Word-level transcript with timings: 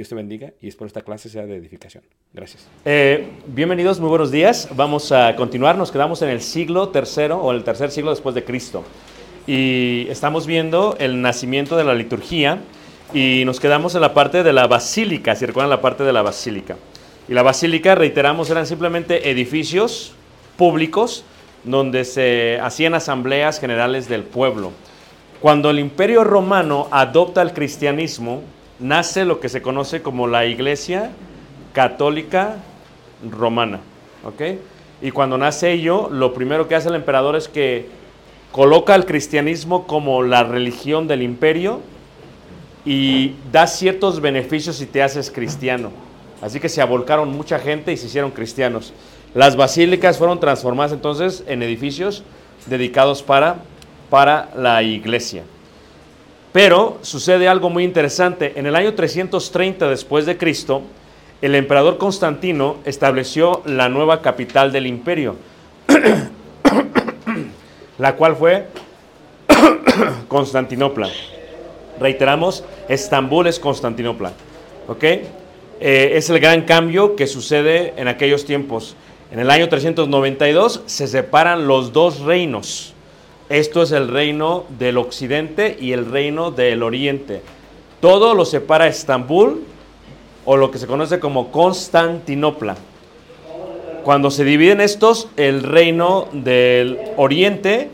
Dios 0.00 0.08
te 0.08 0.14
bendiga 0.14 0.54
y 0.62 0.68
espero 0.68 0.86
esta 0.86 1.02
clase 1.02 1.28
sea 1.28 1.44
de 1.44 1.56
edificación. 1.56 2.02
Gracias. 2.32 2.66
Eh, 2.86 3.32
bienvenidos, 3.46 4.00
muy 4.00 4.08
buenos 4.08 4.30
días. 4.30 4.70
Vamos 4.74 5.12
a 5.12 5.36
continuar. 5.36 5.76
Nos 5.76 5.92
quedamos 5.92 6.22
en 6.22 6.30
el 6.30 6.40
siglo 6.40 6.88
tercero 6.88 7.36
o 7.36 7.52
el 7.52 7.64
tercer 7.64 7.90
siglo 7.90 8.08
después 8.08 8.34
de 8.34 8.42
Cristo. 8.42 8.82
Y 9.46 10.06
estamos 10.08 10.46
viendo 10.46 10.96
el 10.98 11.20
nacimiento 11.20 11.76
de 11.76 11.84
la 11.84 11.92
liturgia 11.92 12.60
y 13.12 13.42
nos 13.44 13.60
quedamos 13.60 13.94
en 13.94 14.00
la 14.00 14.14
parte 14.14 14.42
de 14.42 14.54
la 14.54 14.66
basílica, 14.66 15.36
si 15.36 15.44
recuerdan 15.44 15.68
la 15.68 15.82
parte 15.82 16.02
de 16.02 16.14
la 16.14 16.22
basílica. 16.22 16.76
Y 17.28 17.34
la 17.34 17.42
basílica, 17.42 17.94
reiteramos, 17.94 18.48
eran 18.48 18.64
simplemente 18.64 19.28
edificios 19.28 20.14
públicos 20.56 21.24
donde 21.62 22.06
se 22.06 22.58
hacían 22.62 22.94
asambleas 22.94 23.60
generales 23.60 24.08
del 24.08 24.22
pueblo. 24.22 24.72
Cuando 25.42 25.68
el 25.68 25.78
imperio 25.78 26.24
romano 26.24 26.88
adopta 26.90 27.42
el 27.42 27.52
cristianismo, 27.52 28.40
nace 28.80 29.24
lo 29.24 29.40
que 29.40 29.48
se 29.48 29.62
conoce 29.62 30.02
como 30.02 30.26
la 30.26 30.46
iglesia 30.46 31.10
católica 31.72 32.56
romana. 33.28 33.80
¿ok? 34.24 34.58
Y 35.02 35.10
cuando 35.10 35.38
nace 35.38 35.72
ello, 35.72 36.08
lo 36.10 36.34
primero 36.34 36.68
que 36.68 36.74
hace 36.74 36.88
el 36.88 36.94
emperador 36.94 37.36
es 37.36 37.48
que 37.48 37.88
coloca 38.52 38.94
al 38.94 39.06
cristianismo 39.06 39.86
como 39.86 40.22
la 40.22 40.42
religión 40.42 41.06
del 41.06 41.22
imperio 41.22 41.80
y 42.84 43.34
da 43.52 43.66
ciertos 43.66 44.20
beneficios 44.20 44.76
si 44.76 44.86
te 44.86 45.02
haces 45.02 45.30
cristiano. 45.30 45.90
Así 46.42 46.58
que 46.58 46.68
se 46.68 46.80
abolcaron 46.80 47.30
mucha 47.30 47.58
gente 47.58 47.92
y 47.92 47.96
se 47.96 48.06
hicieron 48.06 48.30
cristianos. 48.30 48.92
Las 49.34 49.56
basílicas 49.56 50.18
fueron 50.18 50.40
transformadas 50.40 50.92
entonces 50.92 51.44
en 51.46 51.62
edificios 51.62 52.24
dedicados 52.66 53.22
para, 53.22 53.62
para 54.08 54.50
la 54.56 54.82
iglesia. 54.82 55.44
Pero 56.52 56.98
sucede 57.02 57.48
algo 57.48 57.70
muy 57.70 57.84
interesante. 57.84 58.54
En 58.56 58.66
el 58.66 58.74
año 58.74 58.94
330 58.94 59.88
después 59.88 60.26
de 60.26 60.36
Cristo, 60.36 60.82
el 61.42 61.54
emperador 61.54 61.96
Constantino 61.96 62.78
estableció 62.84 63.62
la 63.64 63.88
nueva 63.88 64.20
capital 64.20 64.72
del 64.72 64.86
imperio, 64.86 65.36
la 67.98 68.16
cual 68.16 68.36
fue 68.36 68.66
Constantinopla. 70.28 71.08
Reiteramos, 72.00 72.64
Estambul 72.88 73.46
es 73.46 73.58
Constantinopla. 73.58 74.32
¿Ok? 74.88 75.02
Eh, 75.02 76.12
es 76.14 76.30
el 76.30 76.40
gran 76.40 76.62
cambio 76.62 77.16
que 77.16 77.26
sucede 77.26 77.94
en 77.96 78.08
aquellos 78.08 78.44
tiempos. 78.44 78.96
En 79.30 79.38
el 79.38 79.50
año 79.50 79.68
392 79.68 80.82
se 80.86 81.06
separan 81.06 81.66
los 81.66 81.92
dos 81.92 82.20
reinos. 82.20 82.94
Esto 83.50 83.82
es 83.82 83.90
el 83.90 84.06
reino 84.06 84.64
del 84.78 84.96
occidente 84.96 85.76
y 85.80 85.92
el 85.92 86.08
reino 86.08 86.52
del 86.52 86.84
oriente. 86.84 87.42
Todo 87.98 88.32
lo 88.36 88.44
separa 88.44 88.86
Estambul 88.86 89.64
o 90.44 90.56
lo 90.56 90.70
que 90.70 90.78
se 90.78 90.86
conoce 90.86 91.18
como 91.18 91.50
Constantinopla. 91.50 92.76
Cuando 94.04 94.30
se 94.30 94.44
dividen 94.44 94.80
estos, 94.80 95.28
el 95.36 95.64
reino 95.64 96.28
del 96.30 96.96
oriente 97.16 97.90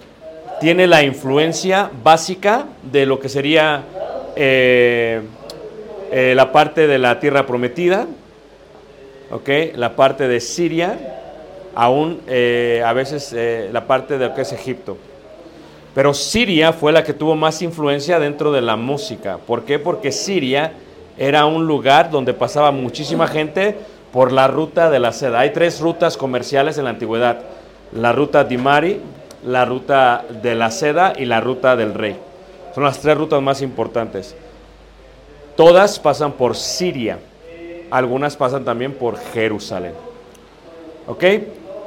tiene 0.61 0.87
la 0.87 1.03
influencia 1.03 1.91
básica 2.05 2.67
de 2.93 3.07
lo 3.07 3.19
que 3.19 3.31
sería 3.31 3.83
eh, 4.37 5.23
eh, 6.13 6.35
la 6.37 6.53
parte 6.53 6.87
de 6.87 6.99
la 6.99 7.19
tierra 7.19 7.47
prometida, 7.47 8.07
la 9.75 9.97
parte 9.97 10.29
de 10.29 10.39
Siria, 10.41 10.99
aún 11.75 12.21
eh, 12.29 12.83
a 12.85 12.93
veces 12.93 13.35
la 13.73 13.87
parte 13.87 14.19
de 14.19 14.29
lo 14.29 14.35
que 14.35 14.43
es 14.43 14.53
Egipto. 14.53 14.99
Pero 15.97 16.13
Siria 16.13 16.75
fue 16.75 16.93
la 16.93 17.05
que 17.05 17.15
tuvo 17.15 17.37
más 17.37 17.63
influencia 17.63 18.19
dentro 18.19 18.53
de 18.53 18.61
la 18.61 18.77
música. 18.77 19.39
¿Por 19.39 19.65
qué? 19.65 19.79
Porque 19.79 20.13
Siria 20.13 20.75
era 21.17 21.47
un 21.47 21.67
lugar 21.67 22.11
donde 22.11 22.35
pasaba 22.35 22.71
muchísima 22.71 23.27
gente 23.27 23.75
por 24.13 24.31
la 24.31 24.47
ruta 24.47 24.91
de 24.91 24.99
la 24.99 25.15
seda. 25.15 25.41
Hay 25.41 25.55
tres 25.55 25.81
rutas 25.81 26.19
comerciales 26.19 26.77
en 26.77 26.85
la 26.85 26.91
antigüedad. 26.91 27.41
La 27.93 28.13
ruta 28.13 28.45
Dimari, 28.45 29.01
la 29.47 29.65
ruta 29.65 30.27
de 30.43 30.55
la 30.55 30.71
seda 30.71 31.15
y 31.17 31.25
la 31.25 31.41
ruta 31.41 31.77
del 31.77 31.95
rey. 31.95 32.19
Son 32.75 32.85
las 32.85 32.99
tres 32.99 33.17
rutas 33.17 33.41
más 33.41 33.63
importantes. 33.63 34.37
Todas 35.57 35.99
pasan 35.99 36.33
por 36.33 36.57
Siria. 36.57 37.21
Algunas 37.91 38.37
pasan 38.37 38.67
también 38.67 38.93
por 38.93 39.17
Jerusalén. 39.33 39.95
¿Ok? 41.07 41.25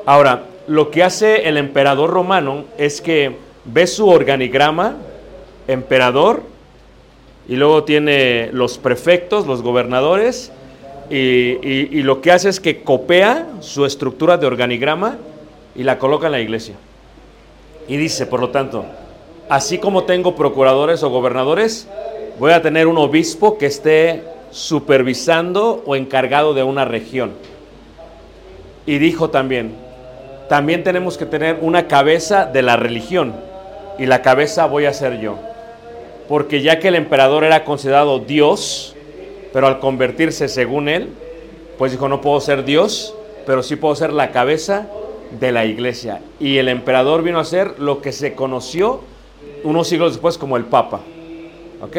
Ahora, 0.07 0.45
lo 0.65 0.89
que 0.89 1.03
hace 1.03 1.47
el 1.47 1.57
emperador 1.57 2.09
romano 2.09 2.63
es 2.75 3.01
que 3.01 3.47
ve 3.65 3.87
su 3.87 4.07
organigrama, 4.07 4.95
emperador, 5.67 6.43
y 7.47 7.55
luego 7.55 7.83
tiene 7.83 8.49
los 8.53 8.77
prefectos, 8.77 9.47
los 9.47 9.61
gobernadores, 9.61 10.51
y, 11.09 11.57
y- 11.67 12.03
lo 12.03 12.21
que 12.21 12.31
hace 12.31 12.49
es 12.49 12.59
que 12.59 12.83
copia 12.83 13.47
su 13.61 13.85
estructura 13.85 14.37
de 14.37 14.45
organigrama 14.45 15.17
y 15.75 15.81
la 15.81 15.97
coloca 15.97 16.27
en 16.27 16.33
la 16.33 16.39
iglesia. 16.39 16.75
Y 17.87 17.97
dice, 17.97 18.27
por 18.27 18.39
lo 18.39 18.49
tanto, 18.49 18.85
así 19.49 19.79
como 19.79 20.03
tengo 20.03 20.35
procuradores 20.35 21.01
o 21.01 21.09
gobernadores, 21.09 21.87
voy 22.37 22.51
a 22.51 22.61
tener 22.61 22.85
un 22.85 22.99
obispo 22.99 23.57
que 23.57 23.65
esté 23.65 24.21
supervisando 24.51 25.81
o 25.87 25.95
encargado 25.95 26.53
de 26.53 26.61
una 26.61 26.85
región. 26.85 27.31
Y 28.85 28.99
dijo 28.99 29.31
también, 29.31 29.73
también 30.47 30.83
tenemos 30.83 31.17
que 31.17 31.25
tener 31.25 31.57
una 31.61 31.87
cabeza 31.87 32.45
de 32.45 32.61
la 32.61 32.75
religión. 32.77 33.33
Y 33.99 34.05
la 34.05 34.21
cabeza 34.21 34.65
voy 34.65 34.85
a 34.85 34.93
ser 34.93 35.19
yo. 35.19 35.37
Porque 36.27 36.61
ya 36.61 36.79
que 36.79 36.87
el 36.87 36.95
emperador 36.95 37.43
era 37.43 37.65
considerado 37.65 38.19
Dios, 38.19 38.95
pero 39.51 39.67
al 39.67 39.79
convertirse 39.79 40.47
según 40.47 40.87
él, 40.87 41.09
pues 41.77 41.91
dijo, 41.91 42.07
no 42.07 42.21
puedo 42.21 42.39
ser 42.39 42.63
Dios, 42.63 43.13
pero 43.45 43.61
sí 43.61 43.75
puedo 43.75 43.95
ser 43.95 44.13
la 44.13 44.31
cabeza 44.31 44.87
de 45.39 45.51
la 45.51 45.65
iglesia. 45.65 46.21
Y 46.39 46.57
el 46.57 46.69
emperador 46.69 47.23
vino 47.23 47.39
a 47.39 47.45
ser 47.45 47.79
lo 47.79 48.01
que 48.01 48.11
se 48.11 48.35
conoció 48.35 49.01
unos 49.63 49.87
siglos 49.87 50.13
después 50.13 50.37
como 50.37 50.55
el 50.55 50.65
Papa. 50.65 51.01
¿Ok? 51.81 51.97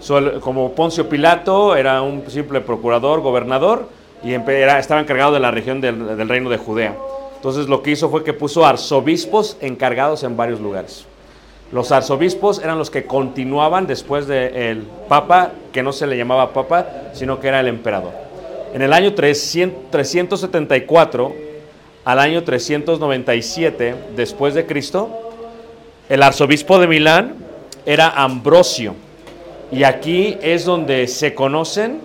So, 0.00 0.40
como 0.40 0.72
Poncio 0.72 1.08
Pilato 1.08 1.76
era 1.76 2.02
un 2.02 2.28
simple 2.28 2.60
procurador, 2.60 3.20
gobernador, 3.20 3.88
y 4.24 4.34
estaba 4.34 5.00
encargado 5.00 5.32
de 5.32 5.40
la 5.40 5.50
región 5.50 5.80
del, 5.80 6.16
del 6.16 6.28
reino 6.28 6.50
de 6.50 6.56
Judea. 6.56 6.96
Entonces 7.36 7.68
lo 7.68 7.82
que 7.82 7.90
hizo 7.90 8.08
fue 8.08 8.22
que 8.24 8.32
puso 8.32 8.64
arzobispos 8.64 9.56
encargados 9.60 10.22
en 10.22 10.36
varios 10.36 10.60
lugares. 10.60 11.06
Los 11.72 11.90
arzobispos 11.90 12.58
eran 12.62 12.78
los 12.78 12.90
que 12.90 13.04
continuaban 13.04 13.86
después 13.86 14.26
del 14.26 14.86
papa, 15.08 15.52
que 15.72 15.82
no 15.82 15.92
se 15.92 16.06
le 16.06 16.18
llamaba 16.18 16.52
papa, 16.52 16.86
sino 17.14 17.40
que 17.40 17.48
era 17.48 17.60
el 17.60 17.66
emperador. 17.66 18.12
En 18.74 18.82
el 18.82 18.92
año 18.92 19.14
300 19.14 19.90
374 19.90 21.34
al 22.04 22.18
año 22.18 22.42
397 22.42 23.94
después 24.14 24.52
de 24.52 24.66
Cristo, 24.66 25.08
el 26.10 26.22
arzobispo 26.22 26.78
de 26.78 26.86
Milán 26.88 27.36
era 27.86 28.10
Ambrosio. 28.10 28.94
Y 29.70 29.84
aquí 29.84 30.36
es 30.42 30.66
donde 30.66 31.06
se 31.08 31.34
conocen 31.34 32.00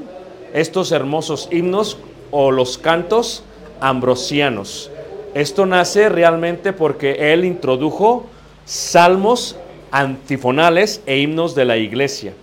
estos 0.53 0.93
hermosos 0.93 1.49
himnos 1.51 1.97
o 2.31 2.51
los 2.51 2.77
cantos 2.77 3.43
ambrosianos. 3.81 4.91
Esto 5.33 5.65
nace 5.65 6.07
realmente 6.07 6.71
porque 6.71 7.33
él 7.33 7.43
introdujo 7.43 8.27
salmos 8.67 9.55
antifonales 9.91 11.01
e 11.05 11.17
himnos 11.19 11.55
de 11.55 11.63
la 11.63 11.77
iglesia. 11.77 12.33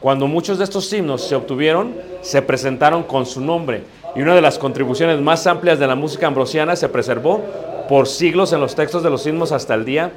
Cuando 0.00 0.26
muchos 0.26 0.58
de 0.58 0.64
estos 0.64 0.92
himnos 0.92 1.22
se 1.22 1.36
obtuvieron, 1.36 1.94
se 2.22 2.42
presentaron 2.42 3.04
con 3.04 3.24
su 3.24 3.40
nombre. 3.40 3.84
Y 4.16 4.22
una 4.22 4.34
de 4.34 4.40
las 4.40 4.58
contribuciones 4.58 5.20
más 5.20 5.46
amplias 5.46 5.78
de 5.78 5.86
la 5.86 5.94
música 5.94 6.26
ambrosiana 6.26 6.74
se 6.74 6.88
preservó 6.88 7.40
por 7.88 8.08
siglos 8.08 8.52
en 8.52 8.60
los 8.60 8.74
textos 8.74 9.04
de 9.04 9.10
los 9.10 9.24
himnos 9.26 9.52
hasta 9.52 9.74
el 9.74 9.84
día, 9.84 10.10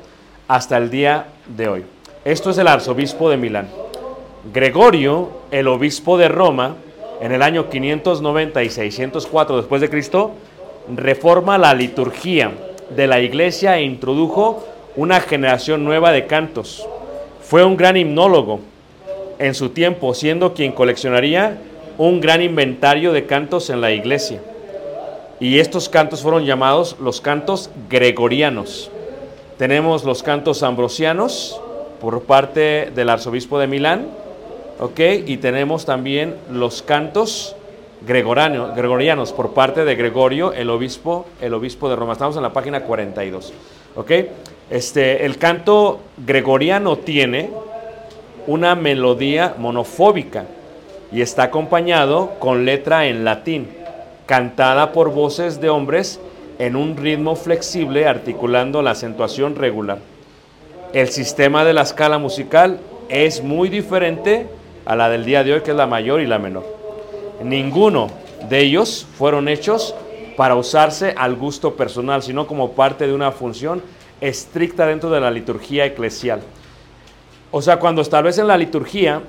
hasta 0.47 0.77
el 0.77 0.89
día 0.89 1.27
de 1.55 1.67
hoy. 1.67 1.85
Esto 2.25 2.49
es 2.49 2.57
el 2.57 2.67
arzobispo 2.67 3.29
de 3.29 3.37
Milán. 3.37 3.67
Gregorio, 4.51 5.29
el 5.51 5.67
obispo 5.67 6.17
de 6.17 6.29
Roma, 6.29 6.77
en 7.21 7.31
el 7.31 7.43
año 7.43 7.69
590 7.69 8.63
y 8.63 8.69
604 8.71 9.57
después 9.57 9.81
de 9.81 9.89
Cristo, 9.89 10.31
reforma 10.95 11.59
la 11.59 11.75
liturgia 11.75 12.51
de 12.95 13.07
la 13.07 13.21
iglesia 13.21 13.77
e 13.77 13.83
introdujo 13.83 14.72
una 14.95 15.19
generación 15.21 15.83
nueva 15.83 16.11
de 16.11 16.27
cantos. 16.27 16.87
Fue 17.41 17.63
un 17.63 17.77
gran 17.77 17.97
himnólogo 17.97 18.59
en 19.39 19.53
su 19.53 19.69
tiempo, 19.69 20.13
siendo 20.13 20.53
quien 20.53 20.71
coleccionaría 20.71 21.57
un 21.97 22.21
gran 22.21 22.41
inventario 22.41 23.11
de 23.11 23.25
cantos 23.25 23.69
en 23.69 23.81
la 23.81 23.91
iglesia. 23.91 24.41
Y 25.39 25.59
estos 25.59 25.89
cantos 25.89 26.21
fueron 26.21 26.45
llamados 26.45 26.95
los 26.99 27.21
cantos 27.21 27.69
gregorianos. 27.89 28.89
Tenemos 29.57 30.03
los 30.03 30.23
cantos 30.23 30.63
ambrosianos 30.63 31.59
por 31.99 32.23
parte 32.23 32.91
del 32.95 33.09
arzobispo 33.09 33.59
de 33.59 33.67
Milán. 33.67 34.07
Y 34.99 35.37
tenemos 35.37 35.85
también 35.85 36.35
los 36.51 36.81
cantos 36.81 37.55
gregorianos, 38.05 38.75
gregorianos 38.75 39.31
por 39.31 39.53
parte 39.53 39.85
de 39.85 39.95
Gregorio, 39.95 40.51
el 40.51 40.69
obispo, 40.69 41.25
el 41.41 41.53
obispo 41.53 41.89
de 41.89 41.95
Roma. 41.95 42.13
Estamos 42.13 42.35
en 42.35 42.43
la 42.43 42.51
página 42.51 42.83
42, 42.83 43.53
¿ok? 43.95 44.11
Este, 44.69 45.25
el 45.25 45.37
canto 45.37 45.99
gregoriano 46.25 46.97
tiene 46.97 47.49
una 48.47 48.75
melodía 48.75 49.55
monofóbica 49.57 50.45
y 51.11 51.21
está 51.21 51.43
acompañado 51.43 52.31
con 52.39 52.65
letra 52.65 53.05
en 53.07 53.23
latín, 53.23 53.67
cantada 54.25 54.91
por 54.91 55.13
voces 55.13 55.61
de 55.61 55.69
hombres 55.69 56.19
en 56.59 56.75
un 56.75 56.97
ritmo 56.97 57.35
flexible 57.35 58.07
articulando 58.07 58.81
la 58.81 58.91
acentuación 58.91 59.55
regular. 59.55 59.99
El 60.93 61.09
sistema 61.09 61.65
de 61.65 61.73
la 61.73 61.81
escala 61.81 62.17
musical 62.17 62.79
es 63.09 63.43
muy 63.43 63.69
diferente 63.69 64.47
a 64.85 64.95
la 64.95 65.09
del 65.09 65.25
día 65.25 65.43
de 65.43 65.53
hoy, 65.53 65.61
que 65.61 65.71
es 65.71 65.77
la 65.77 65.87
mayor 65.87 66.21
y 66.21 66.27
la 66.27 66.39
menor. 66.39 66.65
Ninguno 67.43 68.09
de 68.49 68.59
ellos 68.59 69.07
fueron 69.17 69.47
hechos 69.47 69.95
para 70.37 70.55
usarse 70.55 71.13
al 71.17 71.35
gusto 71.35 71.75
personal, 71.75 72.23
sino 72.23 72.47
como 72.47 72.71
parte 72.71 73.07
de 73.07 73.13
una 73.13 73.31
función 73.31 73.81
estricta 74.23 74.87
dentro 74.87 75.09
de 75.09 75.19
la 75.19 75.29
liturgia 75.29 75.85
eclesial. 75.85 76.41
O 77.51 77.61
sea, 77.61 77.77
cuando 77.77 78.01
establecen 78.01 78.47
la 78.47 78.57
liturgia, 78.57 79.21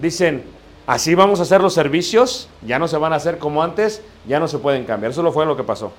dicen, 0.00 0.44
así 0.86 1.14
vamos 1.14 1.40
a 1.40 1.42
hacer 1.42 1.60
los 1.60 1.74
servicios, 1.74 2.48
ya 2.64 2.78
no 2.78 2.86
se 2.86 2.96
van 2.96 3.12
a 3.12 3.16
hacer 3.16 3.38
como 3.38 3.62
antes, 3.62 4.00
ya 4.28 4.38
no 4.38 4.46
se 4.46 4.58
pueden 4.58 4.84
cambiar. 4.84 5.10
Eso 5.10 5.32
fue 5.32 5.44
lo 5.44 5.56
que 5.56 5.64
pasó. 5.64 5.92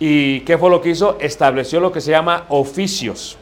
¿Y 0.00 0.40
qué 0.40 0.56
fue 0.56 0.70
lo 0.70 0.80
que 0.80 0.90
hizo? 0.90 1.18
Estableció 1.20 1.78
lo 1.80 1.92
que 1.92 2.00
se 2.00 2.10
llama 2.10 2.46
oficios. 2.48 3.36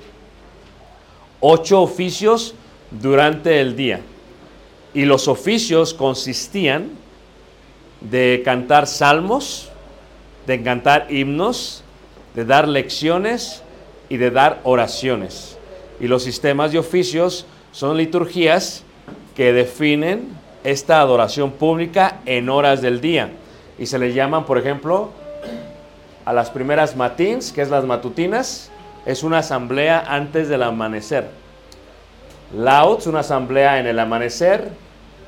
Ocho 1.40 1.80
oficios 1.82 2.54
durante 2.90 3.60
el 3.60 3.76
día. 3.76 4.00
Y 4.94 5.04
los 5.04 5.28
oficios 5.28 5.94
consistían 5.94 6.90
de 8.00 8.42
cantar 8.44 8.86
salmos, 8.88 9.70
de 10.46 10.62
cantar 10.62 11.06
himnos, 11.10 11.82
de 12.34 12.44
dar 12.44 12.68
lecciones 12.68 13.63
y 14.08 14.16
de 14.16 14.30
dar 14.30 14.60
oraciones. 14.64 15.58
Y 16.00 16.06
los 16.06 16.22
sistemas 16.22 16.72
de 16.72 16.78
oficios 16.78 17.46
son 17.72 17.96
liturgías 17.96 18.84
que 19.34 19.52
definen 19.52 20.28
esta 20.64 21.00
adoración 21.00 21.52
pública 21.52 22.20
en 22.26 22.48
horas 22.48 22.80
del 22.80 23.00
día. 23.00 23.30
Y 23.78 23.86
se 23.86 23.98
les 23.98 24.14
llaman, 24.14 24.44
por 24.44 24.58
ejemplo, 24.58 25.10
a 26.24 26.32
las 26.32 26.50
primeras 26.50 26.96
matins, 26.96 27.52
que 27.52 27.62
es 27.62 27.70
las 27.70 27.84
matutinas, 27.84 28.70
es 29.04 29.22
una 29.22 29.38
asamblea 29.38 30.04
antes 30.06 30.48
del 30.48 30.62
amanecer. 30.62 31.28
Lauds, 32.56 33.06
una 33.06 33.20
asamblea 33.20 33.78
en 33.78 33.86
el 33.86 33.98
amanecer. 33.98 34.70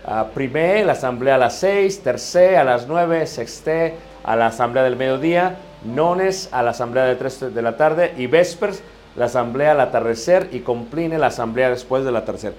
Uh, 0.06 0.32
primé, 0.32 0.84
la 0.84 0.92
asamblea 0.92 1.34
a 1.34 1.38
las 1.38 1.58
6, 1.58 2.02
tercé 2.02 2.56
a 2.56 2.64
las 2.64 2.86
9, 2.86 3.26
sexté 3.26 3.94
a 4.22 4.36
la 4.36 4.46
asamblea 4.46 4.84
del 4.84 4.96
mediodía, 4.96 5.56
nones 5.84 6.48
a 6.52 6.62
la 6.62 6.70
asamblea 6.70 7.04
de 7.04 7.16
3 7.16 7.54
de 7.54 7.62
la 7.62 7.76
tarde 7.76 8.14
y 8.16 8.26
vespers 8.26 8.82
la 9.16 9.26
asamblea 9.26 9.72
al 9.72 9.80
atardecer 9.80 10.48
y 10.52 10.60
compline 10.60 11.18
la 11.18 11.28
asamblea 11.28 11.70
después 11.70 12.04
del 12.04 12.16
atardecer. 12.16 12.54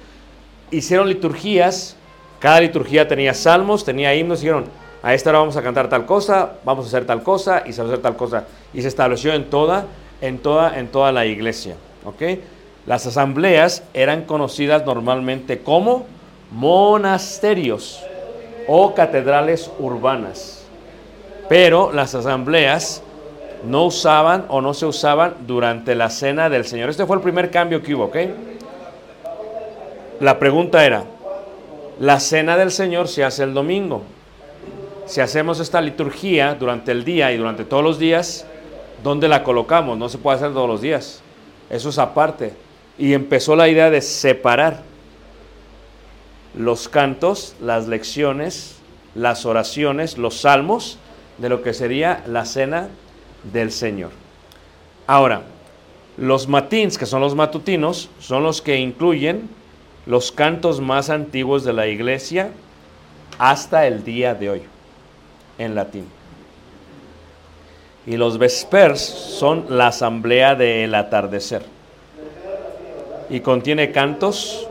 Hicieron 0.72 1.08
liturgías, 1.08 1.96
cada 2.40 2.62
liturgía 2.62 3.08
tenía 3.08 3.34
salmos, 3.34 3.86
tenía 3.86 4.14
himnos, 4.16 4.42
dijeron, 4.42 4.66
a 5.04 5.14
esta 5.14 5.30
hora 5.30 5.40
vamos 5.40 5.56
a 5.56 5.62
cantar 5.62 5.88
tal 5.90 6.06
cosa, 6.06 6.54
vamos 6.66 6.86
a 6.86 6.88
hacer 6.90 7.06
tal 7.06 7.24
cosa 7.24 7.64
y 7.66 7.74
se 7.74 7.82
va 7.82 7.88
a 7.88 7.92
hacer 7.92 8.02
tal 8.02 8.18
cosa. 8.18 8.46
Y 8.74 8.82
se 8.82 8.88
estableció 8.88 9.34
en 9.34 9.50
toda, 9.50 9.86
en 10.22 10.40
toda, 10.40 10.78
en 10.78 10.88
toda 10.88 11.12
la 11.12 11.26
iglesia. 11.26 11.76
¿ok? 12.04 12.40
Las 12.86 13.06
asambleas 13.06 13.84
eran 13.94 14.24
conocidas 14.24 14.86
normalmente 14.86 15.60
como 15.60 16.06
monasterios 16.52 18.04
o 18.68 18.94
catedrales 18.96 19.70
urbanas. 19.80 20.66
Pero 21.50 21.92
las 21.94 22.16
asambleas 22.16 23.04
no 23.66 23.86
usaban 23.86 24.46
o 24.50 24.62
no 24.62 24.74
se 24.74 24.86
usaban 24.86 25.36
durante 25.46 25.96
la 25.96 26.10
cena 26.10 26.50
del 26.50 26.66
Señor. 26.66 26.90
Este 26.90 27.06
fue 27.06 27.16
el 27.16 27.22
primer 27.22 27.50
cambio 27.52 27.82
que 27.82 27.96
hubo, 27.96 28.06
¿ok? 28.06 28.18
La 30.20 30.40
pregunta 30.40 30.86
era, 30.86 31.04
la 32.00 32.20
cena 32.20 32.58
del 32.58 32.72
Señor 32.72 33.08
se 33.08 33.24
hace 33.24 33.44
el 33.44 33.54
domingo. 33.54 34.04
si 35.06 35.22
hacemos 35.22 35.62
esta 35.62 35.80
liturgia 35.80 36.54
durante 36.56 36.92
el 36.92 37.06
día 37.06 37.32
y 37.32 37.38
durante 37.38 37.64
todos 37.64 37.82
los 37.82 37.98
días, 37.98 38.46
¿dónde 39.04 39.30
la 39.30 39.42
colocamos? 39.42 39.98
No 39.98 40.10
se 40.10 40.18
puede 40.18 40.36
hacer 40.36 40.52
todos 40.52 40.68
los 40.68 40.82
días. 40.82 41.22
Eso 41.70 41.90
es 41.90 41.98
aparte. 41.98 42.54
Y 42.98 43.14
empezó 43.14 43.56
la 43.56 43.70
idea 43.70 43.90
de 43.90 44.02
separar 44.02 44.82
los 46.58 46.90
cantos, 46.90 47.56
las 47.62 47.88
lecciones, 47.88 48.80
las 49.16 49.46
oraciones, 49.46 50.18
los 50.18 50.42
salmos, 50.42 50.98
de 51.38 51.50
lo 51.50 51.62
que 51.62 51.74
sería 51.74 52.24
la 52.28 52.46
cena 52.46 52.90
del 53.44 53.72
Señor. 53.72 54.12
Ahora, 55.06 55.44
los 56.18 56.48
matins, 56.48 56.98
que 56.98 57.06
son 57.06 57.22
los 57.22 57.36
matutinos, 57.36 58.10
son 58.20 58.44
los 58.44 58.62
que 58.62 58.78
incluyen 58.78 59.50
los 60.06 60.32
cantos 60.32 60.82
más 60.82 61.10
antiguos 61.10 61.64
de 61.64 61.74
la 61.74 61.88
iglesia 61.88 62.52
hasta 63.38 63.86
el 63.88 64.04
día 64.04 64.34
de 64.34 64.50
hoy, 64.50 64.62
en 65.58 65.76
latín. 65.76 66.08
Y 68.06 68.18
los 68.18 68.38
vespers 68.38 69.02
son 69.02 69.66
la 69.70 69.88
asamblea 69.88 70.56
del 70.56 70.96
atardecer. 70.96 71.64
Y 73.30 73.42
contiene 73.42 73.92
cantos 73.92 74.68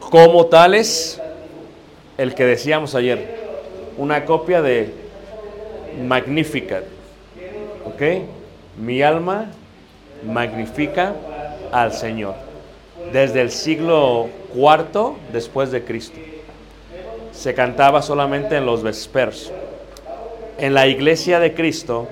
como 0.00 0.46
tales, 0.46 1.20
el 2.16 2.34
que 2.34 2.44
decíamos 2.44 2.94
ayer, 2.94 3.38
una 3.96 4.24
copia 4.24 4.60
de 4.60 4.92
Magnificat. 6.04 6.97
¿Ok? 7.88 8.02
Mi 8.76 9.02
alma 9.02 9.46
magnifica 10.22 11.14
al 11.72 11.92
Señor. 11.92 12.34
Desde 13.12 13.40
el 13.40 13.50
siglo 13.50 14.28
IV 14.54 15.14
después 15.32 15.70
de 15.70 15.84
Cristo. 15.84 16.18
Se 17.32 17.54
cantaba 17.54 18.02
solamente 18.02 18.56
en 18.56 18.66
los 18.66 18.82
vespers. 18.82 19.50
En 20.58 20.74
la 20.74 20.86
iglesia 20.86 21.40
de 21.40 21.54
Cristo, 21.54 22.08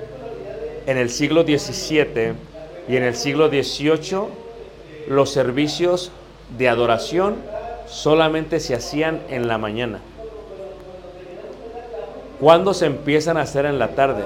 en 0.86 0.96
el 0.96 1.10
siglo 1.10 1.42
XVII 1.42 2.32
y 2.88 2.96
en 2.96 3.02
el 3.02 3.14
siglo 3.14 3.48
XVIII, 3.48 4.28
los 5.08 5.30
servicios 5.30 6.10
de 6.56 6.68
adoración 6.70 7.36
solamente 7.86 8.60
se 8.60 8.74
hacían 8.74 9.20
en 9.28 9.46
la 9.46 9.58
mañana. 9.58 10.00
¿Cuándo 12.40 12.72
se 12.72 12.86
empiezan 12.86 13.36
a 13.36 13.42
hacer 13.42 13.66
en 13.66 13.78
la 13.78 13.88
tarde? 13.88 14.24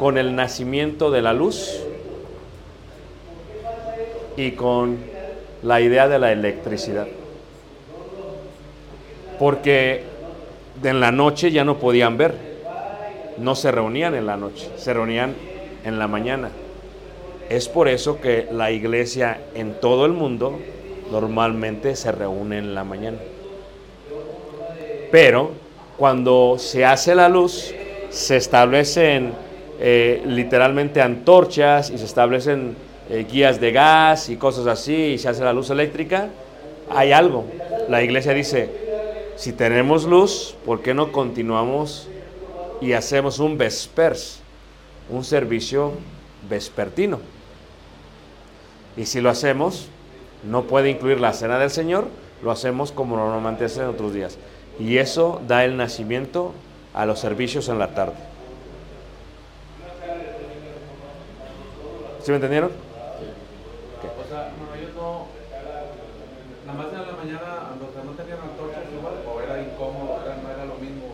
Con 0.00 0.16
el 0.16 0.34
nacimiento 0.34 1.10
de 1.10 1.20
la 1.20 1.34
luz 1.34 1.78
y 4.34 4.52
con 4.52 4.96
la 5.62 5.82
idea 5.82 6.08
de 6.08 6.18
la 6.18 6.32
electricidad. 6.32 7.06
Porque 9.38 10.02
en 10.82 11.00
la 11.00 11.12
noche 11.12 11.52
ya 11.52 11.64
no 11.64 11.76
podían 11.76 12.16
ver, 12.16 12.34
no 13.36 13.54
se 13.54 13.70
reunían 13.70 14.14
en 14.14 14.24
la 14.24 14.38
noche, 14.38 14.70
se 14.76 14.94
reunían 14.94 15.34
en 15.84 15.98
la 15.98 16.08
mañana. 16.08 16.48
Es 17.50 17.68
por 17.68 17.86
eso 17.86 18.22
que 18.22 18.48
la 18.50 18.70
iglesia 18.70 19.38
en 19.54 19.74
todo 19.80 20.06
el 20.06 20.12
mundo 20.12 20.58
normalmente 21.10 21.94
se 21.94 22.10
reúne 22.10 22.56
en 22.56 22.74
la 22.74 22.84
mañana. 22.84 23.18
Pero 25.12 25.50
cuando 25.98 26.56
se 26.58 26.86
hace 26.86 27.14
la 27.14 27.28
luz, 27.28 27.74
se 28.08 28.38
establecen 28.38 29.49
eh, 29.82 30.22
literalmente 30.26 31.00
antorchas 31.00 31.88
y 31.88 31.96
se 31.96 32.04
establecen 32.04 32.76
eh, 33.08 33.26
guías 33.30 33.60
de 33.60 33.72
gas 33.72 34.28
y 34.28 34.36
cosas 34.36 34.66
así 34.66 34.94
y 34.94 35.18
se 35.18 35.30
hace 35.30 35.42
la 35.42 35.54
luz 35.54 35.70
eléctrica, 35.70 36.28
hay 36.90 37.12
algo. 37.12 37.46
La 37.88 38.02
iglesia 38.02 38.34
dice, 38.34 38.68
si 39.36 39.52
tenemos 39.52 40.04
luz, 40.04 40.54
¿por 40.66 40.82
qué 40.82 40.92
no 40.92 41.12
continuamos 41.12 42.08
y 42.82 42.92
hacemos 42.92 43.38
un 43.38 43.56
vespers, 43.56 44.40
un 45.08 45.24
servicio 45.24 45.92
vespertino? 46.48 47.18
Y 48.98 49.06
si 49.06 49.22
lo 49.22 49.30
hacemos, 49.30 49.88
no 50.44 50.64
puede 50.64 50.90
incluir 50.90 51.20
la 51.20 51.32
cena 51.32 51.58
del 51.58 51.70
Señor, 51.70 52.06
lo 52.42 52.50
hacemos 52.50 52.92
como 52.92 53.16
normalmente 53.16 53.64
hace 53.64 53.80
en 53.80 53.86
otros 53.86 54.12
días. 54.12 54.36
Y 54.78 54.98
eso 54.98 55.40
da 55.48 55.64
el 55.64 55.78
nacimiento 55.78 56.52
a 56.92 57.06
los 57.06 57.18
servicios 57.18 57.70
en 57.70 57.78
la 57.78 57.94
tarde. 57.94 58.29
¿Sí 62.22 62.30
me 62.30 62.36
entendieron? 62.36 62.70
O 62.70 64.28
sea, 64.28 64.52
bueno, 64.58 64.74
ellos 64.78 64.94
no. 64.94 65.26
Nada 66.66 66.78
más 66.78 66.92
en 66.92 67.06
la 67.06 67.16
mañana, 67.16 67.70
los 67.80 67.90
que 67.90 68.06
no 68.06 68.12
tenían 68.12 68.38
antorchas 68.40 68.84
igual, 68.96 69.14
o 69.26 69.40
era 69.40 69.62
incómodo, 69.62 70.20
era, 70.24 70.36
no 70.36 70.50
era 70.50 70.64
lo 70.66 70.74
mismo. 70.74 71.06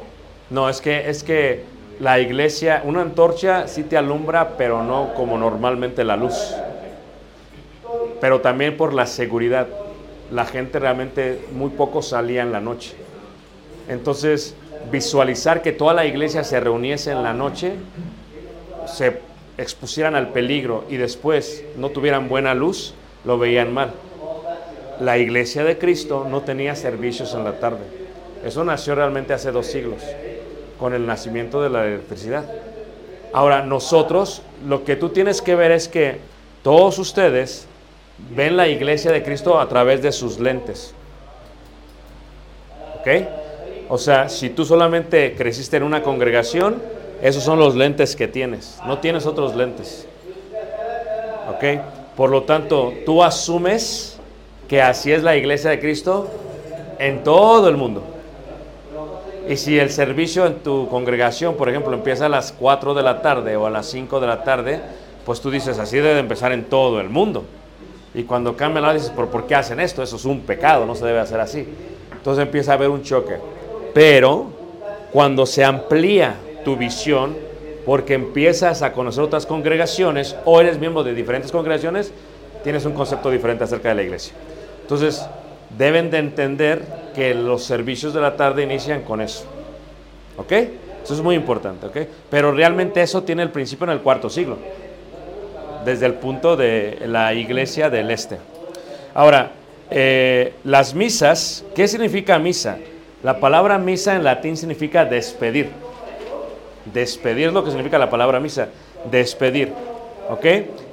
No, 0.50 0.68
es 0.68 0.80
que, 0.80 1.08
es 1.08 1.22
que 1.22 1.64
la 2.00 2.18
iglesia, 2.18 2.82
una 2.84 3.02
antorcha 3.02 3.68
sí 3.68 3.84
te 3.84 3.96
alumbra, 3.96 4.56
pero 4.58 4.82
no 4.82 5.14
como 5.14 5.38
normalmente 5.38 6.04
la 6.04 6.16
luz. 6.16 6.54
Pero 8.20 8.40
también 8.40 8.76
por 8.76 8.92
la 8.92 9.06
seguridad. 9.06 9.68
La 10.32 10.44
gente 10.44 10.80
realmente 10.80 11.46
muy 11.52 11.70
poco 11.70 12.02
salía 12.02 12.42
en 12.42 12.50
la 12.50 12.60
noche. 12.60 12.96
Entonces, 13.88 14.56
visualizar 14.90 15.62
que 15.62 15.70
toda 15.70 15.94
la 15.94 16.04
iglesia 16.04 16.42
se 16.42 16.58
reuniese 16.58 17.12
en 17.12 17.22
la 17.22 17.32
noche, 17.32 17.74
se 18.86 19.20
expusieran 19.58 20.14
al 20.14 20.28
peligro 20.28 20.84
y 20.88 20.96
después 20.96 21.64
no 21.76 21.90
tuvieran 21.90 22.28
buena 22.28 22.54
luz, 22.54 22.94
lo 23.24 23.38
veían 23.38 23.72
mal. 23.72 23.92
La 25.00 25.18
iglesia 25.18 25.64
de 25.64 25.78
Cristo 25.78 26.26
no 26.28 26.42
tenía 26.42 26.74
servicios 26.74 27.34
en 27.34 27.44
la 27.44 27.58
tarde. 27.58 27.84
Eso 28.44 28.64
nació 28.64 28.94
realmente 28.94 29.34
hace 29.34 29.50
dos 29.50 29.66
siglos, 29.66 30.02
con 30.78 30.94
el 30.94 31.06
nacimiento 31.06 31.62
de 31.62 31.70
la 31.70 31.86
electricidad. 31.86 32.44
Ahora, 33.32 33.62
nosotros, 33.62 34.42
lo 34.66 34.84
que 34.84 34.96
tú 34.96 35.10
tienes 35.10 35.42
que 35.42 35.54
ver 35.54 35.70
es 35.72 35.88
que 35.88 36.18
todos 36.62 36.98
ustedes 36.98 37.66
ven 38.34 38.56
la 38.56 38.68
iglesia 38.68 39.12
de 39.12 39.22
Cristo 39.22 39.60
a 39.60 39.68
través 39.68 40.02
de 40.02 40.12
sus 40.12 40.38
lentes. 40.38 40.94
¿Ok? 43.00 43.08
O 43.88 43.98
sea, 43.98 44.28
si 44.28 44.50
tú 44.50 44.64
solamente 44.64 45.34
creciste 45.36 45.76
en 45.76 45.82
una 45.82 46.02
congregación, 46.02 46.82
esos 47.22 47.42
son 47.42 47.58
los 47.58 47.74
lentes 47.74 48.14
que 48.16 48.28
tienes. 48.28 48.78
No 48.86 48.98
tienes 48.98 49.26
otros 49.26 49.54
lentes. 49.54 50.06
¿Ok? 51.50 51.80
Por 52.16 52.30
lo 52.30 52.42
tanto, 52.42 52.92
tú 53.04 53.22
asumes 53.22 54.18
que 54.68 54.82
así 54.82 55.12
es 55.12 55.22
la 55.22 55.36
iglesia 55.36 55.70
de 55.70 55.80
Cristo 55.80 56.28
en 56.98 57.22
todo 57.22 57.68
el 57.68 57.76
mundo. 57.76 58.02
Y 59.48 59.56
si 59.56 59.78
el 59.78 59.90
servicio 59.90 60.46
en 60.46 60.56
tu 60.56 60.88
congregación, 60.88 61.54
por 61.54 61.68
ejemplo, 61.68 61.94
empieza 61.94 62.26
a 62.26 62.28
las 62.28 62.52
4 62.52 62.94
de 62.94 63.02
la 63.02 63.22
tarde 63.22 63.56
o 63.56 63.66
a 63.66 63.70
las 63.70 63.86
5 63.86 64.18
de 64.18 64.26
la 64.26 64.42
tarde, 64.42 64.80
pues 65.24 65.40
tú 65.40 65.50
dices, 65.50 65.78
así 65.78 65.96
debe 65.98 66.18
empezar 66.18 66.52
en 66.52 66.64
todo 66.64 67.00
el 67.00 67.08
mundo. 67.08 67.44
Y 68.14 68.24
cuando 68.24 68.56
cambia 68.56 68.80
la 68.80 68.92
dices, 68.94 69.10
¿por, 69.10 69.28
¿por 69.28 69.46
qué 69.46 69.54
hacen 69.54 69.78
esto? 69.78 70.02
Eso 70.02 70.16
es 70.16 70.24
un 70.24 70.40
pecado, 70.40 70.84
no 70.84 70.94
se 70.94 71.04
debe 71.06 71.20
hacer 71.20 71.38
así. 71.38 71.68
Entonces 72.12 72.42
empieza 72.42 72.72
a 72.72 72.74
haber 72.74 72.88
un 72.88 73.02
choque. 73.02 73.36
Pero 73.94 74.46
cuando 75.12 75.46
se 75.46 75.62
amplía 75.62 76.34
tu 76.66 76.76
visión, 76.76 77.36
porque 77.84 78.14
empiezas 78.14 78.82
a 78.82 78.92
conocer 78.92 79.22
otras 79.22 79.46
congregaciones 79.46 80.34
o 80.44 80.60
eres 80.60 80.80
miembro 80.80 81.04
de 81.04 81.14
diferentes 81.14 81.52
congregaciones, 81.52 82.12
tienes 82.64 82.84
un 82.84 82.92
concepto 82.92 83.30
diferente 83.30 83.62
acerca 83.62 83.90
de 83.90 83.94
la 83.94 84.02
iglesia. 84.02 84.34
Entonces, 84.82 85.24
deben 85.78 86.10
de 86.10 86.18
entender 86.18 86.82
que 87.14 87.34
los 87.34 87.62
servicios 87.62 88.12
de 88.14 88.20
la 88.20 88.34
tarde 88.34 88.64
inician 88.64 89.02
con 89.02 89.20
eso. 89.20 89.44
¿Ok? 90.36 90.50
Eso 91.04 91.14
es 91.14 91.22
muy 91.22 91.36
importante, 91.36 91.86
¿ok? 91.86 91.98
Pero 92.28 92.50
realmente 92.50 93.00
eso 93.00 93.22
tiene 93.22 93.44
el 93.44 93.50
principio 93.50 93.84
en 93.84 93.90
el 93.90 94.00
cuarto 94.00 94.28
siglo, 94.28 94.58
desde 95.84 96.06
el 96.06 96.14
punto 96.14 96.56
de 96.56 96.98
la 97.06 97.32
iglesia 97.32 97.90
del 97.90 98.10
este. 98.10 98.38
Ahora, 99.14 99.52
eh, 99.88 100.54
las 100.64 100.96
misas, 100.96 101.64
¿qué 101.76 101.86
significa 101.86 102.40
misa? 102.40 102.78
La 103.22 103.38
palabra 103.38 103.78
misa 103.78 104.16
en 104.16 104.24
latín 104.24 104.56
significa 104.56 105.04
despedir. 105.04 105.85
Despedir 106.92 107.48
es 107.48 107.52
lo 107.52 107.64
que 107.64 107.70
significa 107.70 107.98
la 107.98 108.10
palabra 108.10 108.40
misa. 108.40 108.68
Despedir. 109.10 109.72
¿Ok? 110.30 110.44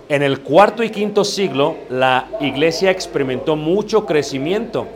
En 0.09 0.21
el 0.21 0.41
cuarto 0.41 0.83
y 0.83 0.89
quinto 0.89 1.23
siglo, 1.23 1.75
la 1.89 2.27
iglesia 2.39 2.91
experimentó 2.91 3.55
mucho 3.55 4.05
crecimiento. 4.05 4.87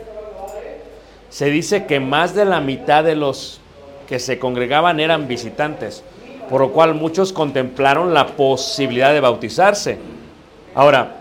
Se 1.30 1.50
dice 1.50 1.86
que 1.86 2.00
más 2.00 2.34
de 2.34 2.44
la 2.44 2.60
mitad 2.60 3.04
de 3.04 3.16
los 3.16 3.60
que 4.08 4.18
se 4.18 4.38
congregaban 4.38 5.00
eran 5.00 5.28
visitantes, 5.28 6.02
por 6.48 6.60
lo 6.60 6.72
cual 6.72 6.94
muchos 6.94 7.32
contemplaron 7.32 8.14
la 8.14 8.28
posibilidad 8.28 9.12
de 9.12 9.20
bautizarse. 9.20 9.98
Ahora, 10.74 11.16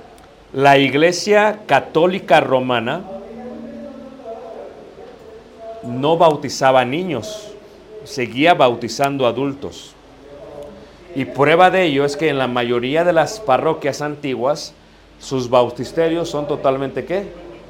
la 0.54 0.78
iglesia 0.78 1.60
católica 1.66 2.40
romana 2.40 3.02
no 5.84 6.18
bautizaba 6.18 6.86
niños, 6.86 7.54
seguía 8.08 8.54
bautizando 8.54 9.28
adultos. 9.28 9.94
Y 11.14 11.26
prueba 11.26 11.70
de 11.70 11.84
ello 11.84 12.06
es 12.06 12.16
que 12.16 12.30
en 12.30 12.38
la 12.38 12.48
mayoría 12.48 13.04
de 13.04 13.12
las 13.12 13.40
parroquias 13.40 14.02
antiguas, 14.02 14.74
sus 15.20 15.50
bautisterios 15.50 16.30
son 16.30 16.48
totalmente 16.48 17.06
¿qué? 17.06 17.26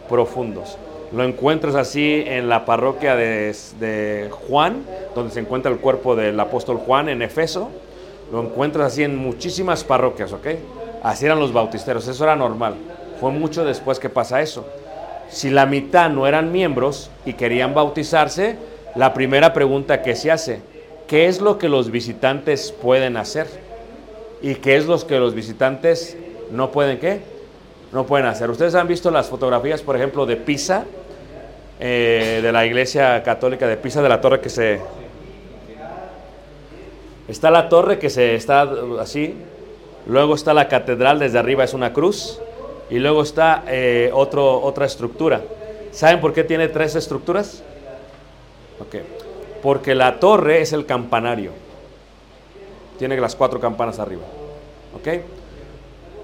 Profundos. 0.07 0.77
Lo 1.11 1.23
encuentras 1.23 1.75
así 1.75 2.23
en 2.27 2.49
la 2.49 2.65
parroquia 2.65 3.15
de, 3.15 4.29
Juan, 4.29 4.83
donde 5.15 5.33
se 5.33 5.39
encuentra 5.39 5.71
el 5.71 5.79
cuerpo 5.79 6.15
del 6.15 6.39
apóstol 6.39 6.77
Juan 6.77 7.09
en 7.09 7.21
Efeso. 7.21 7.69
Lo 8.31 8.43
encuentras 8.43 8.91
así 8.93 9.03
en 9.03 9.15
muchísimas 9.15 9.85
parroquias, 9.85 10.33
¿ok? 10.33 10.47
Así 11.01 11.25
eran 11.25 11.39
los 11.39 11.53
bautisteros, 11.53 12.07
eso 12.07 12.23
era 12.25 12.35
normal. 12.35 12.75
Fue 13.21 13.31
mucho 13.31 13.63
después 13.63 13.99
que 13.99 14.09
pasa 14.09 14.41
eso. 14.41 14.67
Si 15.29 15.49
la 15.49 15.65
mitad 15.65 16.09
no 16.09 16.27
eran 16.27 16.51
miembros 16.51 17.09
y 17.25 17.33
querían 17.33 17.73
bautizarse, 17.73 18.57
la 18.97 19.13
primera 19.13 19.53
pregunta 19.53 20.01
que 20.01 20.15
se 20.15 20.31
hace, 20.31 20.61
¿qué 21.07 21.27
es 21.27 21.39
lo 21.39 21.59
que 21.59 21.69
los 21.69 21.91
visitantes 21.91 22.71
pueden 22.71 23.15
hacer? 23.15 23.47
¿Y 24.41 24.55
qué 24.55 24.75
es 24.75 24.87
lo 24.87 24.97
que 25.05 25.19
los 25.19 25.35
visitantes 25.35 26.17
no 26.51 26.71
pueden 26.71 26.97
qué? 26.99 27.21
No 27.91 28.05
pueden 28.05 28.25
hacer. 28.25 28.49
Ustedes 28.49 28.73
han 28.75 28.87
visto 28.87 29.11
las 29.11 29.27
fotografías, 29.27 29.81
por 29.81 29.95
ejemplo, 29.95 30.25
de 30.25 30.35
Pisa, 30.35 30.85
eh, 31.79 32.39
de 32.41 32.51
la 32.51 32.65
iglesia 32.65 33.21
católica 33.21 33.67
de 33.67 33.77
Pisa, 33.77 34.01
de 34.01 34.09
la 34.09 34.19
torre 34.19 34.41
que 34.41 34.49
se... 34.49 34.81
Está 37.27 37.51
la 37.51 37.69
torre 37.69 37.99
que 37.99 38.09
se 38.09 38.35
está 38.35 38.67
así, 38.99 39.35
luego 40.07 40.33
está 40.33 40.53
la 40.53 40.67
catedral, 40.67 41.19
desde 41.19 41.37
arriba 41.37 41.63
es 41.65 41.73
una 41.73 41.93
cruz, 41.93 42.39
y 42.89 42.99
luego 42.99 43.21
está 43.21 43.63
eh, 43.67 44.09
otra 44.13 44.85
estructura. 44.85 45.41
¿Saben 45.91 46.21
por 46.21 46.33
qué 46.33 46.43
tiene 46.43 46.69
tres 46.69 46.95
estructuras? 46.95 47.63
Ok. 48.79 48.95
Porque 49.61 49.95
la 49.95 50.19
torre 50.19 50.61
es 50.61 50.73
el 50.73 50.85
campanario. 50.85 51.51
Tiene 52.99 53.17
las 53.19 53.35
cuatro 53.35 53.59
campanas 53.59 53.99
arriba. 53.99 54.23
¿Ok? 54.95 55.21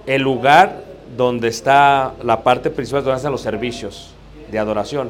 El 0.05 0.21
lugar 0.21 0.83
donde 1.15 1.47
está 1.47 2.13
la 2.23 2.43
parte 2.43 2.69
principal 2.69 3.03
donde 3.03 3.17
hacen 3.17 3.31
los 3.31 3.41
servicios 3.41 4.11
de 4.51 4.59
adoración. 4.59 5.09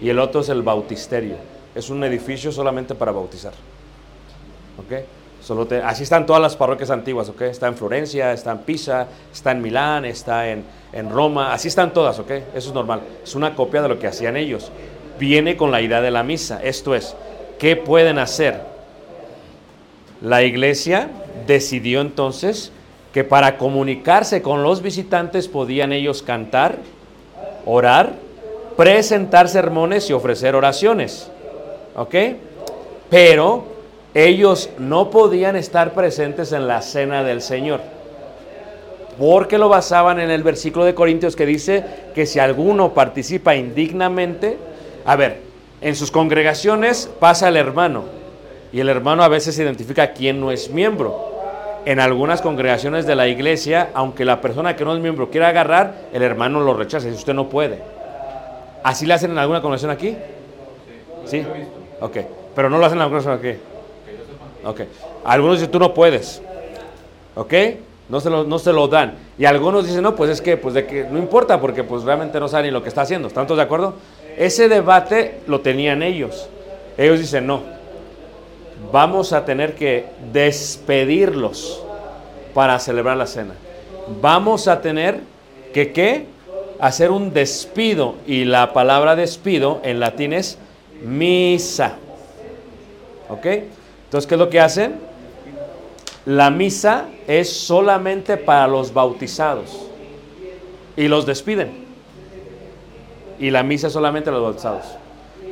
Y 0.00 0.08
el 0.08 0.18
otro 0.18 0.40
es 0.40 0.48
el 0.48 0.62
bautisterio. 0.62 1.36
Es 1.74 1.90
un 1.90 2.02
edificio 2.04 2.50
solamente 2.52 2.94
para 2.94 3.12
bautizar. 3.12 3.52
¿Ok? 4.78 5.00
Solo 5.42 5.66
te- 5.66 5.82
así 5.82 6.02
están 6.02 6.26
todas 6.26 6.40
las 6.42 6.54
parroquias 6.54 6.90
antiguas, 6.90 7.28
¿ok? 7.30 7.42
Está 7.42 7.66
en 7.66 7.74
Florencia, 7.74 8.32
está 8.32 8.52
en 8.52 8.58
Pisa, 8.58 9.06
está 9.32 9.52
en 9.52 9.62
Milán, 9.62 10.04
está 10.04 10.48
en, 10.48 10.64
en 10.92 11.08
Roma, 11.10 11.54
así 11.54 11.68
están 11.68 11.92
todas, 11.94 12.18
¿ok? 12.18 12.30
Eso 12.30 12.68
es 12.68 12.72
normal. 12.74 13.00
Es 13.24 13.34
una 13.34 13.54
copia 13.56 13.80
de 13.80 13.88
lo 13.88 13.98
que 13.98 14.06
hacían 14.06 14.36
ellos. 14.36 14.70
Viene 15.20 15.58
con 15.58 15.70
la 15.70 15.82
idea 15.82 16.00
de 16.00 16.10
la 16.10 16.24
misa. 16.24 16.60
Esto 16.64 16.94
es, 16.94 17.14
¿qué 17.58 17.76
pueden 17.76 18.18
hacer? 18.18 18.62
La 20.22 20.42
iglesia 20.42 21.10
decidió 21.46 22.00
entonces 22.00 22.72
que 23.12 23.22
para 23.22 23.58
comunicarse 23.58 24.40
con 24.40 24.62
los 24.62 24.80
visitantes 24.80 25.46
podían 25.46 25.92
ellos 25.92 26.22
cantar, 26.22 26.76
orar, 27.66 28.14
presentar 28.78 29.50
sermones 29.50 30.08
y 30.08 30.14
ofrecer 30.14 30.54
oraciones. 30.54 31.30
¿Ok? 31.96 32.14
Pero 33.10 33.64
ellos 34.14 34.70
no 34.78 35.10
podían 35.10 35.54
estar 35.54 35.92
presentes 35.92 36.52
en 36.52 36.66
la 36.66 36.80
cena 36.80 37.24
del 37.24 37.42
Señor. 37.42 37.80
Porque 39.18 39.58
lo 39.58 39.68
basaban 39.68 40.18
en 40.18 40.30
el 40.30 40.42
versículo 40.42 40.86
de 40.86 40.94
Corintios 40.94 41.36
que 41.36 41.44
dice 41.44 41.84
que 42.14 42.24
si 42.24 42.38
alguno 42.38 42.94
participa 42.94 43.54
indignamente, 43.54 44.56
a 45.04 45.16
ver, 45.16 45.40
en 45.80 45.96
sus 45.96 46.10
congregaciones 46.10 47.10
pasa 47.18 47.48
el 47.48 47.56
hermano 47.56 48.04
y 48.72 48.80
el 48.80 48.88
hermano 48.88 49.22
a 49.22 49.28
veces 49.28 49.58
identifica 49.58 50.12
quién 50.12 50.40
no 50.40 50.50
es 50.50 50.70
miembro. 50.70 51.28
En 51.86 51.98
algunas 51.98 52.42
congregaciones 52.42 53.06
de 53.06 53.14
la 53.14 53.26
iglesia, 53.26 53.88
aunque 53.94 54.26
la 54.26 54.40
persona 54.40 54.76
que 54.76 54.84
no 54.84 54.94
es 54.94 55.00
miembro 55.00 55.30
quiera 55.30 55.48
agarrar, 55.48 55.94
el 56.12 56.22
hermano 56.22 56.60
lo 56.60 56.74
rechaza 56.74 57.08
y 57.08 57.12
usted 57.12 57.32
no 57.32 57.48
puede. 57.48 57.78
¿Así 58.82 59.06
le 59.06 59.14
hacen 59.14 59.30
en 59.30 59.38
alguna 59.38 59.62
congregación 59.62 59.90
aquí? 59.90 60.16
Sí. 61.24 61.44
Ok. 62.00 62.18
Pero 62.54 62.68
no 62.68 62.78
lo 62.78 62.84
hacen 62.84 62.98
en 62.98 63.02
alguna 63.02 63.22
congregación 63.22 63.54
aquí. 63.54 63.62
Ok. 64.64 64.80
Algunos 65.24 65.56
dicen, 65.56 65.70
tú 65.70 65.78
no 65.78 65.94
puedes. 65.94 66.42
¿Ok? 67.34 67.54
No 68.10 68.20
se, 68.20 68.28
lo, 68.28 68.44
no 68.44 68.58
se 68.58 68.72
lo 68.72 68.88
dan. 68.88 69.14
Y 69.38 69.44
algunos 69.44 69.86
dicen, 69.86 70.02
no, 70.02 70.14
pues 70.14 70.30
es 70.30 70.40
que, 70.42 70.56
pues 70.56 70.74
de 70.74 70.84
que 70.84 71.04
no 71.04 71.18
importa, 71.18 71.60
porque 71.60 71.84
pues 71.84 72.02
realmente 72.02 72.40
no 72.40 72.48
saben 72.48 72.66
ni 72.66 72.72
lo 72.72 72.82
que 72.82 72.88
está 72.88 73.02
haciendo. 73.02 73.28
¿Están 73.28 73.46
todos 73.46 73.58
de 73.58 73.64
acuerdo? 73.64 73.94
Ese 74.40 74.70
debate 74.70 75.40
lo 75.46 75.60
tenían 75.60 76.02
ellos. 76.02 76.48
Ellos 76.96 77.20
dicen, 77.20 77.46
no, 77.46 77.60
vamos 78.90 79.34
a 79.34 79.44
tener 79.44 79.74
que 79.74 80.06
despedirlos 80.32 81.82
para 82.54 82.78
celebrar 82.78 83.18
la 83.18 83.26
cena. 83.26 83.52
Vamos 84.22 84.66
a 84.66 84.80
tener 84.80 85.20
que, 85.74 85.92
¿qué? 85.92 86.24
Hacer 86.80 87.10
un 87.10 87.34
despido. 87.34 88.14
Y 88.26 88.44
la 88.46 88.72
palabra 88.72 89.14
despido 89.14 89.82
en 89.84 90.00
latín 90.00 90.32
es 90.32 90.56
misa. 91.02 91.96
¿Ok? 93.28 93.44
Entonces, 93.44 94.26
¿qué 94.26 94.36
es 94.36 94.38
lo 94.38 94.48
que 94.48 94.60
hacen? 94.60 94.94
La 96.24 96.48
misa 96.50 97.08
es 97.28 97.52
solamente 97.52 98.38
para 98.38 98.66
los 98.66 98.94
bautizados. 98.94 99.86
Y 100.96 101.08
los 101.08 101.26
despiden. 101.26 101.79
Y 103.40 103.50
la 103.50 103.62
misa 103.64 103.90
solamente 103.90 104.30
los 104.30 104.42
bautizados. 104.42 104.84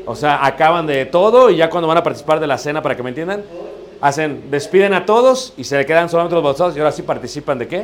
O 0.06 0.14
sea, 0.14 0.46
acaban 0.46 0.86
de 0.86 1.04
todo 1.06 1.50
y 1.50 1.56
ya 1.56 1.68
cuando 1.68 1.88
van 1.88 1.98
a 1.98 2.02
participar 2.02 2.38
de 2.38 2.46
la 2.46 2.58
cena, 2.58 2.82
para 2.82 2.96
que 2.96 3.02
me 3.02 3.08
entiendan, 3.08 3.42
hacen, 4.00 4.50
despiden 4.50 4.94
a 4.94 5.04
todos 5.04 5.54
y 5.56 5.64
se 5.64 5.76
le 5.76 5.84
quedan 5.84 6.08
solamente 6.08 6.34
los 6.34 6.44
bautizados 6.44 6.76
y 6.76 6.78
ahora 6.78 6.92
sí 6.92 7.02
participan 7.02 7.58
de 7.58 7.68
qué? 7.68 7.78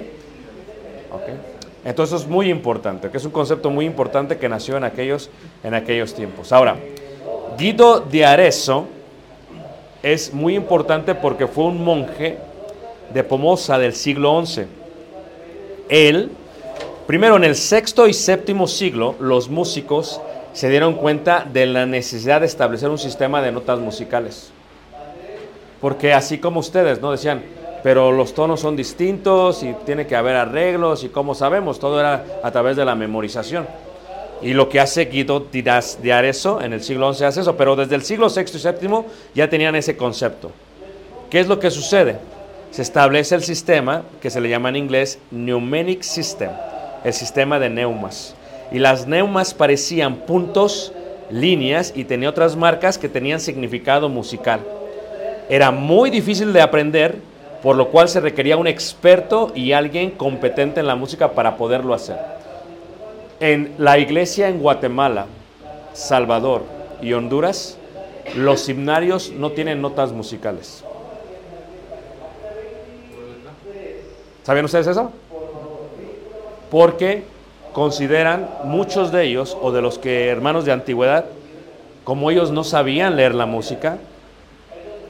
Ok. 1.10 1.54
Entonces 1.84 2.22
es 2.22 2.26
muy 2.26 2.48
importante, 2.48 3.10
que 3.10 3.18
es 3.18 3.24
un 3.24 3.30
concepto 3.30 3.70
muy 3.70 3.84
importante 3.84 4.38
que 4.38 4.48
nació 4.48 4.76
en 4.76 4.84
aquellos, 4.84 5.28
en 5.62 5.74
aquellos 5.74 6.14
tiempos. 6.14 6.52
Ahora, 6.52 6.76
Guido 7.58 8.00
de 8.00 8.24
Arezzo 8.24 8.86
es 10.02 10.32
muy 10.32 10.54
importante 10.54 11.14
porque 11.14 11.46
fue 11.46 11.64
un 11.64 11.84
monje 11.84 12.38
de 13.12 13.22
Pomosa 13.24 13.78
del 13.78 13.94
siglo 13.94 14.44
XI. 14.44 14.62
Él, 15.88 16.30
primero 17.06 17.36
en 17.36 17.44
el 17.44 17.56
sexto 17.56 18.06
y 18.06 18.14
séptimo 18.14 18.66
siglo, 18.66 19.14
los 19.20 19.48
músicos 19.48 20.20
se 20.52 20.68
dieron 20.70 20.94
cuenta 20.94 21.46
de 21.52 21.66
la 21.66 21.84
necesidad 21.84 22.40
de 22.40 22.46
establecer 22.46 22.88
un 22.88 22.98
sistema 22.98 23.42
de 23.42 23.52
notas 23.52 23.78
musicales. 23.80 24.50
Porque 25.80 26.14
así 26.14 26.38
como 26.38 26.60
ustedes, 26.60 27.00
¿no? 27.00 27.10
Decían, 27.12 27.42
pero 27.82 28.12
los 28.12 28.32
tonos 28.32 28.60
son 28.60 28.76
distintos 28.76 29.62
y 29.62 29.74
tiene 29.84 30.06
que 30.06 30.16
haber 30.16 30.36
arreglos 30.36 31.04
y 31.04 31.10
como 31.10 31.34
sabemos, 31.34 31.78
todo 31.78 32.00
era 32.00 32.24
a 32.42 32.50
través 32.50 32.76
de 32.76 32.84
la 32.84 32.94
memorización. 32.94 33.66
Y 34.40 34.54
lo 34.54 34.68
que 34.68 34.80
hace 34.80 35.06
Guido 35.06 35.40
de 35.50 36.12
Arezzo 36.12 36.60
en 36.62 36.72
el 36.72 36.82
siglo 36.82 37.12
XI 37.12 37.24
hace 37.24 37.40
eso, 37.40 37.56
pero 37.56 37.76
desde 37.76 37.94
el 37.96 38.02
siglo 38.02 38.28
VI 38.28 38.40
y 38.40 38.86
VII 38.86 39.04
ya 39.34 39.50
tenían 39.50 39.74
ese 39.74 39.96
concepto. 39.96 40.50
¿Qué 41.28 41.40
es 41.40 41.48
lo 41.48 41.58
que 41.58 41.70
sucede? 41.70 42.16
Se 42.70 42.82
establece 42.82 43.34
el 43.34 43.42
sistema 43.42 44.02
que 44.22 44.30
se 44.30 44.40
le 44.40 44.48
llama 44.48 44.68
en 44.70 44.76
inglés 44.76 45.18
Pneumenic 45.30 46.02
System, 46.02 46.50
el 47.04 47.12
sistema 47.12 47.58
de 47.58 47.70
neumas. 47.70 48.34
Y 48.72 48.78
las 48.78 49.06
neumas 49.06 49.54
parecían 49.54 50.16
puntos, 50.16 50.92
líneas 51.30 51.92
y 51.94 52.04
tenía 52.04 52.30
otras 52.30 52.56
marcas 52.56 52.98
que 52.98 53.08
tenían 53.08 53.40
significado 53.40 54.08
musical. 54.08 54.60
Era 55.48 55.70
muy 55.70 56.10
difícil 56.10 56.52
de 56.52 56.62
aprender, 56.62 57.16
por 57.62 57.76
lo 57.76 57.88
cual 57.90 58.08
se 58.08 58.20
requería 58.20 58.56
un 58.56 58.66
experto 58.66 59.52
y 59.54 59.72
alguien 59.72 60.10
competente 60.10 60.80
en 60.80 60.86
la 60.86 60.96
música 60.96 61.32
para 61.32 61.56
poderlo 61.56 61.94
hacer. 61.94 62.16
En 63.40 63.74
la 63.78 63.98
iglesia 63.98 64.48
en 64.48 64.60
Guatemala, 64.60 65.26
Salvador 65.92 66.62
y 67.02 67.12
Honduras, 67.12 67.76
los 68.34 68.68
himnarios 68.68 69.30
no 69.30 69.52
tienen 69.52 69.82
notas 69.82 70.12
musicales. 70.12 70.82
¿Sabían 74.44 74.64
ustedes 74.64 74.86
eso? 74.86 75.10
Porque 76.74 77.22
consideran 77.72 78.50
muchos 78.64 79.12
de 79.12 79.22
ellos, 79.26 79.56
o 79.62 79.70
de 79.70 79.80
los 79.80 80.00
que 80.00 80.26
hermanos 80.26 80.64
de 80.64 80.72
antigüedad, 80.72 81.24
como 82.02 82.32
ellos 82.32 82.50
no 82.50 82.64
sabían 82.64 83.14
leer 83.14 83.32
la 83.32 83.46
música, 83.46 83.98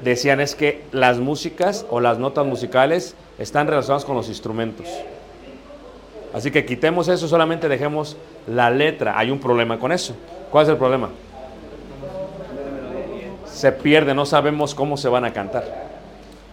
decían 0.02 0.42
es 0.42 0.54
que 0.54 0.82
las 0.92 1.20
músicas 1.20 1.86
o 1.88 2.00
las 2.00 2.18
notas 2.18 2.44
musicales 2.44 3.14
están 3.38 3.66
relacionadas 3.66 4.04
con 4.04 4.14
los 4.14 4.28
instrumentos. 4.28 4.86
Así 6.34 6.50
que 6.50 6.66
quitemos 6.66 7.08
eso, 7.08 7.28
solamente 7.28 7.66
dejemos 7.66 8.18
la 8.46 8.68
letra. 8.68 9.18
Hay 9.18 9.30
un 9.30 9.38
problema 9.38 9.78
con 9.78 9.90
eso. 9.90 10.14
¿Cuál 10.50 10.64
es 10.64 10.68
el 10.68 10.76
problema? 10.76 11.08
Se 13.46 13.72
pierde, 13.72 14.12
no 14.12 14.26
sabemos 14.26 14.74
cómo 14.74 14.98
se 14.98 15.08
van 15.08 15.24
a 15.24 15.32
cantar. 15.32 15.64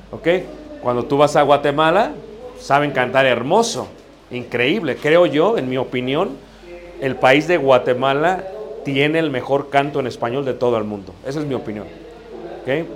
¿Ok? 0.10 0.26
Cuando 0.82 1.04
tú 1.04 1.18
vas 1.18 1.36
a 1.36 1.42
Guatemala, 1.42 2.14
saben 2.62 2.92
cantar 2.92 3.26
hermoso, 3.26 3.90
increíble. 4.32 4.96
Creo 4.96 5.26
yo, 5.26 5.58
en 5.58 5.70
mi 5.70 5.78
opinión, 5.78 6.38
el 7.02 7.16
país 7.16 7.48
de 7.48 7.58
Guatemala 7.58 8.44
tiene 8.84 9.20
el 9.20 9.30
mejor 9.30 9.70
canto 9.70 10.00
en 10.00 10.08
español 10.08 10.46
de 10.46 10.54
todo 10.54 10.78
el 10.78 10.84
mundo. 10.84 11.14
Esa 11.26 11.40
es 11.40 11.46
mi 11.46 11.54
opinión. 11.54 11.86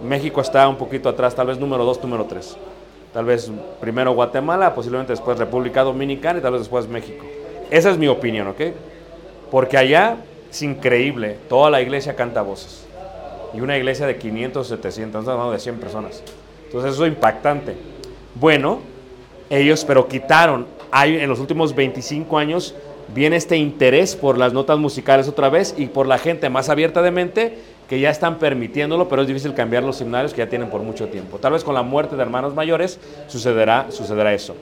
México 0.04 0.41
está 0.41 0.67
un 0.67 0.78
poquito 0.78 1.10
atrás, 1.10 1.36
tal 1.36 1.48
vez 1.48 1.60
número 1.60 1.84
2, 1.86 2.04
número 2.04 2.26
3. 2.26 2.58
Tal 3.13 3.26
vez 3.26 3.52
primero 3.80 4.13
Guatemala, 4.13 4.76
posiblemente 4.76 5.13
después 5.13 5.39
República 5.39 5.84
Dominicana 5.84 6.39
y 6.39 6.41
tal 6.41 6.54
vez 6.54 6.62
después 6.62 6.88
México. 6.88 7.26
Esa 7.71 7.89
es 7.89 7.98
mi 7.98 8.08
opinión, 8.08 8.48
¿ok? 8.50 8.62
Porque 9.50 9.78
allá 9.78 10.17
es 10.52 10.62
increíble. 10.62 11.38
Toda 11.50 11.69
la 11.69 11.82
iglesia 11.82 12.15
canta 12.15 12.41
voces. 12.41 12.86
Y 13.54 13.62
una 13.62 13.78
iglesia 13.78 14.06
de 14.06 14.17
500, 14.17 14.67
700, 14.67 15.19
estamos 15.21 15.30
hablando 15.30 15.54
de 15.54 15.60
100 15.60 15.80
personas. 15.80 16.24
Entonces 16.65 16.93
eso 16.93 17.06
es 17.06 17.12
impactante. 17.13 17.76
Bueno, 18.36 18.80
ellos 19.50 19.86
pero 19.86 20.08
quitaron, 20.08 20.65
hay, 20.91 21.15
en 21.17 21.30
los 21.30 21.39
últimos 21.39 21.76
25 21.76 22.38
años 22.38 22.76
viene 23.13 23.36
este 23.36 23.58
interés 23.58 24.15
por 24.15 24.38
las 24.38 24.54
notas 24.54 24.80
musicales 24.80 25.28
otra 25.28 25.50
vez 25.50 25.76
y 25.78 25.88
por 25.88 26.08
la 26.08 26.17
gente 26.17 26.50
más 26.50 26.69
abierta 26.69 27.02
de 27.02 27.12
mente 27.12 27.58
que 27.88 28.00
ya 28.00 28.10
están 28.10 28.39
permitiéndolo, 28.39 29.08
pero 29.08 29.21
es 29.21 29.28
difícil 29.28 29.54
cambiar 29.54 29.84
los 29.84 30.02
himnarios 30.02 30.34
que 30.34 30.39
ya 30.39 30.50
tienen 30.50 30.69
por 30.69 30.82
mucho 30.82 31.08
tiempo. 31.08 31.38
Tal 31.38 31.54
vez 31.54 31.63
con 31.63 31.76
la 31.76 31.84
muerte 31.84 32.15
de 32.15 32.21
hermanos 32.21 32.56
mayores 32.56 33.00
sucederá, 33.28 33.88
sucederá 33.91 34.34
eso. 34.34 34.56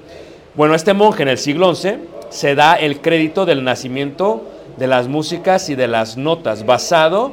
Bueno, 0.56 0.76
este 0.76 0.94
monje 0.94 1.24
en 1.24 1.30
el 1.30 1.38
siglo 1.38 1.74
XI 1.74 1.96
se 2.30 2.56
da 2.56 2.76
el 2.76 3.00
crédito 3.00 3.46
del 3.46 3.64
nacimiento 3.64 4.44
de 4.78 4.88
las 4.88 5.08
músicas 5.08 5.70
y 5.70 5.76
de 5.76 5.88
las 5.88 6.18
notas, 6.18 6.66
basado 6.66 7.32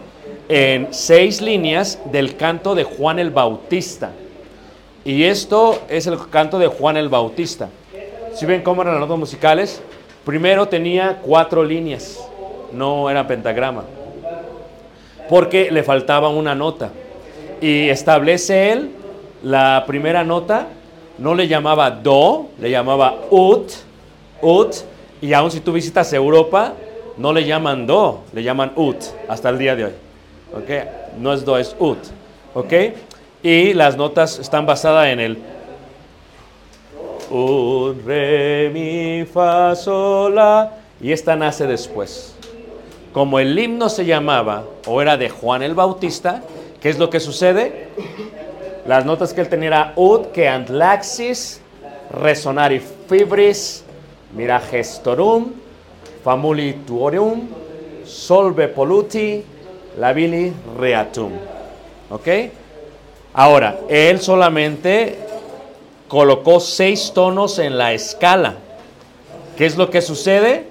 en 0.49 0.89
seis 0.93 1.41
líneas 1.41 1.99
del 2.13 2.37
canto 2.37 2.75
de 2.75 2.85
Juan 2.85 3.19
el 3.19 3.31
Bautista. 3.31 4.13
Y 5.05 5.25
esto 5.25 5.81
es 5.89 6.07
el 6.07 6.19
canto 6.29 6.59
de 6.59 6.67
Juan 6.67 6.97
el 6.97 7.09
Bautista. 7.09 7.69
Si 8.41 8.47
ven 8.47 8.63
cómo 8.63 8.81
eran 8.81 8.95
las 8.95 9.03
notas 9.03 9.19
musicales, 9.19 9.83
primero 10.25 10.67
tenía 10.67 11.19
cuatro 11.21 11.63
líneas, 11.63 12.27
no 12.73 13.11
era 13.11 13.27
pentagrama, 13.27 13.85
porque 15.29 15.71
le 15.71 15.83
faltaba 15.83 16.31
una 16.31 16.55
nota. 16.55 16.89
Y 17.61 17.91
establece 17.91 18.73
él 18.73 18.93
la 19.43 19.85
primera 19.87 20.25
nota, 20.25 20.69
no 21.19 21.35
le 21.35 21.49
llamaba 21.49 21.91
do, 21.91 22.47
le 22.59 22.71
llamaba 22.71 23.15
ut, 23.29 23.73
ut, 24.41 24.75
y 25.21 25.35
aún 25.35 25.51
si 25.51 25.61
tú 25.61 25.75
visitas 25.75 26.11
Europa, 26.15 26.73
no 27.19 27.35
le 27.35 27.45
llaman 27.45 27.87
do, 27.87 28.23
le 28.33 28.43
llaman 28.43 28.73
ut, 28.75 28.97
hasta 29.29 29.51
el 29.51 29.59
día 29.59 29.77
de 29.77 29.85
hoy. 29.85 29.93
¿Ok? 30.55 30.71
No 31.19 31.35
es 31.35 31.45
do, 31.45 31.59
es 31.59 31.77
ut. 31.79 31.99
¿Ok? 32.55 32.73
Y 33.43 33.75
las 33.75 33.99
notas 33.99 34.39
están 34.39 34.65
basadas 34.65 35.09
en 35.09 35.21
el 35.21 35.39
un, 37.31 38.03
re, 38.05 38.71
mi, 38.73 39.25
fa, 39.25 39.75
sol, 39.75 40.35
la. 40.35 40.73
Y 41.01 41.13
esta 41.13 41.37
nace 41.37 41.67
después. 41.67 42.35
Como 43.13 43.39
el 43.39 43.59
himno 43.59 43.89
se 43.89 44.05
llamaba 44.05 44.65
o 44.87 45.01
era 45.01 45.17
de 45.17 45.31
Juan 45.31 45.63
el 45.63 45.75
Bautista, 45.75 46.43
¿qué 46.81 46.91
es 46.91 46.99
lo 46.99 47.11
que 47.11 47.21
sucede? 47.21 47.89
Las 48.87 49.05
notas 49.05 49.33
que 49.33 49.41
él 49.41 49.49
tenía 49.49 49.69
era 49.69 49.93
ut, 49.97 50.33
que 50.33 50.49
antlaxis, 50.49 51.61
resonari 52.11 52.81
fibris, 52.81 53.85
mira 54.35 54.61
gestorum, 54.61 55.53
famuli 56.25 56.73
tuorium, 56.87 57.49
solve 58.05 58.69
polluti, 58.69 59.43
labili 59.99 60.53
reatum. 60.79 61.33
¿Ok? 62.11 62.29
Ahora, 63.35 63.81
él 63.89 64.21
solamente 64.21 65.19
colocó 66.11 66.59
seis 66.59 67.13
tonos 67.15 67.61
en 67.61 67.79
la 67.79 67.93
escala. 67.93 68.57
¿Qué 69.57 69.65
es 69.65 69.77
lo 69.77 69.91
que 69.91 70.03
sucede? 70.03 70.67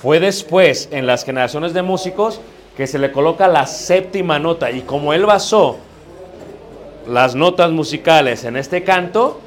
Fue 0.00 0.20
después, 0.20 0.88
en 0.92 1.04
las 1.04 1.24
generaciones 1.24 1.74
de 1.74 1.82
músicos, 1.82 2.40
que 2.76 2.86
se 2.86 3.00
le 3.00 3.10
coloca 3.10 3.48
la 3.48 3.66
séptima 3.66 4.38
nota. 4.38 4.70
Y 4.70 4.82
como 4.82 5.12
él 5.12 5.26
basó 5.26 5.78
las 7.08 7.34
notas 7.34 7.72
musicales 7.72 8.44
en 8.44 8.56
este 8.56 8.84
canto, 8.84 9.40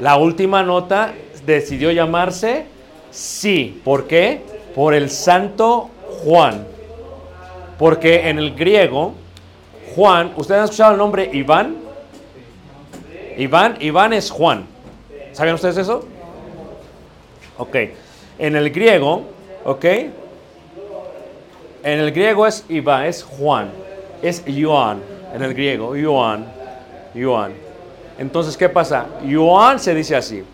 la 0.00 0.16
última 0.16 0.62
nota 0.62 1.12
decidió 1.44 1.92
llamarse 1.92 2.64
Sí. 3.10 3.82
¿Por 3.84 4.06
qué? 4.06 4.40
Por 4.74 4.94
el 4.94 5.10
santo 5.10 5.90
Juan. 6.24 6.66
Porque 7.78 8.30
en 8.30 8.38
el 8.38 8.54
griego, 8.54 9.12
Juan, 9.94 10.32
¿ustedes 10.36 10.60
han 10.60 10.64
escuchado 10.64 10.92
el 10.92 10.98
nombre 10.98 11.28
Iván? 11.30 11.76
Iván, 13.36 13.76
Iván 13.80 14.14
es 14.14 14.30
Juan. 14.30 14.73
¿Saben 15.34 15.54
ustedes 15.54 15.76
eso? 15.78 16.04
Ok. 17.58 17.76
En 18.38 18.54
el 18.54 18.70
griego, 18.70 19.24
ok. 19.64 19.84
En 21.82 21.98
el 22.00 22.12
griego 22.12 22.46
es 22.46 22.64
Iván, 22.68 23.04
es 23.04 23.24
Juan. 23.24 23.70
Es 24.22 24.44
Joan. 24.46 25.02
En 25.34 25.42
el 25.42 25.52
griego, 25.52 25.94
Joan. 26.00 26.46
Joan. 27.14 27.52
Entonces, 28.16 28.56
¿qué 28.56 28.68
pasa? 28.68 29.06
Joan 29.28 29.80
se 29.80 29.92
dice 29.92 30.14
así. 30.14 30.44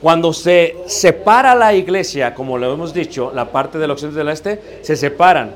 Cuando 0.00 0.32
se 0.32 0.76
separa 0.86 1.54
la 1.54 1.74
iglesia, 1.74 2.34
como 2.34 2.56
lo 2.56 2.72
hemos 2.72 2.94
dicho, 2.94 3.30
la 3.34 3.52
parte 3.52 3.78
del 3.78 3.90
occidente 3.90 4.16
y 4.16 4.24
del 4.24 4.32
este, 4.32 4.78
se 4.80 4.96
separan. 4.96 5.52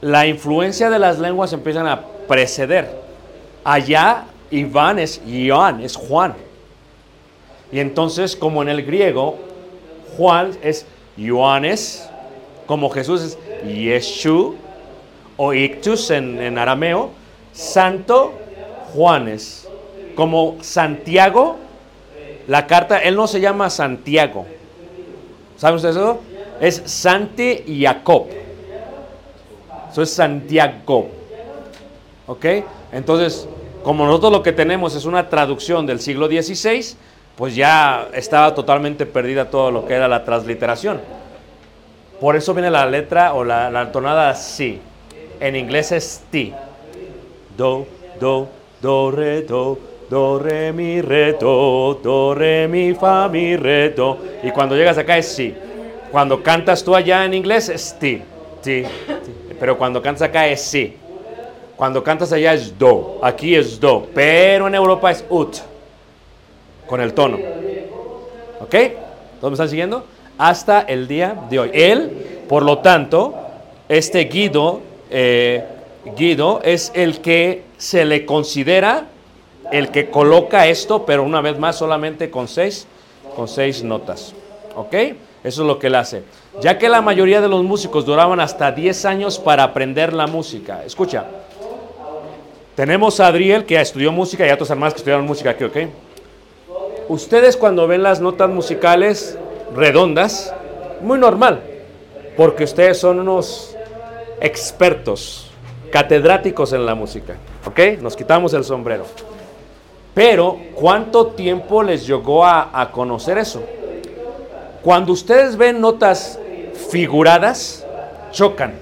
La 0.00 0.26
influencia 0.26 0.90
de 0.90 0.98
las 0.98 1.20
lenguas 1.20 1.52
empiezan 1.52 1.86
a 1.86 2.02
preceder. 2.26 2.90
Allá, 3.62 4.24
Iván 4.50 4.98
es 4.98 5.22
Joan, 5.24 5.80
es 5.80 5.94
Juan. 5.94 6.34
Y 7.74 7.80
entonces, 7.80 8.36
como 8.36 8.62
en 8.62 8.68
el 8.68 8.84
griego, 8.84 9.36
Juan 10.16 10.52
es 10.62 10.86
Ioannes, 11.16 12.08
como 12.66 12.88
Jesús 12.88 13.20
es 13.20 13.38
Yeshu, 13.66 14.54
o 15.36 15.52
Ictus 15.52 16.12
en, 16.12 16.40
en 16.40 16.56
arameo, 16.56 17.10
Santo 17.52 18.32
Juanes. 18.92 19.68
Como 20.14 20.58
Santiago, 20.60 21.56
la 22.46 22.68
carta, 22.68 22.98
él 22.98 23.16
no 23.16 23.26
se 23.26 23.40
llama 23.40 23.68
Santiago. 23.70 24.46
¿Saben 25.56 25.74
ustedes 25.74 25.96
eso? 25.96 26.20
Es 26.60 26.80
Santi 26.84 27.64
Jacob. 27.80 28.26
Eso 29.90 30.00
es 30.00 30.10
Santiago. 30.10 31.08
¿Ok? 32.28 32.46
Entonces, 32.92 33.48
como 33.82 34.06
nosotros 34.06 34.30
lo 34.30 34.44
que 34.44 34.52
tenemos 34.52 34.94
es 34.94 35.06
una 35.06 35.28
traducción 35.28 35.86
del 35.86 35.98
siglo 35.98 36.28
XVI, 36.28 36.96
pues 37.36 37.56
ya 37.56 38.08
estaba 38.12 38.54
totalmente 38.54 39.06
perdida 39.06 39.50
todo 39.50 39.70
lo 39.70 39.86
que 39.86 39.94
era 39.94 40.06
la 40.06 40.24
transliteración. 40.24 41.00
Por 42.20 42.36
eso 42.36 42.54
viene 42.54 42.70
la 42.70 42.86
letra 42.86 43.34
o 43.34 43.44
la, 43.44 43.90
tonada 43.92 44.34
si. 44.34 44.80
En 45.40 45.56
inglés 45.56 45.90
es 45.92 46.22
ti. 46.30 46.52
Do, 47.56 47.86
do, 48.20 48.48
do, 48.80 49.10
re, 49.10 49.42
do, 49.42 49.78
do, 50.08 50.38
re, 50.38 50.72
mi, 50.72 51.02
re, 51.02 51.32
do, 51.32 51.98
do, 52.02 52.34
re, 52.34 52.68
mi, 52.68 52.94
fa, 52.94 53.28
mi, 53.28 53.56
re, 53.56 53.90
do. 53.90 54.18
Y 54.42 54.50
cuando 54.52 54.76
llegas 54.76 54.96
acá 54.96 55.18
es 55.18 55.26
si. 55.26 55.54
Cuando 56.12 56.40
cantas 56.40 56.84
tú 56.84 56.94
allá 56.94 57.24
en 57.24 57.34
inglés 57.34 57.68
es 57.68 57.98
ti, 57.98 58.22
ti, 58.62 58.82
ti. 58.84 59.54
Pero 59.58 59.76
cuando 59.76 60.00
cantas 60.00 60.22
acá 60.22 60.46
es 60.46 60.60
si. 60.60 60.96
Cuando 61.76 62.04
cantas 62.04 62.32
allá 62.32 62.54
es 62.54 62.78
do. 62.78 63.18
Aquí 63.22 63.56
es 63.56 63.80
do. 63.80 64.06
Pero 64.14 64.68
en 64.68 64.76
Europa 64.76 65.10
es 65.10 65.24
ut 65.28 65.73
con 66.86 67.00
el 67.00 67.14
tono. 67.14 67.38
¿Ok? 68.60 68.74
¿Todos 69.40 69.50
me 69.50 69.54
están 69.54 69.68
siguiendo? 69.68 70.04
Hasta 70.38 70.80
el 70.80 71.06
día 71.06 71.36
de 71.48 71.58
hoy. 71.58 71.70
Él, 71.72 72.42
por 72.48 72.62
lo 72.62 72.78
tanto, 72.78 73.34
este 73.88 74.24
Guido, 74.24 74.80
eh, 75.10 75.64
Guido 76.16 76.60
es 76.62 76.92
el 76.94 77.20
que 77.20 77.62
se 77.76 78.04
le 78.04 78.24
considera 78.24 79.06
el 79.70 79.90
que 79.90 80.10
coloca 80.10 80.66
esto, 80.66 81.04
pero 81.04 81.22
una 81.22 81.40
vez 81.40 81.58
más 81.58 81.76
solamente 81.76 82.30
con 82.30 82.48
seis, 82.48 82.86
con 83.34 83.48
seis 83.48 83.82
notas. 83.82 84.34
¿Ok? 84.76 84.94
Eso 85.44 85.62
es 85.62 85.66
lo 85.68 85.78
que 85.78 85.88
él 85.88 85.94
hace. 85.94 86.22
Ya 86.60 86.78
que 86.78 86.88
la 86.88 87.02
mayoría 87.02 87.40
de 87.40 87.48
los 87.48 87.62
músicos 87.62 88.06
duraban 88.06 88.40
hasta 88.40 88.72
10 88.72 89.04
años 89.04 89.38
para 89.38 89.62
aprender 89.62 90.12
la 90.12 90.26
música. 90.26 90.82
Escucha. 90.84 91.26
Tenemos 92.74 93.20
a 93.20 93.28
Adriel 93.28 93.64
que 93.64 93.80
estudió 93.80 94.10
música 94.10 94.46
y 94.46 94.50
a 94.50 94.54
otros 94.54 94.70
hermanos 94.70 94.94
que 94.94 94.98
estudiaron 94.98 95.26
música 95.26 95.50
aquí, 95.50 95.64
¿ok? 95.64 95.76
Ustedes 97.08 97.56
cuando 97.56 97.86
ven 97.86 98.02
las 98.02 98.20
notas 98.20 98.48
musicales 98.48 99.38
redondas, 99.74 100.54
muy 101.00 101.18
normal, 101.18 101.62
porque 102.36 102.64
ustedes 102.64 102.98
son 102.98 103.20
unos 103.20 103.76
expertos, 104.40 105.50
catedráticos 105.92 106.72
en 106.72 106.86
la 106.86 106.94
música, 106.94 107.36
¿ok? 107.66 108.00
Nos 108.00 108.16
quitamos 108.16 108.54
el 108.54 108.64
sombrero. 108.64 109.04
Pero, 110.14 110.58
¿cuánto 110.74 111.28
tiempo 111.28 111.82
les 111.82 112.06
llegó 112.06 112.46
a, 112.46 112.88
conocer 112.92 113.36
eso? 113.36 113.62
Cuando 114.82 115.12
ustedes 115.12 115.56
ven 115.56 115.80
notas 115.80 116.38
figuradas, 116.90 117.84
chocan. 118.30 118.74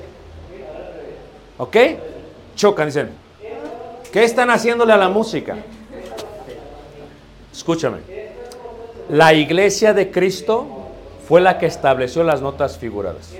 ¿Ok? 1.58 1.76
Chocan, 2.54 2.86
dicen. 2.86 3.10
¿Qué 4.12 4.24
están 4.24 4.50
haciéndole 4.50 4.92
a 4.92 4.98
la 4.98 5.08
música? 5.08 5.56
Escúchame. 7.52 7.98
La 9.10 9.34
iglesia 9.34 9.92
de 9.92 10.10
Cristo 10.10 10.66
fue 11.28 11.40
la 11.40 11.58
que 11.58 11.66
estableció 11.66 12.24
las 12.24 12.40
notas 12.40 12.78
figuradas 12.78 13.30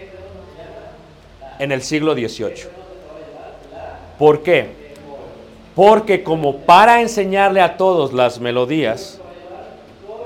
en 1.58 1.72
el 1.72 1.82
siglo 1.82 2.14
XVIII. 2.14 2.66
¿Por 4.18 4.42
qué? 4.42 4.68
Porque 5.74 6.22
como 6.22 6.58
para 6.58 7.00
enseñarle 7.00 7.60
a 7.60 7.76
todos 7.76 8.12
las 8.12 8.38
melodías, 8.38 9.18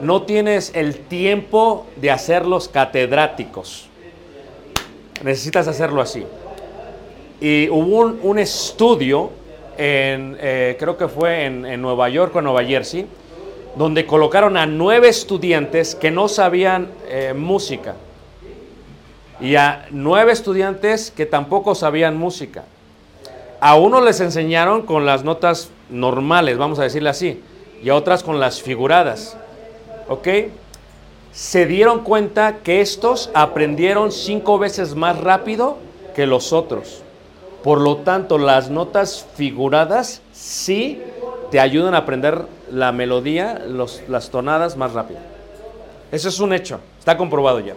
no 0.01 0.22
tienes 0.22 0.72
el 0.75 0.99
tiempo 0.99 1.87
de 1.96 2.11
hacerlos 2.11 2.68
catedráticos. 2.68 3.88
Necesitas 5.22 5.68
hacerlo 5.68 6.03
así. 6.03 6.27
Y 7.40 7.68
hubo 7.68 8.14
un, 8.22 8.38
estudio, 8.38 9.31
en, 9.79 10.37
eh, 10.40 10.77
creo 10.79 10.96
que 10.96 11.07
fue 11.07 11.44
en, 11.44 11.64
en 11.64 11.81
Nueva 11.81 12.09
York 12.09 12.35
o 12.35 12.38
en 12.38 12.44
Nueva 12.44 12.64
Jersey, 12.64 13.07
donde 13.77 14.07
colocaron 14.07 14.57
a 14.57 14.67
nueve 14.67 15.09
estudiantes 15.09 15.95
que 15.95 16.11
no 16.11 16.29
sabían 16.29 16.89
eh, 17.09 17.35
música 17.37 17.95
y 19.39 19.57
a 19.57 19.87
nueve 19.91 20.33
estudiantes 20.33 21.11
que 21.11 21.27
tampoco 21.27 21.75
sabían 21.75 22.17
música. 22.17 22.65
A 23.61 23.77
unos 23.77 24.03
les 24.03 24.21
enseñaron 24.21 24.83
con 24.83 25.05
las 25.07 25.25
notas 25.25 25.71
normales, 25.91 26.57
vamos 26.59 26.79
a 26.79 26.85
decirle 26.85 27.11
así, 27.11 27.43
y 27.83 27.91
a 27.91 27.95
otras 27.95 28.23
con 28.23 28.41
las 28.41 28.62
figuradas. 28.62 29.37
¿Ok? 30.09 30.29
Se 31.33 31.67
dieron 31.67 32.03
cuenta 32.03 32.59
que 32.62 32.81
estos 32.81 33.31
aprendieron 33.35 34.11
cinco 34.11 34.59
veces 34.59 34.95
más 34.95 35.21
rápido 35.21 35.77
que 36.15 36.27
los 36.27 36.55
otros. 36.55 37.03
Por 37.62 37.81
lo 37.81 37.99
tanto, 37.99 38.39
las 38.39 38.71
notas 38.71 39.27
figuradas 39.35 40.23
sí 40.33 41.03
te 41.51 41.61
ayudan 41.61 41.95
a 41.95 41.99
aprender 41.99 42.47
la 42.71 42.93
melodía, 42.93 43.61
los- 43.67 44.03
las 44.09 44.31
tonadas 44.31 44.77
más 44.77 44.93
rápido. 44.93 45.21
Eso 46.13 46.29
es 46.29 46.39
un 46.41 46.53
hecho, 46.53 46.81
está 46.99 47.17
comprobado 47.17 47.61
ya. 47.61 47.75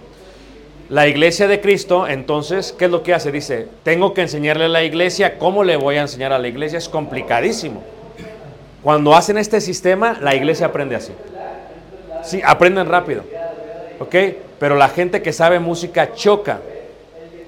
La 0.90 1.08
iglesia 1.08 1.48
de 1.48 1.62
Cristo, 1.62 2.08
entonces, 2.08 2.74
¿qué 2.78 2.86
es 2.86 2.92
lo 2.92 3.04
que 3.04 3.14
hace? 3.14 3.32
Dice, 3.32 3.68
tengo 3.84 4.14
que 4.14 4.22
enseñarle 4.22 4.66
a 4.66 4.70
la 4.70 4.84
iglesia, 4.84 5.38
¿cómo 5.38 5.64
le 5.64 5.76
voy 5.78 5.98
a 5.98 6.02
enseñar 6.02 6.34
a 6.34 6.40
la 6.40 6.48
iglesia? 6.48 6.80
Es 6.80 6.90
complicadísimo. 6.90 7.84
Cuando 8.82 9.14
hacen 9.16 9.38
este 9.38 9.62
sistema, 9.62 10.18
la 10.22 10.34
iglesia 10.36 10.68
aprende 10.68 10.96
así. 10.96 11.12
Sí, 12.24 12.42
aprenden 12.44 12.88
rápido. 12.88 13.24
¿Ok? 14.00 14.16
Pero 14.58 14.76
la 14.76 14.90
gente 14.90 15.22
que 15.22 15.32
sabe 15.34 15.60
música 15.60 16.14
choca. 16.14 16.60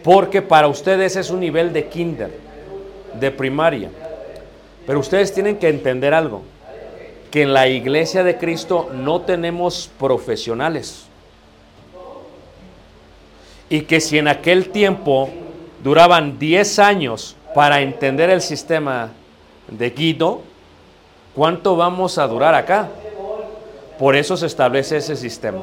Porque 0.04 0.42
para 0.42 0.68
ustedes 0.68 1.16
es 1.16 1.30
un 1.30 1.40
nivel 1.40 1.74
de 1.74 1.86
kinder, 1.86 2.32
de 3.20 3.32
primaria. 3.32 3.90
Pero 4.86 5.00
ustedes 5.00 5.34
tienen 5.34 5.58
que 5.58 5.70
entender 5.70 6.14
algo. 6.14 6.42
Que 7.32 7.44
en 7.44 7.54
la 7.54 7.68
iglesia 7.68 8.24
de 8.24 8.38
Cristo 8.38 8.90
no 8.94 9.22
tenemos 9.22 9.90
profesionales. 9.98 11.06
Y 13.70 13.82
que 13.82 14.02
si 14.02 14.18
en 14.18 14.28
aquel 14.28 14.70
tiempo 14.70 15.30
duraban 15.82 16.38
10 16.38 16.80
años 16.80 17.38
para 17.56 17.82
entender 17.82 18.30
el 18.30 18.42
sistema 18.42 19.12
de 19.70 19.90
Guido, 19.92 20.42
¿cuánto 21.34 21.78
vamos 21.78 22.18
a 22.18 22.28
durar 22.28 22.54
acá? 22.54 22.90
Por 23.98 24.16
eso 24.16 24.36
se 24.36 24.48
establece 24.48 24.98
ese 24.98 25.16
sistema. 25.16 25.60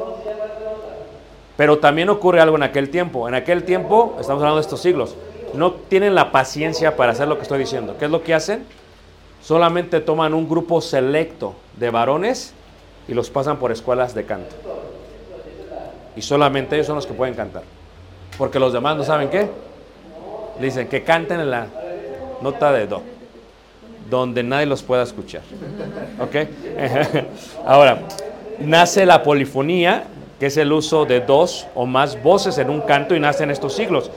Pero 1.58 1.78
también 1.78 2.08
ocurre 2.08 2.40
algo 2.40 2.56
en 2.56 2.62
aquel 2.62 2.88
tiempo. 2.88 3.28
En 3.28 3.34
aquel 3.34 3.64
tiempo, 3.64 4.16
estamos 4.20 4.40
hablando 4.40 4.56
de 4.56 4.62
estos 4.62 4.80
siglos, 4.80 5.16
no 5.54 5.72
tienen 5.72 6.14
la 6.14 6.30
paciencia 6.30 6.96
para 6.96 7.12
hacer 7.12 7.28
lo 7.28 7.36
que 7.36 7.42
estoy 7.42 7.58
diciendo. 7.58 7.96
¿Qué 7.98 8.04
es 8.04 8.10
lo 8.10 8.22
que 8.22 8.34
hacen? 8.34 8.64
Solamente 9.48 10.02
toman 10.02 10.34
un 10.34 10.46
grupo 10.46 10.78
selecto 10.82 11.54
de 11.78 11.88
varones 11.88 12.52
y 13.08 13.14
los 13.14 13.30
pasan 13.30 13.56
por 13.56 13.72
escuelas 13.72 14.14
de 14.14 14.26
canto. 14.26 14.54
Y 16.14 16.20
solamente 16.20 16.74
ellos 16.74 16.86
son 16.86 16.96
los 16.96 17.06
que 17.06 17.14
pueden 17.14 17.32
cantar. 17.32 17.62
Porque 18.36 18.58
los 18.58 18.74
demás 18.74 18.98
no 18.98 19.04
saben 19.04 19.30
qué. 19.30 19.48
Dicen 20.60 20.86
que 20.86 21.02
canten 21.02 21.40
en 21.40 21.50
la 21.50 21.66
nota 22.42 22.72
de 22.74 22.86
do, 22.86 23.00
donde 24.10 24.42
nadie 24.42 24.66
los 24.66 24.82
pueda 24.82 25.02
escuchar. 25.02 25.40
¿Ok? 26.20 26.46
Ahora, 27.66 28.00
nace 28.58 29.06
la 29.06 29.22
polifonía, 29.22 30.04
que 30.38 30.44
es 30.44 30.58
el 30.58 30.70
uso 30.70 31.06
de 31.06 31.22
dos 31.22 31.66
o 31.74 31.86
más 31.86 32.22
voces 32.22 32.58
en 32.58 32.68
un 32.68 32.82
canto 32.82 33.14
y 33.14 33.20
nace 33.20 33.44
en 33.44 33.50
estos 33.50 33.72
siglos. 33.72 34.10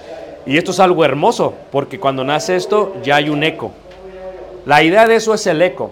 Y 0.45 0.57
esto 0.57 0.71
es 0.71 0.81
algo 0.81 1.05
hermoso, 1.05 1.53
porque 1.71 2.01
cuando 2.01 2.25
nace 2.25 2.57
esto 2.57 2.97
ya 3.01 3.15
hay 3.15 3.29
un 3.29 3.45
eco. 3.45 3.71
La 4.65 4.83
idea 4.83 5.07
de 5.07 5.15
eso 5.15 5.33
es 5.33 5.45
el 5.47 5.61
eco. 5.61 5.91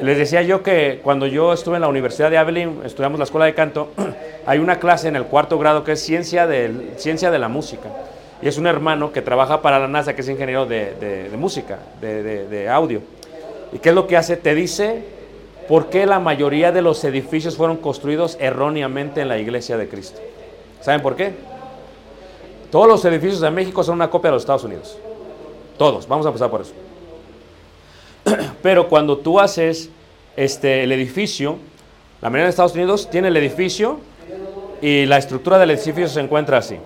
Les 0.00 0.16
decía 0.16 0.42
yo 0.42 0.62
que 0.62 1.00
cuando 1.02 1.26
yo 1.26 1.52
estuve 1.52 1.76
en 1.76 1.82
la 1.82 1.88
Universidad 1.88 2.30
de 2.30 2.38
Abilene, 2.38 2.86
estudiamos 2.86 3.18
la 3.18 3.24
escuela 3.24 3.46
de 3.46 3.54
canto, 3.54 3.88
hay 4.46 4.58
una 4.58 4.78
clase 4.78 5.08
en 5.08 5.16
el 5.16 5.24
cuarto 5.24 5.58
grado 5.58 5.82
que 5.82 5.92
es 5.92 6.00
ciencia, 6.02 6.46
del, 6.46 6.92
ciencia 6.96 7.30
de 7.32 7.38
la 7.40 7.48
música. 7.48 7.88
Y 8.40 8.46
es 8.46 8.56
un 8.58 8.68
hermano 8.68 9.12
que 9.12 9.20
trabaja 9.22 9.60
para 9.62 9.80
la 9.80 9.88
NASA, 9.88 10.14
que 10.14 10.20
es 10.20 10.28
ingeniero 10.28 10.66
de, 10.66 10.94
de- 11.00 11.28
de 11.28 11.36
música, 11.36 11.78
de, 12.00 12.22
de- 12.22 12.46
de 12.46 12.68
audio. 12.68 13.00
¿Y 13.72 13.80
qué 13.80 13.88
es 13.88 13.94
lo 13.94 14.06
que 14.06 14.16
hace? 14.16 14.36
Te 14.36 14.54
dice 14.54 15.02
por 15.66 15.86
qué 15.90 16.06
la 16.06 16.20
mayoría 16.20 16.70
de 16.70 16.80
los 16.80 17.02
edificios 17.02 17.56
fueron 17.56 17.78
construidos 17.78 18.36
erróneamente 18.40 19.20
en 19.20 19.28
la 19.28 19.38
iglesia 19.38 19.76
de 19.76 19.88
Cristo. 19.88 20.20
¿Saben 20.80 21.02
por 21.02 21.16
qué? 21.16 21.32
Todos 22.70 22.86
los 22.86 23.04
edificios 23.04 23.40
de 23.40 23.50
México 23.50 23.82
son 23.82 23.96
una 23.96 24.08
copia 24.08 24.30
de 24.30 24.34
los 24.36 24.42
Estados 24.42 24.62
Unidos. 24.62 24.96
Todos. 25.76 26.06
Vamos 26.06 26.24
a 26.24 26.28
empezar 26.28 26.48
por 26.48 26.60
eso. 26.60 26.72
Pero 28.62 28.88
cuando 28.88 29.18
tú 29.18 29.40
haces 29.40 29.90
este, 30.36 30.84
el 30.84 30.92
edificio, 30.92 31.58
la 32.20 32.30
mayoría 32.30 32.44
de 32.44 32.50
Estados 32.50 32.74
Unidos 32.74 33.08
tiene 33.10 33.28
el 33.28 33.36
edificio 33.36 33.98
y 34.80 35.06
la 35.06 35.18
estructura 35.18 35.58
del 35.58 35.70
edificio 35.70 36.08
se 36.08 36.20
encuentra 36.20 36.58
así. 36.58 36.76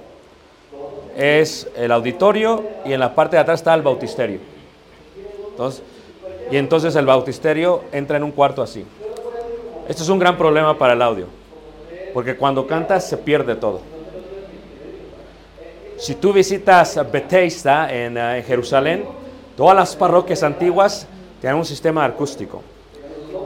Es 1.16 1.68
el 1.76 1.92
auditorio 1.92 2.64
y 2.85 2.92
en 2.92 3.00
la 3.00 3.14
parte 3.14 3.37
de 3.37 3.42
atrás 3.42 3.61
está 3.61 3.74
el 3.74 3.83
bautisterio. 3.83 4.40
Entonces, 5.50 5.83
y 6.50 6.57
entonces 6.57 6.96
el 6.96 7.07
bautisterio 7.07 7.85
entra 7.92 8.16
en 8.16 8.24
un 8.24 8.33
cuarto 8.33 8.62
así. 8.62 8.85
Esto 9.88 10.02
es 10.02 10.09
un 10.09 10.18
gran 10.18 10.38
problema 10.38 10.78
para 10.78 10.94
el 10.94 11.02
audio, 11.02 11.26
porque 12.14 12.37
cuando 12.37 12.66
cantas 12.66 13.07
se 13.07 13.16
pierde 13.16 13.55
todo. 13.57 13.81
Si 15.98 16.14
tú 16.14 16.33
visitas 16.33 16.98
Bethesda 17.12 17.92
en, 17.92 18.16
eh, 18.16 18.38
en 18.38 18.44
Jerusalén, 18.44 19.05
todas 19.57 19.76
las 19.76 19.94
parroquias 19.94 20.42
antiguas 20.42 21.07
tienen 21.42 21.59
un 21.59 21.64
sistema 21.64 22.05
acústico. 22.05 22.62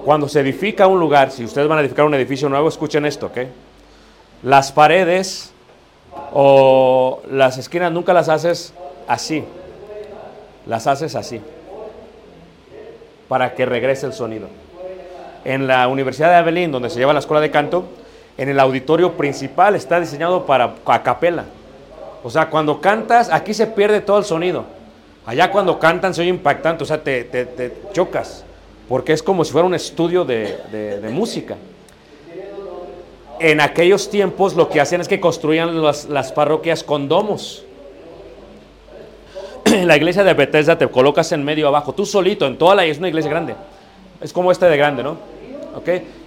Cuando 0.05 0.29
se 0.29 0.41
edifica 0.41 0.87
un 0.87 1.01
lugar, 1.01 1.31
si 1.31 1.43
ustedes 1.43 1.67
van 1.67 1.79
a 1.79 1.81
edificar 1.81 2.05
un 2.05 2.13
edificio 2.13 2.47
nuevo, 2.47 2.69
escuchen 2.69 3.07
esto, 3.07 3.29
¿ok? 3.29 3.39
Las 4.43 4.71
paredes 4.71 5.51
o 6.35 7.23
las 7.31 7.57
esquinas 7.57 7.91
nunca 7.91 8.13
las 8.13 8.29
haces 8.29 8.75
así, 9.09 9.45
las 10.67 10.87
haces 10.87 11.15
así, 11.15 11.41
para 13.29 13.55
que 13.55 13.65
regrese 13.65 14.05
el 14.05 14.13
sonido. 14.13 14.49
En 15.47 15.67
la 15.67 15.89
Universidad 15.89 16.29
de 16.29 16.37
Abilene, 16.37 16.71
donde 16.71 16.91
se 16.91 16.99
lleva 16.99 17.15
la 17.15 17.21
escuela 17.21 17.41
de 17.41 17.51
canto, 17.51 17.85
en 18.37 18.51
el 18.51 18.61
auditorio 18.61 19.15
principal 19.15 19.75
está 19.75 19.99
diseñado 20.01 20.45
para 20.45 20.75
a 20.85 21.03
capela. 21.03 21.45
O 22.23 22.29
sea, 22.29 22.51
cuando 22.51 22.79
cantas, 22.79 23.33
aquí 23.33 23.55
se 23.55 23.67
pierde 23.67 24.03
todo 24.03 24.19
el 24.19 24.25
sonido. 24.27 24.76
Allá 25.27 25.51
cuando 25.51 25.79
cantan 25.79 26.15
se 26.15 26.21
oye 26.21 26.31
impactante, 26.31 26.85
o 26.85 26.87
sea, 26.87 27.03
te, 27.03 27.25
te- 27.25 27.45
chocas, 27.93 28.45
porque 28.89 29.13
es 29.13 29.23
como 29.23 29.45
si 29.45 29.51
fuera 29.53 29.67
un 29.67 29.75
estudio 29.75 30.25
de, 30.25 30.57
de- 30.71 31.09
música. 31.09 31.57
En 33.41 33.61
aquellos 33.61 34.09
tiempos 34.09 34.55
lo 34.55 34.69
que 34.69 34.81
hacían 34.81 35.01
es 35.01 35.09
que 35.09 35.21
construían 35.21 35.83
las, 35.83 36.07
las 36.07 36.33
parroquias 36.33 36.83
con 36.85 37.09
domos. 37.09 37.65
En 39.65 39.87
la 39.89 39.97
iglesia 39.97 40.23
de 40.23 40.33
Bethesda 40.33 40.79
te 40.79 40.89
colocas 40.89 41.33
en 41.33 41.45
medio 41.45 41.67
abajo, 41.69 41.93
tú 41.93 42.07
solito, 42.07 42.47
en 42.47 42.57
toda 42.57 42.77
la 42.77 42.85
es 42.85 42.99
una 42.99 43.09
iglesia 43.09 43.31
grande. 43.31 43.55
Es 44.21 44.33
como 44.33 44.53
esta 44.53 44.69
de 44.69 44.77
grande, 44.77 45.03
¿no? 45.03 45.17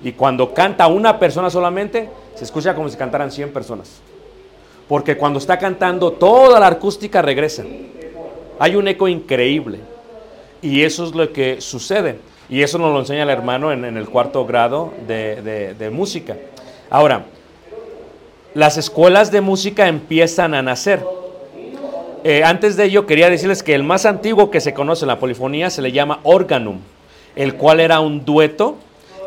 Y 0.03 0.11
cuando 0.11 0.53
canta 0.53 0.87
una 0.87 1.17
persona 1.17 1.49
solamente, 1.49 2.09
se 2.35 2.43
escucha 2.43 2.75
como 2.75 2.87
si 2.89 2.97
cantaran 2.97 3.31
100 3.31 3.51
personas. 3.51 4.01
Porque 4.87 5.17
cuando 5.17 5.39
está 5.39 5.57
cantando, 5.57 6.11
toda 6.11 6.59
la 6.59 6.67
acústica 6.67 7.21
regresa. 7.21 7.63
Hay 8.59 8.75
un 8.75 8.87
eco 8.87 9.07
increíble. 9.07 9.79
Y 10.61 10.83
eso 10.83 11.05
es 11.05 11.15
lo 11.15 11.31
que 11.31 11.61
sucede. 11.61 12.19
Y 12.49 12.61
eso 12.61 12.77
nos 12.77 12.91
lo 12.91 12.99
enseña 12.99 13.23
el 13.23 13.29
hermano 13.29 13.71
en, 13.71 13.85
el 13.85 14.09
cuarto 14.09 14.45
grado 14.45 14.93
de 15.07 15.89
música. 15.91 16.35
Ahora, 16.89 17.25
las 18.55 18.77
escuelas 18.77 19.31
de 19.31 19.41
música 19.41 19.87
empiezan 19.87 20.55
a 20.55 20.61
nacer. 20.61 21.05
Eh, 22.23 22.43
antes 22.43 22.75
de 22.75 22.85
ello, 22.85 23.05
quería 23.05 23.29
decirles 23.29 23.63
que 23.63 23.75
el 23.75 23.83
más 23.83 24.05
antiguo 24.05 24.49
que 24.49 24.59
se 24.59 24.73
conoce 24.73 25.05
en 25.05 25.09
la 25.09 25.19
polifonía 25.19 25.69
se 25.69 25.81
le 25.81 25.91
llama 25.91 26.19
organum, 26.23 26.79
el 27.35 27.55
cual 27.55 27.79
era 27.79 27.99
un 27.99 28.25
dueto 28.25 28.75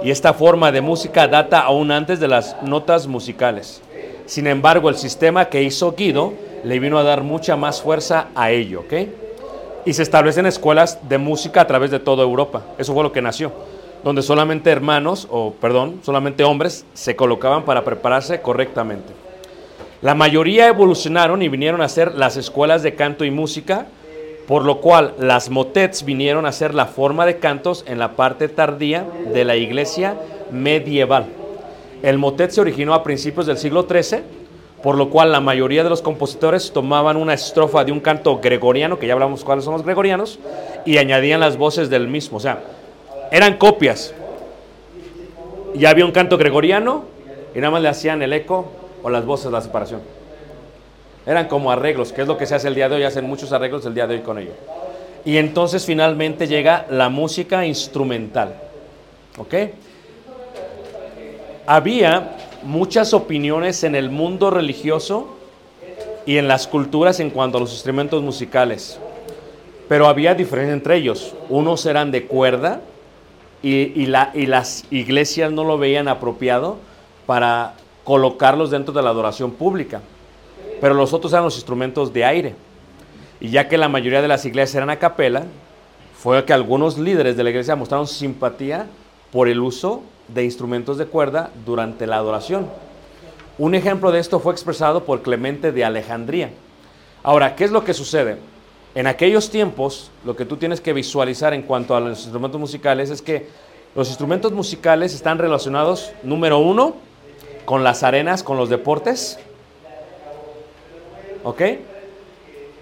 y 0.02 0.10
esta 0.10 0.34
forma 0.34 0.72
de 0.72 0.80
música 0.80 1.28
data 1.28 1.60
aún 1.60 1.92
antes 1.92 2.20
de 2.20 2.28
las 2.28 2.56
notas 2.62 3.06
musicales. 3.06 3.80
Sin 4.26 4.46
embargo, 4.46 4.88
el 4.88 4.96
sistema 4.96 5.46
que 5.46 5.62
hizo 5.62 5.92
Guido 5.92 6.34
le 6.64 6.80
vino 6.80 6.98
a 6.98 7.02
dar 7.02 7.22
mucha 7.22 7.56
más 7.56 7.80
fuerza 7.80 8.26
a 8.34 8.50
ello, 8.50 8.80
¿ok? 8.80 8.92
Y 9.84 9.94
se 9.94 10.02
establecen 10.02 10.46
escuelas 10.46 10.98
de 11.08 11.18
música 11.18 11.60
a 11.60 11.66
través 11.66 11.90
de 11.90 11.98
toda 11.98 12.22
Europa. 12.22 12.62
Eso 12.78 12.94
fue 12.94 13.02
lo 13.02 13.12
que 13.12 13.22
nació. 13.22 13.52
Donde 14.04 14.22
solamente 14.22 14.70
hermanos, 14.70 15.26
o 15.30 15.52
perdón, 15.54 16.00
solamente 16.02 16.44
hombres 16.44 16.84
se 16.94 17.16
colocaban 17.16 17.64
para 17.64 17.84
prepararse 17.84 18.40
correctamente. 18.40 19.12
La 20.02 20.14
mayoría 20.14 20.68
evolucionaron 20.68 21.42
y 21.42 21.48
vinieron 21.48 21.80
a 21.80 21.88
ser 21.88 22.14
las 22.14 22.36
escuelas 22.36 22.82
de 22.82 22.94
canto 22.94 23.24
y 23.24 23.30
música, 23.30 23.86
por 24.48 24.64
lo 24.64 24.80
cual 24.80 25.14
las 25.18 25.50
motets 25.50 26.04
vinieron 26.04 26.46
a 26.46 26.52
ser 26.52 26.74
la 26.74 26.86
forma 26.86 27.26
de 27.26 27.38
cantos 27.38 27.84
en 27.86 28.00
la 28.00 28.16
parte 28.16 28.48
tardía 28.48 29.06
de 29.32 29.44
la 29.44 29.56
iglesia 29.56 30.16
medieval. 30.50 31.26
El 32.02 32.18
motet 32.18 32.50
se 32.50 32.60
originó 32.60 32.94
a 32.94 33.04
principios 33.04 33.46
del 33.46 33.58
siglo 33.58 33.86
XIII 33.88 34.41
por 34.82 34.96
lo 34.96 35.10
cual 35.10 35.30
la 35.30 35.40
mayoría 35.40 35.84
de 35.84 35.90
los 35.90 36.02
compositores 36.02 36.72
tomaban 36.72 37.16
una 37.16 37.34
estrofa 37.34 37.84
de 37.84 37.92
un 37.92 38.00
canto 38.00 38.38
gregoriano, 38.38 38.98
que 38.98 39.06
ya 39.06 39.12
hablamos 39.12 39.44
cuáles 39.44 39.64
son 39.64 39.74
los 39.74 39.84
gregorianos, 39.84 40.40
y 40.84 40.98
añadían 40.98 41.40
las 41.40 41.56
voces 41.56 41.88
del 41.88 42.08
mismo. 42.08 42.38
O 42.38 42.40
sea, 42.40 42.60
eran 43.30 43.56
copias. 43.56 44.12
Ya 45.74 45.90
había 45.90 46.04
un 46.04 46.12
canto 46.12 46.36
gregoriano 46.36 47.04
y 47.54 47.58
nada 47.58 47.70
más 47.70 47.82
le 47.82 47.88
hacían 47.88 48.22
el 48.22 48.32
eco 48.32 48.66
o 49.02 49.08
las 49.08 49.24
voces 49.24 49.46
de 49.46 49.52
la 49.52 49.60
separación. 49.60 50.00
Eran 51.24 51.46
como 51.46 51.70
arreglos, 51.70 52.12
que 52.12 52.22
es 52.22 52.28
lo 52.28 52.36
que 52.36 52.46
se 52.46 52.56
hace 52.56 52.66
el 52.66 52.74
día 52.74 52.88
de 52.88 52.96
hoy, 52.96 53.04
hacen 53.04 53.24
muchos 53.24 53.52
arreglos 53.52 53.86
el 53.86 53.94
día 53.94 54.06
de 54.08 54.16
hoy 54.16 54.20
con 54.22 54.38
ello. 54.38 54.52
Y 55.24 55.36
entonces 55.36 55.86
finalmente 55.86 56.48
llega 56.48 56.86
la 56.90 57.08
música 57.08 57.64
instrumental. 57.64 58.54
¿Ok? 59.38 59.54
Había 61.64 62.36
muchas 62.64 63.14
opiniones 63.14 63.85
en 63.85 63.94
el 63.94 64.11
mundo 64.11 64.51
religioso 64.51 65.37
y 66.27 66.38
en 66.38 66.48
las 66.48 66.66
culturas 66.66 67.20
en 67.20 67.31
cuanto 67.31 67.59
a 67.59 67.61
los 67.61 67.72
instrumentos 67.72 68.22
musicales. 68.22 68.98
Pero 69.88 70.07
había 70.07 70.35
diferencia 70.35 70.72
entre 70.72 70.96
ellos. 70.96 71.35
Unos 71.48 71.85
eran 71.87 72.11
de 72.11 72.27
cuerda 72.27 72.81
y, 73.62 73.92
y 74.01 74.07
la- 74.07 74.31
y 74.35 74.46
las 74.46 74.85
iglesias 74.90 75.53
no 75.53 75.64
lo 75.64 75.79
veían 75.79 76.09
apropiado 76.09 76.77
para 77.27 77.75
colocarlos 78.05 78.70
dentro 78.70 78.92
de 78.94 79.03
la 79.03 79.11
adoración 79.11 79.53
pública. 79.53 80.01
Pero 80.81 80.94
los 80.94 81.12
otros 81.12 81.33
eran 81.33 81.44
los 81.44 81.57
instrumentos 81.57 82.12
de 82.12 82.25
aire. 82.25 82.55
Y 83.40 83.51
ya 83.51 83.68
que 83.68 83.77
la 83.77 83.88
mayoría 83.88 84.22
de 84.22 84.29
las 84.29 84.44
iglesias 84.44 84.77
eran 84.77 84.90
a 84.90 84.98
capela, 84.98 85.44
fue 86.16 86.44
que 86.44 86.53
algunos 86.53 86.98
líderes 86.98 87.37
de 87.37 87.42
la 87.44 87.51
iglesia 87.51 87.75
mostraron 87.77 88.07
simpatía 88.07 88.87
por 89.33 89.48
el 89.48 89.61
uso 89.61 90.03
de 90.28 90.44
instrumentos 90.44 90.98
de 90.98 91.06
cuerda 91.06 91.50
durante 91.64 92.06
la 92.06 92.16
adoración. 92.16 92.66
Un 93.58 93.74
ejemplo 93.74 94.12
de 94.12 94.20
esto 94.20 94.40
fue 94.40 94.52
expresado 94.52 95.04
por 95.04 95.22
Clemente 95.22 95.72
de 95.72 95.85
Alejandría. 95.85 96.50
Ahora, 97.22 97.54
¿qué 97.54 97.64
es 97.64 97.70
lo 97.70 97.85
que 97.85 97.94
sucede? 97.94 98.38
En 98.94 99.06
aquellos 99.06 99.50
tiempos, 99.50 100.11
lo 100.24 100.37
que 100.37 100.44
tú 100.44 100.56
tienes 100.56 100.80
que 100.80 100.92
visualizar 100.92 101.54
en 101.54 101.62
cuanto 101.62 101.94
a 101.94 102.00
los 102.00 102.22
instrumentos 102.22 102.61
musicales 102.61 103.11
es 103.11 103.22
que 103.22 103.48
los 103.94 104.08
instrumentos 104.08 104.52
musicales 104.52 105.14
están 105.14 105.38
relacionados, 105.38 106.12
número 106.22 106.58
uno, 106.58 106.96
con 107.64 107.85
las 107.85 108.02
arenas, 108.02 108.42
con 108.42 108.56
los 108.56 108.68
deportes. 108.68 109.38
¿Ok? 111.44 111.62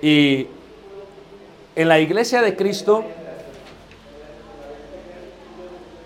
Y 0.02 0.46
en 1.76 1.88
la 1.88 2.00
iglesia 2.00 2.42
de 2.42 2.56
Cristo, 2.56 3.04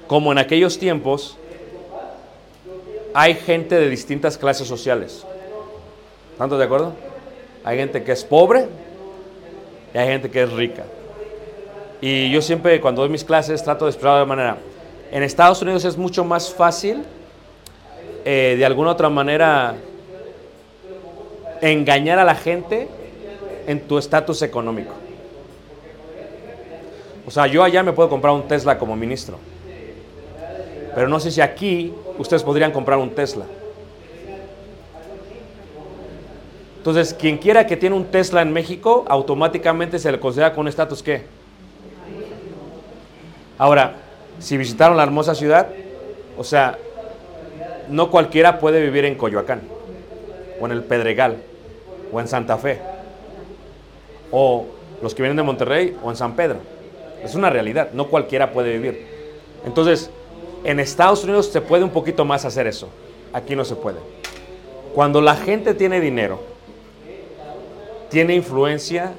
como 0.06 0.32
en 0.32 0.38
aquellos 0.38 0.78
tiempos, 0.78 1.36
hay 3.14 3.34
gente 3.34 3.76
de 3.76 3.88
distintas 3.88 4.36
clases 4.36 4.66
sociales. 4.66 5.24
¿Tanto 6.36 6.58
de 6.58 6.64
acuerdo? 6.64 6.92
Hay 7.64 7.78
gente 7.78 8.02
que 8.02 8.12
es 8.12 8.24
pobre 8.24 8.66
y 9.94 9.98
hay 9.98 10.06
gente 10.08 10.30
que 10.30 10.42
es 10.42 10.52
rica. 10.52 10.84
Y 12.00 12.30
yo 12.30 12.42
siempre 12.42 12.80
cuando 12.80 13.02
doy 13.02 13.08
mis 13.08 13.24
clases 13.24 13.62
trato 13.62 13.84
de 13.86 13.92
expresar 13.92 14.20
de 14.20 14.26
manera, 14.26 14.58
en 15.10 15.22
Estados 15.22 15.62
Unidos 15.62 15.84
es 15.84 15.96
mucho 15.96 16.24
más 16.24 16.52
fácil 16.52 17.04
eh, 18.24 18.56
de 18.58 18.64
alguna 18.66 18.90
otra 18.90 19.08
manera 19.08 19.76
engañar 21.60 22.18
a 22.18 22.24
la 22.24 22.34
gente 22.34 22.88
en 23.66 23.80
tu 23.80 23.96
estatus 23.96 24.42
económico. 24.42 24.92
O 27.26 27.30
sea, 27.30 27.46
yo 27.46 27.62
allá 27.62 27.82
me 27.82 27.92
puedo 27.92 28.08
comprar 28.08 28.34
un 28.34 28.46
Tesla 28.46 28.78
como 28.78 28.96
ministro. 28.96 29.38
Pero 30.94 31.08
no 31.08 31.18
sé 31.20 31.30
si 31.30 31.40
aquí 31.40 31.92
ustedes 32.18 32.42
podrían 32.42 32.70
comprar 32.70 32.98
un 32.98 33.10
Tesla. 33.10 33.46
Entonces, 36.78 37.14
quien 37.14 37.38
quiera 37.38 37.66
que 37.66 37.76
tiene 37.76 37.96
un 37.96 38.04
Tesla 38.04 38.42
en 38.42 38.52
México, 38.52 39.04
automáticamente 39.08 39.98
se 39.98 40.12
le 40.12 40.20
considera 40.20 40.52
con 40.52 40.62
un 40.62 40.68
estatus 40.68 41.02
qué. 41.02 41.22
Ahora, 43.56 43.94
si 44.38 44.56
visitaron 44.56 44.96
la 44.96 45.02
hermosa 45.02 45.34
ciudad, 45.34 45.68
o 46.36 46.44
sea, 46.44 46.78
no 47.88 48.10
cualquiera 48.10 48.58
puede 48.58 48.82
vivir 48.82 49.04
en 49.04 49.14
Coyoacán, 49.14 49.62
o 50.60 50.66
en 50.66 50.72
el 50.72 50.82
Pedregal, 50.82 51.38
o 52.12 52.20
en 52.20 52.28
Santa 52.28 52.58
Fe, 52.58 52.80
o 54.30 54.66
los 55.02 55.14
que 55.14 55.22
vienen 55.22 55.36
de 55.36 55.42
Monterrey, 55.42 55.96
o 56.02 56.10
en 56.10 56.16
San 56.16 56.36
Pedro. 56.36 56.58
Es 57.22 57.34
una 57.34 57.48
realidad, 57.48 57.90
no 57.94 58.08
cualquiera 58.08 58.52
puede 58.52 58.72
vivir. 58.72 59.06
Entonces, 59.64 60.10
en 60.64 60.80
Estados 60.80 61.22
Unidos 61.24 61.46
se 61.46 61.60
puede 61.60 61.84
un 61.84 61.90
poquito 61.90 62.24
más 62.24 62.44
hacer 62.44 62.66
eso, 62.66 62.88
aquí 63.32 63.54
no 63.54 63.64
se 63.64 63.76
puede. 63.76 63.98
Cuando 64.94 65.20
la 65.20 65.36
gente 65.36 65.74
tiene 65.74 66.00
dinero, 66.00 66.40
tiene 68.08 68.34
influencia 68.34 69.12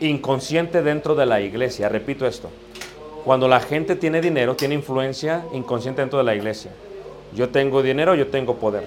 inconsciente 0.00 0.82
dentro 0.82 1.14
de 1.14 1.26
la 1.26 1.40
iglesia, 1.40 1.88
repito 1.88 2.26
esto. 2.26 2.50
Cuando 3.24 3.48
la 3.48 3.60
gente 3.60 3.96
tiene 3.96 4.20
dinero, 4.20 4.54
tiene 4.54 4.74
influencia 4.74 5.44
inconsciente 5.52 6.02
dentro 6.02 6.18
de 6.18 6.24
la 6.24 6.34
iglesia. 6.34 6.70
Yo 7.34 7.48
tengo 7.48 7.82
dinero, 7.82 8.14
yo 8.14 8.28
tengo 8.28 8.56
poder. 8.56 8.86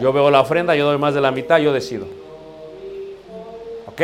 Yo 0.00 0.12
veo 0.12 0.30
la 0.30 0.40
ofrenda, 0.40 0.74
yo 0.74 0.86
doy 0.86 0.98
más 0.98 1.14
de 1.14 1.20
la 1.20 1.30
mitad, 1.30 1.58
yo 1.58 1.72
decido. 1.72 2.06
¿Ok? 3.86 4.00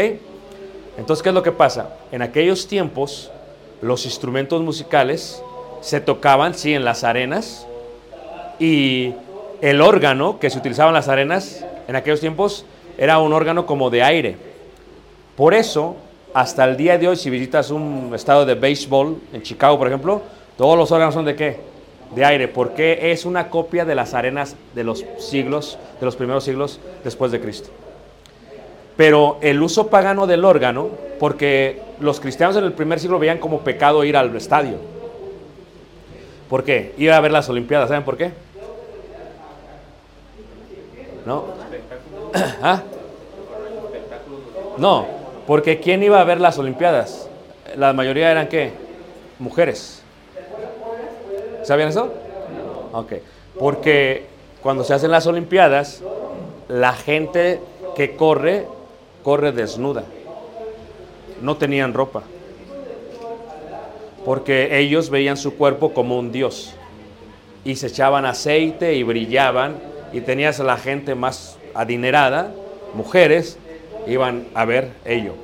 Entonces, 0.99 1.23
¿qué 1.23 1.31
es 1.31 1.35
lo 1.35 1.43
que 1.43 1.53
pasa? 1.53 1.97
En 2.13 2.23
aquellos 2.23 2.67
tiempos, 2.67 3.31
los 3.81 4.05
instrumentos 4.05 4.61
musicales 4.63 5.43
se 5.81 6.01
tocaban, 6.01 6.55
sí, 6.55 6.75
en 6.75 6.85
las 6.85 7.05
arenas. 7.05 7.67
Y 8.59 9.15
el 9.61 9.81
órgano 9.81 10.39
que 10.39 10.51
se 10.51 10.59
utilizaba 10.59 10.91
en 10.91 10.95
las 10.95 11.09
arenas 11.09 11.65
en 11.89 11.97
aquellos 11.97 12.21
tiempos 12.21 12.65
era 12.99 13.19
un 13.19 13.33
órgano 13.33 13.67
como 13.67 13.91
de 13.91 14.03
aire. 14.03 14.37
Por 15.37 15.55
eso, 15.55 15.97
hasta 16.33 16.65
el 16.65 16.77
día 16.77 16.99
de 16.99 17.09
hoy, 17.09 17.17
si 17.17 17.31
visitas 17.31 17.71
un 17.71 18.13
estado 18.15 18.47
de 18.47 18.55
béisbol 18.55 19.19
en 19.33 19.43
Chicago, 19.43 19.79
por 19.79 19.89
ejemplo, 19.89 20.23
todos 20.57 20.77
los 20.79 20.91
órganos 20.91 21.15
son 21.15 21.25
de 21.25 21.37
qué? 21.37 21.59
De 22.15 22.25
aire, 22.25 22.49
porque 22.49 23.13
es 23.13 23.25
una 23.25 23.51
copia 23.51 23.85
de 23.85 23.95
las 23.95 24.15
arenas 24.15 24.57
de 24.75 24.85
los 24.85 25.05
siglos, 25.19 25.79
de 26.01 26.07
los 26.07 26.17
primeros 26.17 26.45
siglos 26.45 26.81
después 27.05 27.33
de 27.33 27.41
Cristo. 27.41 27.71
Pero 28.97 29.37
el 29.43 29.63
uso 29.63 29.89
pagano 29.89 30.27
del 30.27 30.45
órgano, 30.45 30.89
porque 31.19 31.83
los 32.01 32.19
cristianos 32.21 32.57
en 32.57 32.65
el 32.65 32.73
primer 32.73 32.99
siglo 32.99 33.19
veían 33.19 33.39
como 33.39 33.61
pecado 33.61 34.05
ir 34.05 34.17
al 34.17 34.35
estadio. 34.35 34.96
¿Por 36.49 36.65
qué? 36.65 36.95
Ir 36.97 37.11
a 37.13 37.21
ver 37.21 37.33
las 37.33 37.49
Olimpiadas, 37.49 37.89
¿saben 37.89 38.05
por 38.05 38.17
qué? 38.17 38.33
¿No? 41.25 41.45
¿Ah? 42.63 42.83
No, 44.79 45.07
porque 45.47 45.81
¿quién 45.81 46.03
iba 46.03 46.21
a 46.21 46.25
ver 46.25 46.41
las 46.41 46.59
Olimpiadas? 46.59 47.29
La 47.77 47.93
mayoría 47.93 48.31
eran 48.31 48.49
qué? 48.49 48.73
Mujeres. 49.39 50.03
¿Sabían 51.65 51.89
eso? 51.89 52.13
Ok. 52.93 53.15
Porque 53.59 54.27
cuando 54.63 54.85
se 54.85 54.95
hacen 54.95 55.11
las 55.11 55.27
Olimpiadas, 55.27 56.03
la 56.69 56.93
gente 56.93 57.61
que 57.97 58.15
corre, 58.15 58.67
corre 59.23 59.53
desnuda. 59.53 60.05
No 61.41 61.57
tenían 61.57 61.93
ropa. 61.93 62.23
Porque 64.27 64.81
ellos 64.81 65.09
veían 65.09 65.37
su 65.37 65.55
cuerpo 65.55 65.95
como 65.95 66.19
un 66.19 66.33
dios. 66.33 66.75
Y 67.65 67.77
se 67.77 67.87
echaban 67.87 68.27
aceite 68.27 68.95
y 68.95 69.05
brillaban. 69.05 69.77
Y 70.13 70.21
tenías 70.21 70.59
a 70.59 70.65
la 70.65 70.77
gente 70.77 71.15
más 71.15 71.57
adinerada, 71.75 72.53
mujeres, 72.93 73.57
iban 74.09 74.49
a 74.55 74.65
ver 74.65 74.91
ello. 75.05 75.35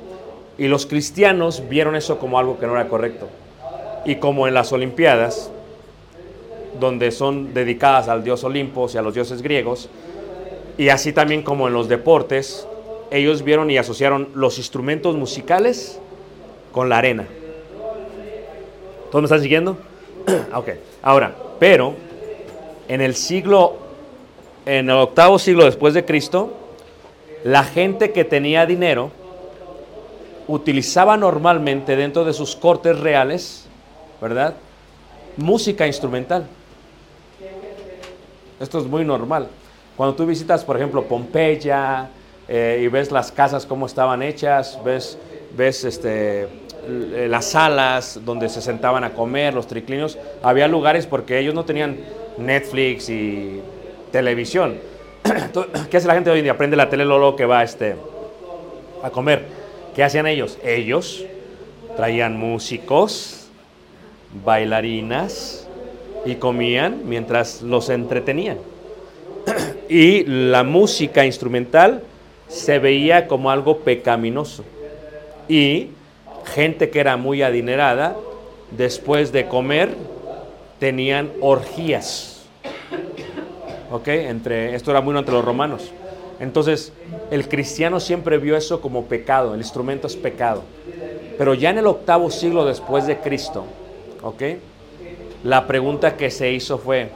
Y 0.57 0.67
los 0.67 0.85
cristianos 0.85 1.63
vieron 1.69 1.95
eso 1.95 2.19
como 2.19 2.37
algo 2.37 2.59
que 2.59 2.67
no 2.67 2.73
era 2.73 2.89
correcto. 2.89 3.29
Y 4.03 4.17
como 4.17 4.49
en 4.49 4.53
las 4.53 4.73
Olimpiadas, 4.73 5.49
donde 6.77 7.11
son 7.11 7.53
dedicadas 7.53 8.09
al 8.09 8.21
dios 8.25 8.43
Olimpo 8.43 8.89
y 8.93 8.97
a 8.97 9.01
los 9.01 9.13
dioses 9.13 9.41
griegos, 9.41 9.89
y 10.77 10.89
así 10.89 11.13
también 11.13 11.41
como 11.41 11.69
en 11.69 11.73
los 11.73 11.87
deportes, 11.87 12.67
ellos 13.11 13.43
vieron 13.43 13.71
y 13.71 13.77
asociaron 13.77 14.27
los 14.33 14.57
instrumentos 14.57 15.15
musicales 15.15 16.01
con 16.73 16.89
la 16.89 16.97
arena. 16.97 17.27
¿Todos 19.13 19.21
me 19.21 19.25
están 19.25 19.41
siguiendo? 19.41 19.77
ok. 20.55 20.69
Ahora, 21.03 21.35
pero 21.59 21.93
en 22.87 22.99
el 22.99 23.13
siglo, 23.13 23.77
en 24.65 24.89
el 24.89 24.95
octavo 24.95 25.37
siglo 25.37 25.65
después 25.65 25.93
de 25.93 26.03
Cristo, 26.03 26.51
la 27.43 27.63
gente 27.63 28.11
que 28.11 28.25
tenía 28.25 28.65
dinero 28.65 29.11
utilizaba 30.47 31.15
normalmente 31.15 31.95
dentro 31.95 32.25
de 32.25 32.33
sus 32.33 32.55
cortes 32.55 32.99
reales, 32.99 33.67
¿verdad? 34.19 34.55
Música 35.37 35.85
instrumental. 35.85 36.47
Esto 38.59 38.79
es 38.79 38.85
muy 38.87 39.05
normal. 39.05 39.47
Cuando 39.95 40.15
tú 40.15 40.25
visitas, 40.25 40.65
por 40.65 40.75
ejemplo, 40.75 41.03
Pompeya 41.03 42.09
eh, 42.47 42.81
y 42.83 42.87
ves 42.87 43.11
las 43.11 43.31
casas 43.31 43.67
cómo 43.67 43.85
estaban 43.85 44.23
hechas, 44.23 44.79
ves, 44.83 45.19
ves 45.55 45.83
este, 45.83 46.47
las 46.87 47.45
salas 47.45 48.19
donde 48.25 48.49
se 48.49 48.61
sentaban 48.61 49.03
a 49.03 49.13
comer, 49.13 49.53
los 49.53 49.67
triclinios, 49.67 50.17
había 50.41 50.67
lugares 50.67 51.07
porque 51.07 51.39
ellos 51.39 51.53
no 51.53 51.65
tenían 51.65 51.97
Netflix 52.37 53.09
y 53.09 53.61
televisión. 54.11 54.77
¿Qué 55.89 55.97
hace 55.97 56.07
la 56.07 56.15
gente 56.15 56.29
hoy 56.29 56.39
en 56.39 56.45
día? 56.45 56.57
Prende 56.57 56.75
la 56.75 56.89
tele 56.89 57.05
luego 57.05 57.35
que 57.35 57.45
va 57.45 57.63
este, 57.63 57.95
a 59.01 59.09
comer. 59.09 59.45
¿Qué 59.95 60.03
hacían 60.03 60.27
ellos? 60.27 60.57
Ellos 60.63 61.25
traían 61.95 62.37
músicos, 62.37 63.47
bailarinas 64.43 65.67
y 66.25 66.35
comían 66.35 67.01
mientras 67.05 67.61
los 67.61 67.89
entretenían. 67.89 68.57
Y 69.89 70.23
la 70.23 70.63
música 70.63 71.25
instrumental 71.25 72.01
se 72.47 72.79
veía 72.79 73.27
como 73.27 73.51
algo 73.51 73.79
pecaminoso. 73.79 74.63
Y 75.47 75.89
gente 76.45 76.89
que 76.89 76.99
era 76.99 77.17
muy 77.17 77.41
adinerada, 77.41 78.15
después 78.71 79.31
de 79.31 79.47
comer, 79.47 79.95
tenían 80.79 81.31
orgías. 81.41 82.45
¿Ok? 83.91 84.07
Entre, 84.07 84.75
esto 84.75 84.91
era 84.91 85.01
muy 85.01 85.17
entre 85.17 85.33
los 85.33 85.45
romanos. 85.45 85.91
Entonces, 86.39 86.91
el 87.31 87.47
cristiano 87.47 87.99
siempre 87.99 88.37
vio 88.37 88.57
eso 88.57 88.81
como 88.81 89.05
pecado, 89.05 89.53
el 89.53 89.61
instrumento 89.61 90.07
es 90.07 90.15
pecado. 90.15 90.63
Pero 91.37 91.53
ya 91.53 91.69
en 91.69 91.77
el 91.77 91.87
octavo 91.87 92.29
siglo 92.29 92.65
después 92.65 93.07
de 93.07 93.17
Cristo, 93.17 93.65
¿ok? 94.21 94.41
La 95.43 95.67
pregunta 95.67 96.15
que 96.17 96.31
se 96.31 96.51
hizo 96.51 96.77
fue, 96.77 97.09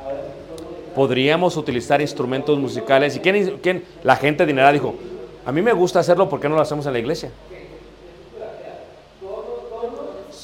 ¿podríamos 0.95 1.57
utilizar 1.57 2.01
instrumentos 2.01 2.57
musicales? 2.59 3.15
¿Y 3.15 3.19
quién, 3.19 3.59
quién? 3.61 3.83
La 4.03 4.15
gente 4.15 4.43
adinerada 4.43 4.71
dijo, 4.71 4.95
a 5.45 5.51
mí 5.51 5.61
me 5.61 5.73
gusta 5.73 5.99
hacerlo, 5.99 6.29
¿por 6.29 6.39
qué 6.39 6.49
no 6.49 6.55
lo 6.55 6.61
hacemos 6.61 6.85
en 6.85 6.93
la 6.93 6.99
iglesia? 6.99 7.31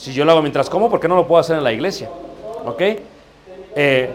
Si 0.03 0.11
yo 0.11 0.25
lo 0.25 0.33
hago 0.33 0.41
mientras 0.41 0.69
como, 0.69 0.89
¿por 0.89 0.99
qué 0.99 1.07
no 1.07 1.15
lo 1.15 1.25
puedo 1.25 1.39
hacer 1.39 1.55
en 1.55 1.63
la 1.63 1.71
iglesia? 1.71 2.09
¿Ok? 2.65 2.81
Eh, 3.73 4.09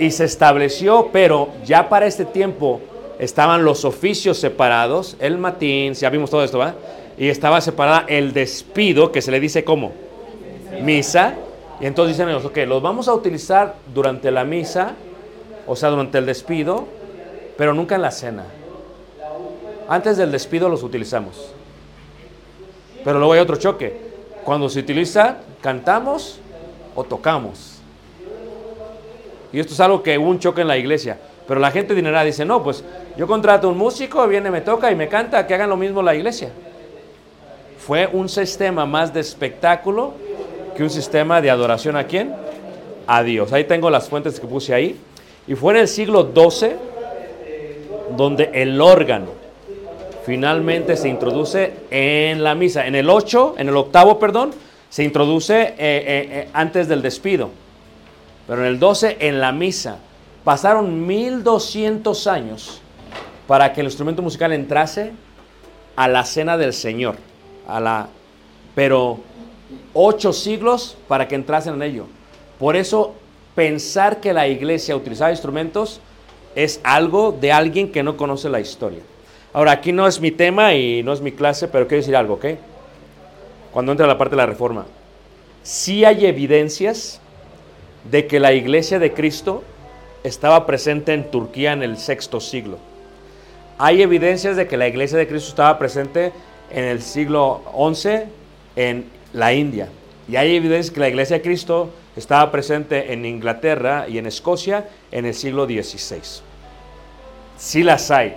y 0.00 0.10
se 0.10 0.24
estableció, 0.24 1.10
pero 1.12 1.50
ya 1.64 1.88
para 1.88 2.06
este 2.06 2.24
tiempo 2.24 2.80
estaban 3.20 3.64
los 3.64 3.84
oficios 3.84 4.36
separados, 4.36 5.16
el 5.20 5.38
matín, 5.38 5.94
ya 5.94 6.10
vimos 6.10 6.28
todo 6.28 6.42
esto, 6.42 6.58
¿va? 6.58 6.74
Y 7.16 7.28
estaba 7.28 7.60
separada 7.60 8.04
el 8.08 8.32
despido, 8.32 9.12
que 9.12 9.22
se 9.22 9.30
le 9.30 9.38
dice 9.38 9.62
como 9.62 9.92
misa. 10.82 11.34
Y 11.80 11.86
entonces 11.86 12.16
dicen 12.16 12.28
ellos, 12.28 12.44
ok, 12.44 12.58
los 12.66 12.82
vamos 12.82 13.06
a 13.06 13.14
utilizar 13.14 13.76
durante 13.94 14.32
la 14.32 14.42
misa, 14.42 14.96
o 15.68 15.76
sea, 15.76 15.90
durante 15.90 16.18
el 16.18 16.26
despido, 16.26 16.88
pero 17.56 17.74
nunca 17.74 17.94
en 17.94 18.02
la 18.02 18.10
cena. 18.10 18.42
Antes 19.88 20.16
del 20.16 20.32
despido 20.32 20.68
los 20.68 20.82
utilizamos. 20.82 21.52
Pero 23.04 23.20
luego 23.20 23.34
hay 23.34 23.38
otro 23.38 23.54
choque. 23.54 24.07
Cuando 24.48 24.70
se 24.70 24.80
utiliza, 24.80 25.36
cantamos 25.60 26.40
o 26.94 27.04
tocamos. 27.04 27.80
Y 29.52 29.60
esto 29.60 29.74
es 29.74 29.80
algo 29.80 30.02
que 30.02 30.16
un 30.16 30.38
choque 30.38 30.62
en 30.62 30.68
la 30.68 30.78
iglesia. 30.78 31.18
Pero 31.46 31.60
la 31.60 31.70
gente 31.70 31.94
dinerada 31.94 32.24
dice, 32.24 32.46
no, 32.46 32.62
pues 32.62 32.82
yo 33.18 33.26
contrato 33.26 33.68
un 33.68 33.76
músico, 33.76 34.26
viene, 34.26 34.50
me 34.50 34.62
toca 34.62 34.90
y 34.90 34.96
me 34.96 35.06
canta, 35.06 35.46
que 35.46 35.52
hagan 35.52 35.68
lo 35.68 35.76
mismo 35.76 36.00
la 36.00 36.14
iglesia. 36.14 36.48
Fue 37.76 38.08
un 38.10 38.26
sistema 38.26 38.86
más 38.86 39.12
de 39.12 39.20
espectáculo 39.20 40.14
que 40.74 40.82
un 40.82 40.88
sistema 40.88 41.42
de 41.42 41.50
adoración 41.50 41.96
a 41.96 42.04
quién? 42.04 42.34
A 43.06 43.22
Dios. 43.22 43.52
Ahí 43.52 43.64
tengo 43.64 43.90
las 43.90 44.08
fuentes 44.08 44.40
que 44.40 44.46
puse 44.46 44.72
ahí. 44.72 44.98
Y 45.46 45.56
fue 45.56 45.74
en 45.74 45.80
el 45.80 45.88
siglo 45.88 46.32
XII 46.34 46.70
donde 48.16 48.48
el 48.54 48.80
órgano 48.80 49.37
finalmente 50.28 50.94
se 50.98 51.08
introduce 51.08 51.72
en 51.90 52.44
la 52.44 52.54
misa. 52.54 52.86
En 52.86 52.94
el 52.94 53.08
8, 53.08 53.54
en 53.56 53.70
el 53.70 53.76
octavo, 53.78 54.18
perdón, 54.18 54.50
se 54.90 55.02
introduce 55.02 55.58
eh, 55.58 55.74
eh, 55.78 55.78
eh, 55.78 56.48
antes 56.52 56.86
del 56.86 57.00
despido. 57.00 57.48
Pero 58.46 58.60
en 58.60 58.66
el 58.66 58.78
12, 58.78 59.16
en 59.20 59.40
la 59.40 59.52
misa. 59.52 60.00
Pasaron 60.44 61.06
1200 61.06 62.26
años 62.26 62.82
para 63.46 63.72
que 63.72 63.80
el 63.80 63.86
instrumento 63.86 64.20
musical 64.20 64.52
entrase 64.52 65.12
a 65.96 66.08
la 66.08 66.26
cena 66.26 66.58
del 66.58 66.74
Señor. 66.74 67.16
A 67.66 67.80
la, 67.80 68.08
pero 68.74 69.20
ocho 69.94 70.34
siglos 70.34 70.98
para 71.08 71.26
que 71.26 71.36
entrasen 71.36 71.72
en 71.76 71.82
ello. 71.82 72.04
Por 72.58 72.76
eso 72.76 73.14
pensar 73.54 74.20
que 74.20 74.34
la 74.34 74.46
iglesia 74.46 74.94
utilizaba 74.94 75.30
instrumentos 75.30 76.02
es 76.54 76.80
algo 76.84 77.32
de 77.32 77.50
alguien 77.50 77.90
que 77.90 78.02
no 78.02 78.18
conoce 78.18 78.50
la 78.50 78.60
historia. 78.60 79.00
Ahora, 79.58 79.72
aquí 79.72 79.90
no 79.90 80.06
es 80.06 80.20
mi 80.20 80.30
tema 80.30 80.74
y 80.74 81.02
no 81.02 81.12
es 81.12 81.20
mi 81.20 81.32
clase, 81.32 81.66
pero 81.66 81.88
quiero 81.88 82.00
decir 82.00 82.14
algo, 82.14 82.34
¿ok? 82.34 82.44
Cuando 83.72 83.90
entra 83.90 84.06
la 84.06 84.16
parte 84.16 84.36
de 84.36 84.36
la 84.36 84.46
reforma. 84.46 84.86
Sí 85.64 86.04
hay 86.04 86.26
evidencias 86.26 87.20
de 88.08 88.28
que 88.28 88.38
la 88.38 88.52
iglesia 88.52 89.00
de 89.00 89.12
Cristo 89.12 89.64
estaba 90.22 90.64
presente 90.64 91.12
en 91.12 91.28
Turquía 91.32 91.72
en 91.72 91.82
el 91.82 91.98
sexto 91.98 92.38
siglo. 92.38 92.78
Hay 93.78 94.00
evidencias 94.00 94.56
de 94.56 94.68
que 94.68 94.76
la 94.76 94.86
iglesia 94.86 95.18
de 95.18 95.26
Cristo 95.26 95.48
estaba 95.48 95.76
presente 95.76 96.30
en 96.70 96.84
el 96.84 97.02
siglo 97.02 97.62
XI 97.92 98.10
en 98.76 99.06
la 99.32 99.54
India. 99.54 99.88
Y 100.28 100.36
hay 100.36 100.54
evidencias 100.54 100.94
que 100.94 101.00
la 101.00 101.08
iglesia 101.08 101.38
de 101.38 101.42
Cristo 101.42 101.90
estaba 102.14 102.52
presente 102.52 103.12
en 103.12 103.26
Inglaterra 103.26 104.06
y 104.08 104.18
en 104.18 104.26
Escocia 104.26 104.88
en 105.10 105.26
el 105.26 105.34
siglo 105.34 105.66
XVI. 105.66 106.42
Sí 107.56 107.82
las 107.82 108.08
hay. 108.12 108.36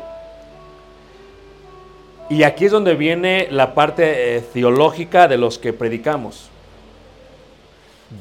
Y 2.32 2.44
aquí 2.44 2.64
es 2.64 2.72
donde 2.72 2.96
viene 2.96 3.50
la 3.52 3.74
parte 3.76 4.38
eh, 4.38 4.42
teológica 4.54 5.28
de 5.28 5.38
los 5.38 5.60
que 5.60 5.74
predicamos. 5.74 6.48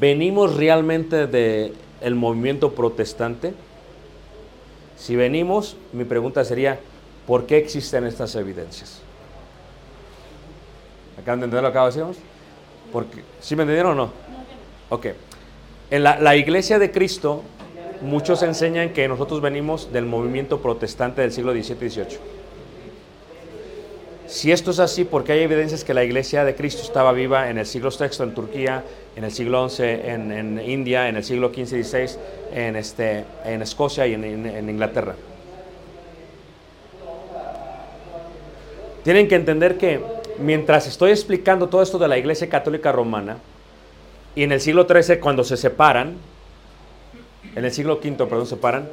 ¿Venimos 0.00 0.56
realmente 0.56 1.28
del 1.28 1.76
el 2.00 2.16
movimiento 2.16 2.72
protestante? 2.72 3.54
Si 4.96 5.14
venimos, 5.14 5.76
mi 5.92 6.02
pregunta 6.02 6.44
sería, 6.44 6.80
¿por 7.24 7.46
qué 7.46 7.58
existen 7.58 8.04
estas 8.04 8.34
evidencias? 8.34 9.00
¿Acaban 11.16 11.38
de 11.38 11.44
entender 11.44 11.62
lo 11.62 11.72
que 11.72 11.78
decíamos? 11.78 12.16
Porque, 12.92 13.22
¿Sí 13.38 13.54
me 13.54 13.62
entendieron 13.62 13.92
o 13.92 14.06
no? 14.06 14.12
Ok. 14.88 15.06
En 15.92 16.02
la, 16.02 16.18
la 16.18 16.34
iglesia 16.34 16.80
de 16.80 16.90
Cristo, 16.90 17.44
muchos 18.00 18.42
enseñan 18.42 18.88
que 18.90 19.06
nosotros 19.06 19.40
venimos 19.40 19.92
del 19.92 20.06
movimiento 20.06 20.60
protestante 20.60 21.22
del 21.22 21.30
siglo 21.30 21.52
XVII 21.52 21.86
y 21.86 21.90
XVIII. 21.90 22.39
Si 24.30 24.52
esto 24.52 24.70
es 24.70 24.78
así, 24.78 25.02
porque 25.02 25.32
hay 25.32 25.40
evidencias 25.40 25.82
que 25.82 25.92
la 25.92 26.04
iglesia 26.04 26.44
de 26.44 26.54
Cristo 26.54 26.82
estaba 26.82 27.10
viva 27.12 27.50
en 27.50 27.58
el 27.58 27.66
siglo 27.66 27.90
VI 27.90 28.22
en 28.22 28.32
Turquía, 28.32 28.84
en 29.16 29.24
el 29.24 29.32
siglo 29.32 29.68
XI 29.68 29.82
en, 29.82 30.62
India, 30.64 31.08
en 31.08 31.16
el 31.16 31.24
siglo 31.24 31.48
XV 31.52 31.58
y 31.78 31.82
XVI 31.82 32.06
en, 32.54 32.76
este, 32.76 33.24
en 33.44 33.60
Escocia 33.60 34.06
y 34.06 34.14
en, 34.14 34.22
en- 34.22 34.46
en 34.46 34.70
Inglaterra. 34.70 35.16
Tienen 39.02 39.26
que 39.26 39.34
entender 39.34 39.76
que 39.78 40.00
mientras 40.38 40.86
estoy 40.86 41.10
explicando 41.10 41.68
todo 41.68 41.82
esto 41.82 41.98
de 41.98 42.06
la 42.06 42.16
iglesia 42.16 42.48
católica 42.48 42.92
romana, 42.92 43.38
y 44.36 44.44
en 44.44 44.52
el 44.52 44.60
siglo 44.60 44.86
XIII 44.88 45.18
cuando 45.18 45.42
se 45.42 45.56
separan, 45.56 46.14
en 47.56 47.64
el 47.64 47.72
siglo 47.72 47.94
V, 48.00 48.12
perdón, 48.26 48.46
se 48.46 48.54
separan, 48.54 48.88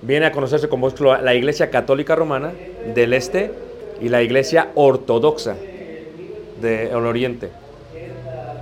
viene 0.00 0.26
a 0.26 0.32
conocerse 0.32 0.68
como 0.68 0.90
la 1.22 1.34
iglesia 1.34 1.70
católica 1.70 2.16
romana 2.16 2.50
del 2.96 3.12
este 3.12 3.52
y 4.00 4.08
la 4.08 4.22
iglesia 4.22 4.70
ortodoxa 4.74 5.56
del 6.60 6.94
oriente. 6.94 7.50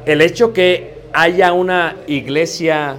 El 0.07 0.21
hecho 0.23 0.53
que 0.53 0.95
haya 1.13 1.53
una 1.53 1.97
iglesia 2.07 2.97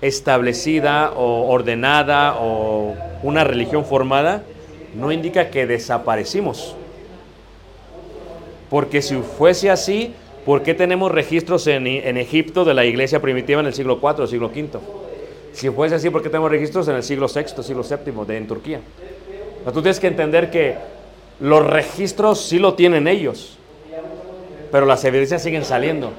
establecida 0.00 1.12
o 1.12 1.48
ordenada 1.50 2.36
o 2.40 2.94
una 3.22 3.44
religión 3.44 3.84
formada 3.84 4.42
no 4.94 5.12
indica 5.12 5.50
que 5.50 5.66
desaparecimos. 5.66 6.74
Porque 8.70 9.02
si 9.02 9.16
fuese 9.16 9.70
así, 9.70 10.14
¿por 10.46 10.62
qué 10.62 10.74
tenemos 10.74 11.10
registros 11.10 11.66
en, 11.66 11.86
Egipto 11.86 12.64
de 12.64 12.74
la 12.74 12.84
iglesia 12.84 13.20
primitiva 13.20 13.60
en 13.60 13.66
el 13.66 13.74
siglo 13.74 14.00
IV 14.02 14.26
siglo 14.26 14.46
V? 14.48 14.68
Si 15.52 15.68
fuese 15.70 15.96
así, 15.96 16.10
¿por 16.10 16.22
qué 16.22 16.28
tenemos 16.28 16.50
registros 16.50 16.86
en 16.88 16.94
el 16.94 17.02
siglo 17.02 17.26
VI, 17.26 17.62
siglo 17.62 17.82
VII 17.82 18.24
de, 18.26 18.36
en 18.36 18.46
Turquía? 18.46 18.80
Tú 19.66 19.82
tienes 19.82 20.00
que 20.00 20.06
entender 20.06 20.50
que 20.50 20.76
los 21.40 21.66
registros 21.66 22.40
sí 22.40 22.58
lo 22.58 22.74
tienen 22.74 23.08
ellos, 23.08 23.56
pero 24.70 24.86
las 24.86 25.04
evidencias 25.04 25.42
siguen 25.42 25.64
saliendo. 25.64 26.12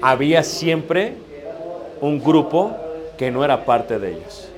Había 0.00 0.42
siempre 0.42 1.14
un 2.00 2.22
grupo 2.22 2.76
que 3.16 3.30
no 3.30 3.44
era 3.44 3.64
parte 3.64 3.98
de 3.98 4.12
ellos. 4.12 4.48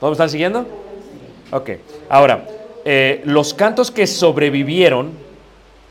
¿Todos 0.00 0.12
me 0.12 0.14
están 0.14 0.30
siguiendo? 0.30 0.66
Ok. 1.50 1.70
Ahora, 2.08 2.46
eh, 2.84 3.22
los 3.24 3.54
cantos 3.54 3.90
que 3.90 4.06
sobrevivieron 4.06 5.10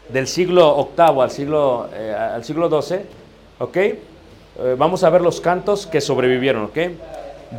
del 0.10 0.28
siglo 0.28 0.90
VIII 0.96 1.22
al 1.22 1.32
siglo, 1.32 1.90
eh, 1.94 2.16
al 2.16 2.44
siglo 2.44 2.82
XII, 2.82 3.00
¿ok? 3.60 3.78
Eh, 3.78 3.98
vamos 4.78 5.04
a 5.04 5.10
ver 5.10 5.22
los 5.22 5.42
cantos 5.42 5.86
que 5.86 6.00
sobrevivieron, 6.00 6.64
¿ok? 6.66 6.78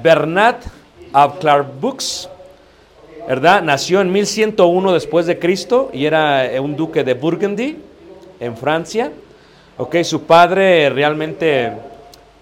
Bernat 0.03 0.65
Bux, 1.81 2.29
¿verdad? 3.29 3.63
Nació 3.63 4.01
en 4.01 4.11
1101 4.11 4.95
después 4.95 5.27
de 5.27 5.39
Cristo 5.39 5.91
y 5.93 6.07
era 6.07 6.51
eh, 6.51 6.59
un 6.59 6.77
duque 6.77 7.05
de 7.05 7.13
Burgundy, 7.13 7.77
en 8.41 8.57
Francia. 8.57 9.13
¿Ok? 9.77 9.97
Su 10.03 10.23
padre 10.23 10.89
realmente 10.89 11.73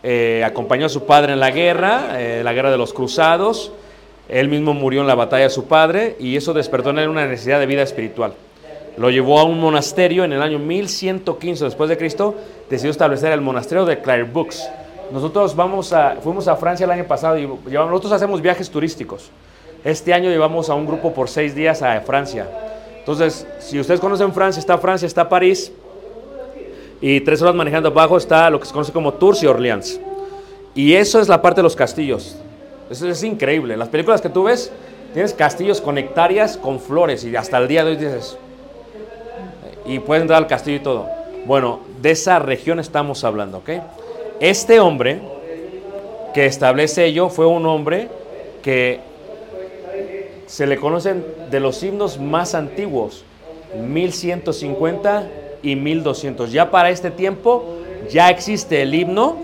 eh, 0.04 0.44
acompañó 0.46 0.86
a 0.86 0.88
su 0.88 1.04
padre 1.04 1.32
en 1.32 1.40
la 1.40 1.50
guerra, 1.50 2.20
eh, 2.20 2.42
la 2.44 2.52
guerra 2.52 2.70
de 2.70 2.78
los 2.78 2.92
cruzados. 2.92 3.72
Él 4.28 4.48
mismo 4.48 4.74
murió 4.74 5.00
en 5.00 5.08
la 5.08 5.16
batalla 5.16 5.44
de 5.44 5.50
su 5.50 5.64
padre 5.64 6.14
y 6.20 6.36
eso 6.36 6.54
despertó 6.54 6.90
en 6.90 7.00
él 7.00 7.08
una 7.08 7.26
necesidad 7.26 7.58
de 7.58 7.66
vida 7.66 7.82
espiritual. 7.82 8.34
Lo 8.96 9.10
llevó 9.10 9.40
a 9.40 9.44
un 9.44 9.58
monasterio 9.58 10.22
en 10.22 10.32
el 10.34 10.40
año 10.40 10.60
1115 10.60 11.64
después 11.64 11.90
de 11.90 11.98
Cristo, 11.98 12.36
decidió 12.70 12.92
establecer 12.92 13.32
el 13.32 13.40
monasterio 13.40 13.84
de 13.84 14.00
Clairvaux. 14.00 14.68
Nosotros 15.12 15.56
vamos 15.56 15.92
a, 15.92 16.16
fuimos 16.22 16.46
a 16.46 16.54
Francia 16.54 16.84
el 16.84 16.92
año 16.92 17.04
pasado 17.04 17.36
y 17.38 17.46
nosotros 17.46 18.12
hacemos 18.12 18.40
viajes 18.40 18.70
turísticos. 18.70 19.32
Este 19.86 20.12
año 20.12 20.30
llevamos 20.30 20.68
a 20.68 20.74
un 20.74 20.84
grupo 20.84 21.14
por 21.14 21.28
seis 21.28 21.54
días 21.54 21.80
a 21.80 22.00
Francia. 22.00 22.44
Entonces, 22.98 23.46
si 23.60 23.78
ustedes 23.78 24.00
conocen 24.00 24.32
Francia, 24.32 24.58
está 24.58 24.76
Francia, 24.78 25.06
está 25.06 25.28
París, 25.28 25.70
y 27.00 27.20
tres 27.20 27.40
horas 27.40 27.54
manejando 27.54 27.90
abajo 27.90 28.16
está 28.16 28.50
lo 28.50 28.58
que 28.58 28.66
se 28.66 28.72
conoce 28.72 28.90
como 28.90 29.14
Tours 29.14 29.44
y 29.44 29.46
Orleans. 29.46 30.00
Y 30.74 30.94
eso 30.94 31.20
es 31.20 31.28
la 31.28 31.40
parte 31.40 31.60
de 31.60 31.62
los 31.62 31.76
castillos. 31.76 32.36
Eso 32.90 33.08
es 33.08 33.22
increíble. 33.22 33.76
Las 33.76 33.88
películas 33.88 34.20
que 34.20 34.28
tú 34.28 34.42
ves, 34.42 34.72
tienes 35.12 35.32
castillos 35.32 35.80
con 35.80 35.98
hectáreas, 35.98 36.56
con 36.56 36.80
flores, 36.80 37.22
y 37.22 37.36
hasta 37.36 37.56
el 37.58 37.68
día 37.68 37.84
de 37.84 37.92
hoy 37.92 37.96
dices, 37.96 38.36
y 39.84 40.00
puedes 40.00 40.22
entrar 40.22 40.42
al 40.42 40.48
castillo 40.48 40.78
y 40.78 40.80
todo. 40.80 41.06
Bueno, 41.44 41.78
de 42.02 42.10
esa 42.10 42.40
región 42.40 42.80
estamos 42.80 43.22
hablando, 43.22 43.58
¿ok? 43.58 43.70
Este 44.40 44.80
hombre 44.80 45.20
que 46.34 46.46
establece 46.46 47.04
ello 47.04 47.28
fue 47.28 47.46
un 47.46 47.64
hombre 47.66 48.08
que 48.62 49.14
se 50.46 50.66
le 50.66 50.76
conocen 50.78 51.24
de 51.50 51.60
los 51.60 51.82
himnos 51.82 52.18
más 52.18 52.54
antiguos, 52.54 53.24
1150 53.80 55.28
y 55.62 55.76
1200. 55.76 56.52
Ya 56.52 56.70
para 56.70 56.90
este 56.90 57.10
tiempo 57.10 57.64
ya 58.08 58.30
existe 58.30 58.82
el 58.82 58.94
himno 58.94 59.36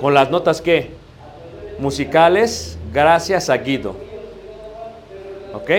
con 0.00 0.14
las 0.14 0.30
notas 0.30 0.60
que 0.60 0.90
musicales 1.78 2.78
gracias 2.92 3.50
a 3.50 3.56
Guido. 3.56 3.94
¿Ok? 5.54 5.70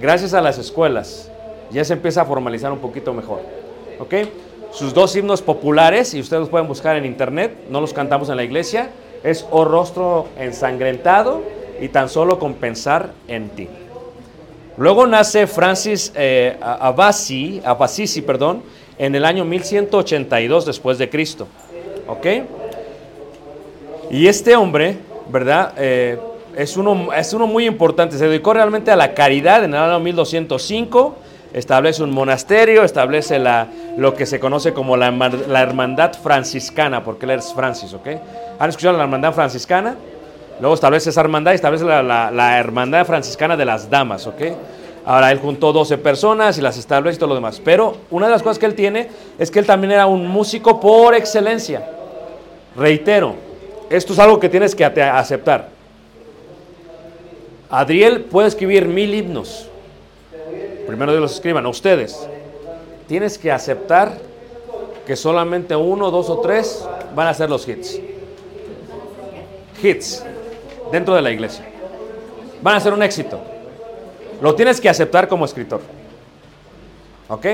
Gracias 0.00 0.32
a 0.34 0.40
las 0.40 0.58
escuelas. 0.58 1.30
Ya 1.70 1.84
se 1.84 1.94
empieza 1.94 2.22
a 2.22 2.24
formalizar 2.24 2.70
un 2.70 2.78
poquito 2.78 3.12
mejor. 3.12 3.40
¿Ok? 3.98 4.14
Sus 4.70 4.94
dos 4.94 5.16
himnos 5.16 5.42
populares, 5.42 6.14
y 6.14 6.20
ustedes 6.20 6.40
los 6.40 6.48
pueden 6.50 6.68
buscar 6.68 6.96
en 6.96 7.04
internet, 7.04 7.52
no 7.70 7.80
los 7.80 7.92
cantamos 7.92 8.28
en 8.28 8.36
la 8.36 8.44
iglesia, 8.44 8.90
es 9.24 9.46
O 9.50 9.64
rostro 9.64 10.26
ensangrentado 10.38 11.42
y 11.80 11.88
tan 11.88 12.08
solo 12.08 12.38
con 12.38 12.54
pensar 12.54 13.12
en 13.26 13.48
ti. 13.50 13.68
Luego 14.78 15.06
nace 15.06 15.46
Francis 15.46 16.12
eh, 16.14 16.56
Abasi, 16.60 17.60
Abasisi, 17.64 18.22
perdón, 18.22 18.62
en 18.96 19.14
el 19.14 19.24
año 19.24 19.44
1182 19.44 20.66
después 20.66 20.98
de 20.98 21.10
Cristo. 21.10 21.48
¿Ok? 22.06 22.26
Y 24.10 24.26
este 24.26 24.56
hombre, 24.56 24.96
¿verdad? 25.30 25.72
Eh, 25.76 26.18
es, 26.56 26.76
uno, 26.76 27.12
es 27.12 27.32
uno 27.32 27.46
muy 27.46 27.66
importante. 27.66 28.16
Se 28.16 28.26
dedicó 28.28 28.54
realmente 28.54 28.90
a 28.90 28.96
la 28.96 29.14
caridad 29.14 29.64
en 29.64 29.74
el 29.74 29.80
año 29.80 30.00
1205. 30.00 31.16
Establece 31.52 32.02
un 32.02 32.10
monasterio, 32.10 32.84
establece 32.84 33.38
la, 33.38 33.68
lo 33.96 34.14
que 34.14 34.26
se 34.26 34.38
conoce 34.38 34.72
como 34.74 34.96
la, 34.96 35.10
herma- 35.10 35.46
la 35.46 35.62
hermandad 35.62 36.12
franciscana, 36.22 37.02
porque 37.04 37.24
él 37.24 37.32
es 37.32 37.52
Francis, 37.54 37.94
¿ok? 37.94 38.06
¿Han 38.58 38.68
escuchado 38.68 38.96
la 38.96 39.04
hermandad 39.04 39.32
franciscana? 39.32 39.96
Luego 40.60 40.74
establece 40.74 41.10
esa 41.10 41.20
hermandad 41.20 41.52
y 41.52 41.54
establece 41.54 41.84
la, 41.84 42.02
la- 42.02 42.58
hermandad 42.58 43.06
franciscana 43.06 43.56
de 43.56 43.64
las 43.64 43.88
damas, 43.88 44.26
¿ok? 44.26 44.42
Ahora 45.04 45.30
él 45.30 45.38
juntó 45.38 45.72
12 45.72 45.98
personas 45.98 46.58
y 46.58 46.60
las 46.60 46.76
establece 46.76 47.16
y 47.16 47.18
todo 47.18 47.30
lo 47.30 47.34
demás. 47.36 47.60
Pero 47.64 47.96
una 48.10 48.26
de 48.26 48.32
las 48.32 48.42
cosas 48.42 48.58
que 48.58 48.66
él 48.66 48.74
tiene 48.74 49.08
es 49.38 49.50
que 49.50 49.60
él 49.60 49.66
también 49.66 49.92
era 49.92 50.06
un 50.06 50.26
músico 50.26 50.80
por 50.80 51.14
excelencia. 51.14 51.88
Reitero, 52.76 53.34
esto 53.88 54.12
es 54.12 54.18
algo 54.18 54.38
que 54.38 54.48
tienes 54.48 54.74
que 54.74 54.84
aceptar. 54.84 55.68
Adriel 57.70 58.22
puede 58.24 58.48
escribir 58.48 58.86
mil 58.86 59.14
himnos. 59.14 59.68
Primero 60.86 61.12
Dios 61.12 61.22
los 61.22 61.34
escriban, 61.34 61.64
a 61.66 61.68
ustedes. 61.68 62.26
Tienes 63.06 63.38
que 63.38 63.52
aceptar 63.52 64.12
que 65.06 65.16
solamente 65.16 65.74
uno, 65.76 66.10
dos 66.10 66.28
o 66.30 66.38
tres 66.40 66.86
van 67.14 67.28
a 67.28 67.34
ser 67.34 67.48
los 67.48 67.66
hits. 67.68 67.98
Hits 69.82 70.24
dentro 70.92 71.14
de 71.14 71.22
la 71.22 71.30
iglesia. 71.30 71.64
Van 72.62 72.76
a 72.76 72.80
ser 72.80 72.92
un 72.92 73.02
éxito. 73.02 73.40
Lo 74.40 74.54
tienes 74.54 74.80
que 74.80 74.88
aceptar 74.88 75.28
como 75.28 75.44
escritor. 75.44 75.80
¿Ok? 77.28 77.46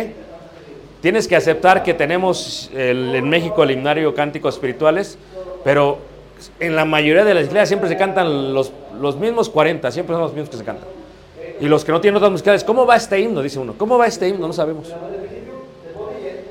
Tienes 1.00 1.28
que 1.28 1.36
aceptar 1.36 1.82
que 1.82 1.94
tenemos 1.94 2.70
en 2.74 3.28
México 3.28 3.62
el 3.62 3.72
himnario 3.72 4.14
cánticos 4.14 4.54
espirituales, 4.54 5.18
pero 5.62 5.98
en 6.60 6.76
la 6.76 6.84
mayoría 6.84 7.24
de 7.24 7.34
las 7.34 7.44
iglesias 7.44 7.68
siempre 7.68 7.88
se 7.88 7.96
cantan 7.96 8.54
los, 8.54 8.72
los 8.98 9.16
mismos 9.16 9.48
40, 9.48 9.90
siempre 9.90 10.14
son 10.14 10.22
los 10.22 10.32
mismos 10.32 10.50
que 10.50 10.56
se 10.56 10.64
cantan. 10.64 10.88
Y 11.60 11.66
los 11.66 11.84
que 11.84 11.92
no 11.92 12.00
tienen 12.00 12.14
notas 12.14 12.30
musicales, 12.30 12.64
¿cómo 12.64 12.86
va 12.86 12.96
este 12.96 13.20
himno? 13.20 13.42
Dice 13.42 13.58
uno. 13.58 13.74
¿Cómo 13.76 13.98
va 13.98 14.06
este 14.06 14.28
himno? 14.28 14.46
No 14.46 14.52
sabemos. 14.52 14.92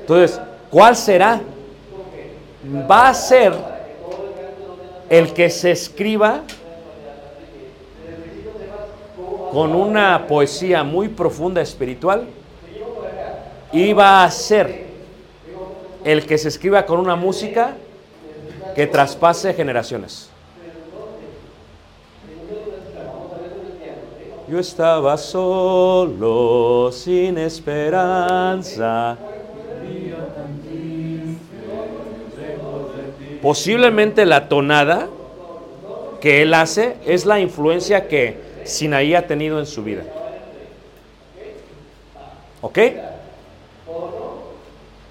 Entonces, 0.00 0.40
¿cuál 0.70 0.96
será? 0.96 1.40
Va 2.90 3.08
a 3.08 3.14
ser 3.14 3.52
el 5.10 5.32
que 5.32 5.50
se 5.50 5.70
escriba 5.70 6.42
con 9.54 9.72
una 9.72 10.26
poesía 10.26 10.82
muy 10.82 11.06
profunda 11.08 11.62
espiritual 11.62 12.26
va 13.92 14.24
a 14.24 14.30
ser 14.32 14.86
el 16.02 16.26
que 16.26 16.38
se 16.38 16.48
escriba 16.48 16.84
con 16.84 16.98
una 16.98 17.14
música 17.14 17.76
que 18.74 18.88
traspase 18.88 19.54
generaciones. 19.54 20.28
Yo 24.48 24.58
estaba 24.58 25.16
solo, 25.16 26.90
sin 26.90 27.38
esperanza. 27.38 29.16
Posiblemente 33.40 34.26
la 34.26 34.48
tonada 34.48 35.06
que 36.20 36.42
él 36.42 36.54
hace 36.54 36.96
es 37.06 37.24
la 37.24 37.38
influencia 37.38 38.08
que 38.08 38.43
Sinaí 38.64 39.14
ha 39.14 39.26
tenido 39.26 39.58
en 39.58 39.66
su 39.66 39.84
vida. 39.84 40.02
¿Ok? 42.60 42.78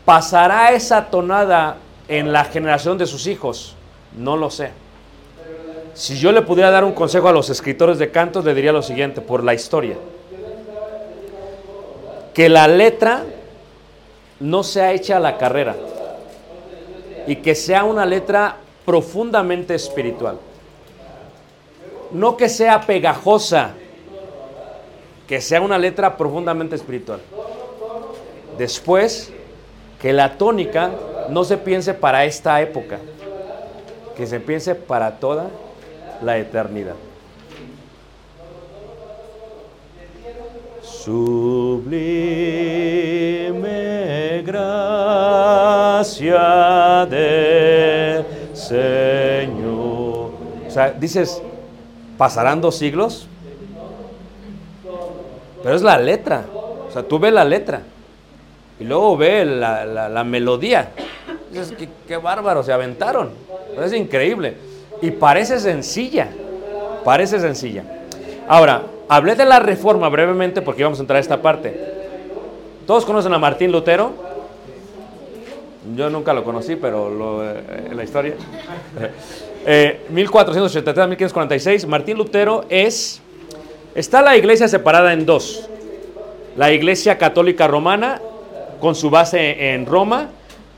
¿Pasará 0.05 0.71
esa 0.71 1.09
tonada 1.09 1.77
en 2.07 2.33
la 2.33 2.45
generación 2.45 2.97
de 2.97 3.05
sus 3.05 3.27
hijos? 3.27 3.75
No 4.17 4.35
lo 4.35 4.49
sé. 4.49 4.71
Si 5.93 6.17
yo 6.17 6.31
le 6.31 6.41
pudiera 6.41 6.71
dar 6.71 6.83
un 6.83 6.93
consejo 6.93 7.29
a 7.29 7.31
los 7.31 7.49
escritores 7.49 7.99
de 7.99 8.11
cantos, 8.11 8.43
le 8.43 8.53
diría 8.53 8.71
lo 8.71 8.81
siguiente, 8.81 9.21
por 9.21 9.43
la 9.43 9.53
historia. 9.53 9.95
Que 12.33 12.49
la 12.49 12.67
letra 12.67 13.23
no 14.39 14.63
sea 14.63 14.91
hecha 14.91 15.17
a 15.17 15.19
la 15.19 15.37
carrera 15.37 15.75
y 17.27 17.37
que 17.37 17.55
sea 17.55 17.83
una 17.83 18.05
letra 18.05 18.57
profundamente 18.85 19.75
espiritual. 19.75 20.37
No 22.13 22.37
que 22.37 22.47
sea 22.47 22.81
pegajosa, 22.81 23.71
que 25.27 25.41
sea 25.41 25.61
una 25.61 25.77
letra 25.77 26.15
profundamente 26.15 26.75
espiritual. 26.75 27.19
Después, 28.57 29.33
que 29.99 30.13
la 30.13 30.37
tónica 30.37 30.91
no 31.29 31.43
se 31.43 31.57
piense 31.57 31.93
para 31.93 32.25
esta 32.25 32.61
época, 32.61 32.99
que 34.15 34.27
se 34.27 34.39
piense 34.39 34.75
para 34.75 35.17
toda 35.19 35.49
la 36.21 36.37
eternidad. 36.37 36.95
Sublime 40.81 42.03
gracia 44.45 45.95
del 47.09 48.25
Señor. 48.53 50.31
O 50.67 50.69
sea, 50.69 50.91
dices, 50.91 51.41
¿pasarán 52.17 52.61
dos 52.61 52.75
siglos? 52.75 53.27
Pero 55.63 55.75
es 55.75 55.81
la 55.81 55.97
letra. 55.97 56.43
O 56.87 56.91
sea, 56.91 57.03
tú 57.03 57.19
ves 57.19 57.33
la 57.33 57.45
letra. 57.45 57.81
Y 58.79 58.83
luego 58.83 59.15
ve 59.17 59.45
la, 59.45 59.85
la- 59.85 60.23
melodía. 60.23 60.89
Dices, 61.51 61.73
qué, 62.07 62.17
bárbaro, 62.17 62.63
se 62.63 62.73
aventaron. 62.73 63.29
Es 63.81 63.93
increíble. 63.93 64.55
Y 65.01 65.11
parece 65.11 65.59
sencilla. 65.59 66.27
Parece 67.03 67.39
sencilla. 67.39 67.83
Ahora, 68.47 68.83
hablé 69.07 69.35
de 69.35 69.45
la 69.45 69.59
reforma 69.59 70.09
brevemente 70.09 70.61
porque 70.61 70.81
íbamos 70.81 70.99
a 70.99 71.03
entrar 71.03 71.17
a 71.17 71.21
esta 71.21 71.41
parte. 71.41 71.93
¿Todos 72.85 73.05
conocen 73.05 73.33
a 73.33 73.39
Martín 73.39 73.71
Lutero? 73.71 74.11
Yo 75.95 76.09
nunca 76.09 76.33
lo 76.33 76.43
conocí, 76.43 76.75
pero 76.75 77.09
lo, 77.09 77.43
eh, 77.49 77.91
la 77.93 78.03
historia. 78.03 78.35
Eh, 79.65 80.01
1483 80.09 81.07
1546, 81.07 81.87
Martín 81.87 82.17
Lutero 82.17 82.65
es. 82.69 83.21
Está 83.95 84.21
la 84.21 84.35
iglesia 84.35 84.67
separada 84.67 85.13
en 85.13 85.25
dos. 85.25 85.69
La 86.57 86.71
iglesia 86.71 87.17
católica 87.17 87.67
romana, 87.67 88.21
con 88.79 88.95
su 88.95 89.09
base 89.09 89.73
en 89.73 89.85
Roma, 89.85 90.29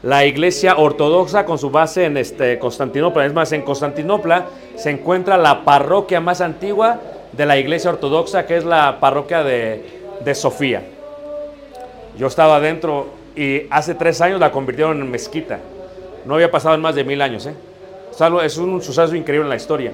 la 0.03 0.25
iglesia 0.25 0.77
ortodoxa 0.77 1.45
con 1.45 1.57
su 1.57 1.71
base 1.71 2.05
en 2.05 2.17
este, 2.17 2.59
Constantinopla. 2.59 3.25
Es 3.25 3.33
más, 3.33 3.51
en 3.53 3.63
Constantinopla 3.63 4.45
se 4.75 4.91
encuentra 4.91 5.37
la 5.37 5.65
parroquia 5.65 6.21
más 6.21 6.41
antigua 6.41 6.99
de 7.31 7.45
la 7.45 7.57
iglesia 7.57 7.89
ortodoxa, 7.89 8.45
que 8.45 8.57
es 8.57 8.65
la 8.65 8.99
parroquia 8.99 9.43
de, 9.43 9.83
de 10.23 10.35
Sofía. 10.35 10.83
Yo 12.17 12.27
estaba 12.27 12.57
adentro 12.57 13.07
y 13.35 13.63
hace 13.69 13.95
tres 13.95 14.21
años 14.21 14.39
la 14.39 14.51
convirtieron 14.51 15.01
en 15.01 15.09
mezquita. 15.09 15.59
No 16.25 16.35
había 16.35 16.51
pasado 16.51 16.75
en 16.75 16.81
más 16.81 16.95
de 16.95 17.03
mil 17.03 17.21
años. 17.21 17.45
¿eh? 17.45 17.53
Es, 18.43 18.57
un 18.57 18.81
suceso 18.81 19.13
increíble 19.13 19.45
en 19.45 19.49
la 19.49 19.57
historia. 19.57 19.91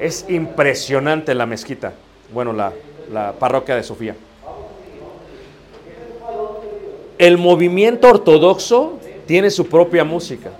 Es 0.00 0.24
impresionante 0.28 1.34
la 1.34 1.44
mezquita. 1.44 1.92
Bueno, 2.32 2.52
la, 2.54 2.72
la 3.12 3.32
parroquia 3.32 3.76
de 3.76 3.82
Sofía. 3.82 4.16
El 7.18 7.36
movimiento 7.36 8.08
ortodoxo 8.08 8.98
tiene 9.26 9.50
su 9.50 9.66
propia 9.66 10.02
música. 10.02 10.50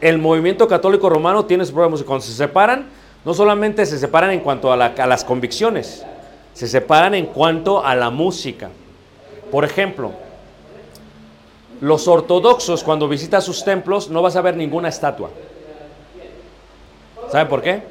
El 0.00 0.18
movimiento 0.18 0.66
católico 0.66 1.10
romano 1.10 1.44
tiene 1.44 1.66
su 1.66 1.74
propia 1.74 1.90
música. 1.90 2.06
Cuando 2.06 2.24
se 2.24 2.32
separan, 2.32 2.86
no 3.24 3.34
solamente 3.34 3.84
se 3.84 3.98
separan 3.98 4.30
en 4.30 4.40
cuanto 4.40 4.72
a, 4.72 4.74
a 4.74 5.06
las 5.06 5.24
convicciones, 5.24 6.04
se 6.54 6.68
separan 6.68 7.14
en 7.14 7.26
cuanto 7.26 7.84
a 7.84 7.94
la 7.94 8.08
música. 8.08 8.70
Por 9.50 9.64
ejemplo, 9.64 10.12
los 11.80 12.08
ortodoxos 12.08 12.82
cuando 12.84 13.08
visitas 13.08 13.44
sus 13.44 13.64
templos 13.64 14.08
no 14.08 14.22
vas 14.22 14.36
a 14.36 14.40
ver 14.42 14.56
ninguna 14.56 14.88
estatua. 14.88 15.30
¿Saben 17.30 17.48
por 17.48 17.62
qué? 17.62 17.82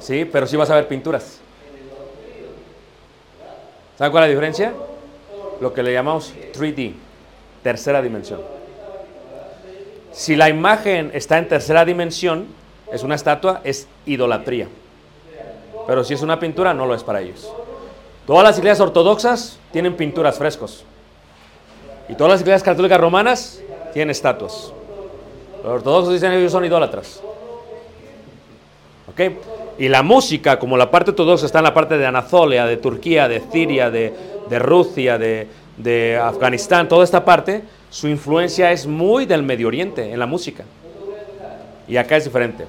Sí, 0.00 0.24
pero 0.24 0.46
sí 0.46 0.56
vas 0.56 0.70
a 0.70 0.74
ver 0.74 0.88
pinturas. 0.88 1.38
¿Saben 3.96 4.10
cuál 4.10 4.24
es 4.24 4.28
la 4.28 4.30
diferencia? 4.30 4.72
Lo 5.60 5.72
que 5.72 5.82
le 5.82 5.92
llamamos 5.92 6.34
3D, 6.52 6.94
tercera 7.62 8.02
dimensión. 8.02 8.40
Si 10.10 10.34
la 10.34 10.48
imagen 10.48 11.10
está 11.14 11.38
en 11.38 11.48
tercera 11.48 11.84
dimensión, 11.84 12.46
es 12.92 13.02
una 13.02 13.14
estatua, 13.14 13.60
es 13.62 13.86
idolatría. 14.04 14.68
Pero 15.86 16.04
si 16.04 16.14
es 16.14 16.22
una 16.22 16.38
pintura, 16.40 16.74
no 16.74 16.86
lo 16.86 16.94
es 16.94 17.04
para 17.04 17.20
ellos. 17.20 17.50
Todas 18.26 18.44
las 18.44 18.58
iglesias 18.58 18.80
ortodoxas 18.80 19.58
tienen 19.72 19.96
pinturas 19.96 20.38
frescos. 20.38 20.84
Y 22.08 22.14
todas 22.14 22.32
las 22.32 22.40
iglesias 22.40 22.62
católicas 22.62 23.00
romanas 23.00 23.60
tienen 23.92 24.10
estatuas. 24.10 24.72
Los 25.62 25.72
ortodoxos 25.72 26.14
dicen 26.14 26.30
que 26.30 26.38
ellos 26.38 26.52
son 26.52 26.64
idólatras. 26.64 27.20
¿Ok? 29.10 29.20
Y 29.78 29.88
la 29.88 30.02
música, 30.02 30.58
como 30.58 30.76
la 30.76 30.90
parte 30.90 31.10
ortodoxa 31.10 31.46
está 31.46 31.58
en 31.58 31.64
la 31.64 31.74
parte 31.74 31.98
de 31.98 32.06
Anatolia, 32.06 32.66
de 32.66 32.76
Turquía, 32.76 33.26
de 33.26 33.42
Siria, 33.50 33.90
de, 33.90 34.12
de 34.48 34.58
Rusia, 34.58 35.18
de, 35.18 35.48
de 35.76 36.18
Afganistán, 36.18 36.88
toda 36.88 37.04
esta 37.04 37.24
parte, 37.24 37.62
su 37.90 38.08
influencia 38.08 38.70
es 38.70 38.86
muy 38.86 39.26
del 39.26 39.42
Medio 39.42 39.68
Oriente 39.68 40.12
en 40.12 40.18
la 40.18 40.26
música. 40.26 40.64
Y 41.88 41.96
acá 41.96 42.16
es 42.16 42.24
diferente. 42.24 42.66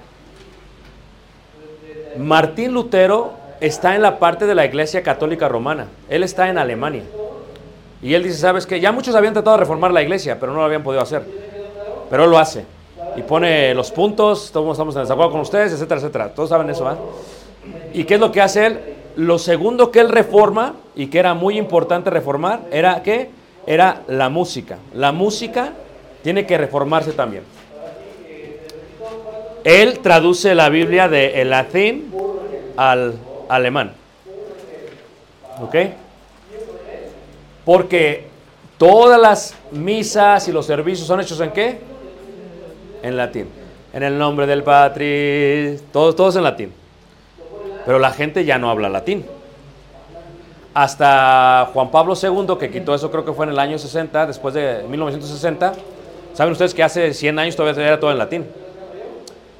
Martín 2.17 2.73
Lutero 2.73 3.42
está 3.63 3.95
en 3.95 4.01
la 4.01 4.19
parte 4.19 4.45
de 4.45 4.55
la 4.55 4.65
Iglesia 4.65 5.03
Católica 5.03 5.47
Romana. 5.47 5.87
Él 6.09 6.23
está 6.23 6.49
en 6.49 6.57
Alemania. 6.57 7.03
Y 8.01 8.13
él 8.13 8.23
dice, 8.23 8.37
¿sabes 8.37 8.67
qué? 8.67 8.81
Ya 8.81 8.91
muchos 8.91 9.15
habían 9.15 9.31
tratado 9.31 9.55
de 9.55 9.61
reformar 9.61 9.91
la 9.91 10.01
iglesia, 10.01 10.37
pero 10.37 10.51
no 10.51 10.59
lo 10.59 10.65
habían 10.65 10.83
podido 10.83 11.01
hacer. 11.01 11.23
Pero 12.09 12.25
él 12.25 12.29
lo 12.29 12.37
hace. 12.37 12.65
Y 13.15 13.21
pone 13.21 13.73
los 13.73 13.89
puntos, 13.91 14.51
todos 14.51 14.73
estamos 14.73 14.93
en 14.97 15.03
desacuerdo 15.03 15.31
con 15.31 15.39
ustedes, 15.39 15.71
etcétera, 15.71 16.01
etcétera. 16.01 16.33
Todos 16.33 16.49
saben 16.49 16.69
eso, 16.69 16.85
¿ah? 16.85 16.97
¿Y 17.93 18.03
qué 18.03 18.15
es 18.15 18.19
lo 18.19 18.33
que 18.33 18.41
hace 18.41 18.65
él? 18.65 18.79
Lo 19.15 19.39
segundo 19.39 19.91
que 19.91 20.01
él 20.01 20.09
reforma, 20.09 20.73
y 20.95 21.07
que 21.07 21.19
era 21.19 21.33
muy 21.33 21.57
importante 21.57 22.09
reformar, 22.09 22.59
era 22.69 23.01
¿qué? 23.01 23.29
Era 23.65 24.01
la 24.07 24.27
música. 24.27 24.79
La 24.93 25.13
música 25.13 25.71
tiene 26.21 26.45
que 26.45 26.57
reformarse 26.57 27.13
también. 27.13 27.43
Él 29.63 29.99
traduce 29.99 30.53
la 30.53 30.67
Biblia 30.67 31.07
del 31.07 31.49
latín 31.49 32.11
al 32.75 33.13
alemán. 33.49 33.93
¿Ok? 35.61 35.75
Porque 37.65 38.27
todas 38.77 39.19
las 39.19 39.55
misas 39.71 40.47
y 40.47 40.51
los 40.51 40.65
servicios 40.65 41.07
son 41.07 41.21
hechos 41.21 41.39
en 41.39 41.51
qué? 41.51 41.79
En 43.01 43.17
latín. 43.17 43.47
En 43.93 44.03
el 44.03 44.17
nombre 44.17 44.47
del 44.47 44.63
Patri, 44.63 45.79
todos, 45.91 46.15
todos 46.15 46.35
en 46.35 46.43
latín. 46.43 46.73
Pero 47.85 47.99
la 47.99 48.11
gente 48.11 48.45
ya 48.45 48.57
no 48.57 48.69
habla 48.69 48.89
latín. 48.89 49.25
Hasta 50.73 51.69
Juan 51.71 51.91
Pablo 51.91 52.15
II, 52.21 52.57
que 52.59 52.71
quitó 52.71 52.95
eso 52.95 53.11
creo 53.11 53.23
que 53.23 53.33
fue 53.33 53.45
en 53.45 53.51
el 53.51 53.59
año 53.59 53.77
60, 53.77 54.25
después 54.25 54.53
de 54.55 54.83
1960. 54.89 55.73
Saben 56.33 56.51
ustedes 56.51 56.73
que 56.73 56.81
hace 56.81 57.13
100 57.13 57.37
años 57.37 57.55
todavía 57.55 57.85
era 57.85 57.99
todo 57.99 58.11
en 58.11 58.17
latín. 58.17 58.45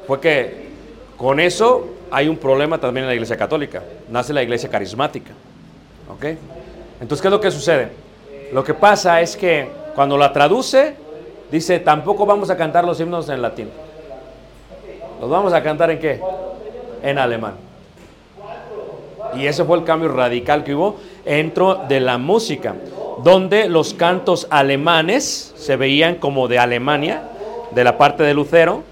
Fue 0.08 0.20
que 0.20 0.70
con 1.18 1.40
eso 1.40 1.88
hay 2.14 2.28
un 2.30 2.38
problema 2.38 2.78
también 2.78 3.06
en 3.06 3.08
la 3.08 3.16
iglesia 3.16 3.36
católica. 3.36 3.82
Nace 4.08 4.34
la 4.34 4.44
iglesia 4.44 4.70
carismática. 4.70 5.32
¿Ok? 6.08 6.26
Entonces, 7.02 7.22
¿qué 7.24 7.28
es 7.28 7.32
lo 7.32 7.42
que 7.42 7.50
sucede? 7.50 7.90
Lo 8.54 8.64
que 8.64 8.76
pasa 8.76 9.20
es 9.20 9.36
que 9.36 9.68
cuando 9.96 10.16
la 10.16 10.32
traduce, 10.32 10.96
dice, 11.52 11.80
tampoco 11.80 12.28
vamos 12.28 12.52
a 12.52 12.56
cantar 12.56 12.86
los 12.86 13.00
himnos 13.00 13.28
en 13.30 13.42
latín. 13.42 13.68
¿Los 15.20 15.28
vamos 15.28 15.54
a 15.54 15.64
cantar 15.64 15.90
en 15.90 15.98
qué? 16.00 16.22
En 17.02 17.18
alemán. 17.18 17.56
Y 19.36 19.48
ese 19.48 19.64
fue 19.64 19.80
el 19.80 19.84
cambio 19.84 20.10
radical 20.10 20.64
que 20.64 20.76
hubo 20.76 20.98
dentro 21.26 21.82
de 21.90 22.00
la 22.00 22.20
música, 22.20 22.76
donde 23.24 23.68
los 23.68 23.96
cantos 23.96 24.46
alemanes 24.52 25.52
se 25.58 25.78
veían 25.78 26.16
como 26.16 26.48
de 26.48 26.60
Alemania, 26.60 27.24
de 27.72 27.84
la 27.84 27.98
parte 27.98 28.22
de 28.22 28.36
Lucero, 28.36 28.84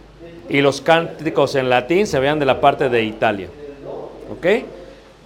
y 0.52 0.60
los 0.60 0.82
cánticos 0.82 1.56
en 1.56 1.70
latín 1.70 2.06
se 2.06 2.20
veían 2.20 2.38
de 2.38 2.46
la 2.46 2.60
parte 2.60 2.90
de 2.90 3.04
Italia. 3.04 3.48
¿Ok? 4.30 4.66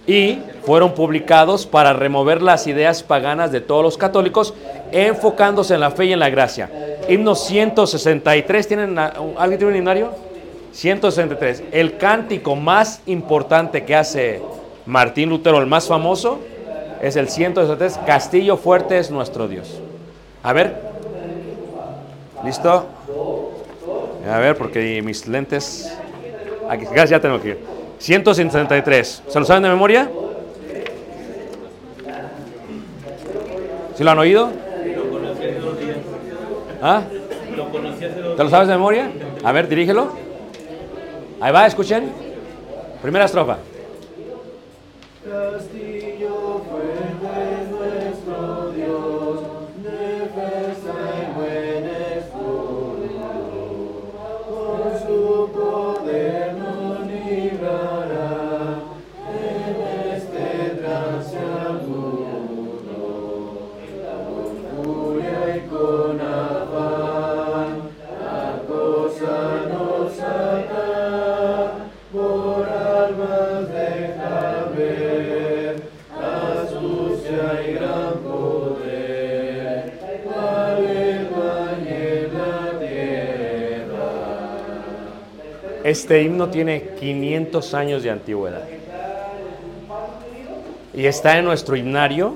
Y 0.06 0.38
fueron 0.64 0.94
publicados 0.94 1.66
para 1.66 1.92
remover 1.92 2.40
las 2.42 2.68
ideas 2.68 3.02
paganas 3.02 3.50
de 3.50 3.60
todos 3.60 3.82
los 3.82 3.98
católicos, 3.98 4.54
enfocándose 4.92 5.74
en 5.74 5.80
la 5.80 5.90
fe 5.90 6.06
y 6.06 6.12
en 6.12 6.20
la 6.20 6.30
gracia. 6.30 6.70
Himno 7.08 7.34
163, 7.34 8.68
¿tienen, 8.68 8.96
¿alguien 8.98 9.58
tiene 9.58 9.72
un 9.72 9.76
himnario? 9.76 10.12
163. 10.70 11.64
El 11.72 11.96
cántico 11.96 12.54
más 12.54 13.00
importante 13.06 13.84
que 13.84 13.96
hace 13.96 14.40
Martín 14.86 15.28
Lutero, 15.28 15.58
el 15.58 15.66
más 15.66 15.88
famoso, 15.88 16.38
es 17.02 17.16
el 17.16 17.28
163, 17.28 17.98
Castillo 18.06 18.56
fuerte 18.56 18.98
es 18.98 19.10
nuestro 19.10 19.48
Dios. 19.48 19.80
A 20.44 20.52
ver. 20.52 20.86
¿Listo? 22.44 22.86
A 24.28 24.38
ver, 24.38 24.56
porque 24.56 25.00
mis 25.02 25.26
lentes... 25.26 25.92
Aquí, 26.68 26.84
ya 27.08 27.20
tengo 27.20 27.40
que 27.40 27.48
ir. 27.48 27.58
163. 27.98 29.22
¿Se 29.28 29.38
lo 29.38 29.44
saben 29.44 29.62
de 29.62 29.68
memoria? 29.68 30.10
¿Sí 33.96 34.04
lo 34.04 34.10
han 34.10 34.18
oído? 34.18 34.50
¿Ah? 36.82 37.02
¿Te 38.36 38.44
lo 38.44 38.50
sabes 38.50 38.68
de 38.68 38.74
memoria? 38.74 39.10
A 39.42 39.52
ver, 39.52 39.68
dirígelo. 39.68 40.12
Ahí 41.40 41.52
va, 41.52 41.66
escuchen. 41.66 42.10
Primera 43.00 43.24
estrofa. 43.24 43.58
Este 85.96 86.20
himno 86.20 86.50
tiene 86.50 86.90
500 87.00 87.72
años 87.72 88.02
de 88.02 88.10
antigüedad. 88.10 88.64
Y 90.92 91.06
está 91.06 91.38
en 91.38 91.46
nuestro 91.46 91.74
himnario 91.74 92.34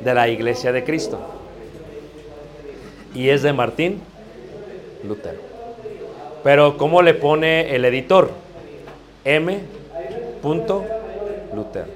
de 0.00 0.12
la 0.12 0.28
Iglesia 0.28 0.70
de 0.70 0.84
Cristo. 0.84 1.18
Y 3.14 3.30
es 3.30 3.42
de 3.42 3.54
Martín 3.54 4.02
Lutero. 5.08 5.38
Pero 6.44 6.76
¿cómo 6.76 7.00
le 7.00 7.14
pone 7.14 7.74
el 7.74 7.86
editor? 7.86 8.30
M. 9.24 9.58
Lutero. 11.54 11.86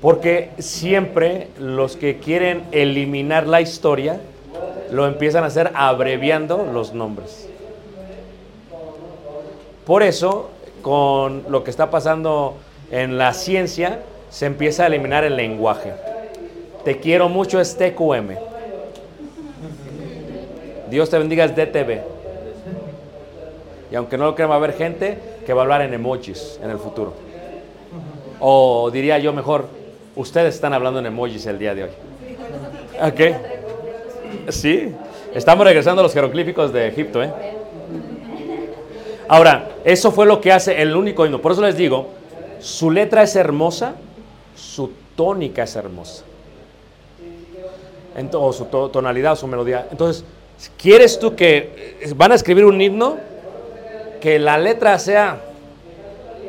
Porque 0.00 0.50
siempre 0.60 1.48
los 1.58 1.96
que 1.96 2.18
quieren 2.18 2.62
eliminar 2.70 3.48
la 3.48 3.60
historia 3.60 4.20
lo 4.92 5.08
empiezan 5.08 5.42
a 5.42 5.48
hacer 5.48 5.72
abreviando 5.74 6.70
los 6.72 6.94
nombres. 6.94 7.49
Por 9.90 10.04
eso, 10.04 10.50
con 10.82 11.46
lo 11.48 11.64
que 11.64 11.70
está 11.72 11.90
pasando 11.90 12.54
en 12.92 13.18
la 13.18 13.34
ciencia, 13.34 13.98
se 14.30 14.46
empieza 14.46 14.84
a 14.84 14.86
eliminar 14.86 15.24
el 15.24 15.34
lenguaje. 15.34 15.94
Te 16.84 17.00
quiero 17.00 17.28
mucho 17.28 17.60
es 17.60 17.76
TQM. 17.76 18.36
Dios 20.90 21.10
te 21.10 21.18
bendiga 21.18 21.44
es 21.44 21.56
DTV. 21.56 22.02
Y 23.90 23.96
aunque 23.96 24.16
no 24.16 24.26
lo 24.26 24.36
crean, 24.36 24.50
va 24.50 24.54
a 24.54 24.58
haber 24.58 24.74
gente 24.74 25.18
que 25.44 25.52
va 25.54 25.62
a 25.62 25.64
hablar 25.64 25.82
en 25.82 25.92
emojis 25.92 26.60
en 26.62 26.70
el 26.70 26.78
futuro. 26.78 27.12
O 28.38 28.92
diría 28.92 29.18
yo 29.18 29.32
mejor, 29.32 29.66
ustedes 30.14 30.54
están 30.54 30.72
hablando 30.72 31.00
en 31.00 31.06
emojis 31.06 31.46
el 31.46 31.58
día 31.58 31.74
de 31.74 31.82
hoy. 31.82 31.90
¿Ok? 33.02 34.50
Sí, 34.50 34.94
estamos 35.34 35.66
regresando 35.66 35.98
a 35.98 36.04
los 36.04 36.14
jeroglíficos 36.14 36.72
de 36.72 36.86
Egipto, 36.86 37.24
¿eh? 37.24 37.58
Ahora, 39.32 39.68
eso 39.84 40.10
fue 40.10 40.26
lo 40.26 40.40
que 40.40 40.50
hace 40.50 40.82
el 40.82 40.96
único 40.96 41.24
himno. 41.24 41.40
Por 41.40 41.52
eso 41.52 41.62
les 41.62 41.76
digo, 41.76 42.08
su 42.58 42.90
letra 42.90 43.22
es 43.22 43.36
hermosa, 43.36 43.94
su 44.56 44.90
tónica 45.14 45.62
es 45.62 45.76
hermosa. 45.76 46.24
O 48.32 48.52
su 48.52 48.64
to- 48.64 48.88
tonalidad 48.88 49.34
o 49.34 49.36
su 49.36 49.46
melodía. 49.46 49.86
Entonces, 49.88 50.24
¿quieres 50.76 51.16
tú 51.20 51.36
que 51.36 51.98
eh, 52.00 52.12
van 52.16 52.32
a 52.32 52.34
escribir 52.34 52.64
un 52.64 52.80
himno? 52.80 53.18
Que 54.20 54.40
la 54.40 54.58
letra 54.58 54.98
sea... 54.98 55.40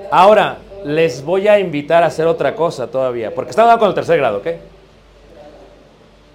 Ahora, 0.09 0.57
les 0.83 1.23
voy 1.23 1.47
a 1.47 1.59
invitar 1.59 2.01
a 2.01 2.07
hacer 2.07 2.25
otra 2.25 2.55
cosa 2.55 2.87
todavía, 2.87 3.33
porque 3.35 3.51
estamos 3.51 3.77
con 3.77 3.89
el 3.89 3.93
tercer 3.93 4.17
grado, 4.17 4.39
¿ok? 4.39 4.47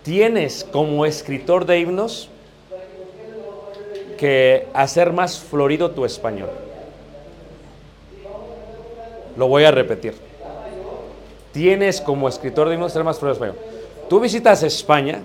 Tienes 0.05 0.63
como 0.63 1.05
escritor 1.05 1.67
de 1.67 1.81
himnos 1.81 2.31
que 4.17 4.67
hacer 4.75 5.13
más 5.13 5.39
florido 5.39 5.91
tu 5.91 6.05
español. 6.05 6.51
Lo 9.37 9.49
voy 9.49 9.65
a 9.65 9.71
repetir. 9.71 10.15
Tienes 11.53 12.01
como 12.01 12.29
escritor 12.29 12.69
de 12.69 12.75
himnos 12.75 12.93
hacer 12.93 13.05
más 13.05 13.19
florido 13.19 13.39
tu 13.39 13.45
español. 13.45 13.67
Tú 14.09 14.21
visitas 14.21 14.63
España 14.63 15.23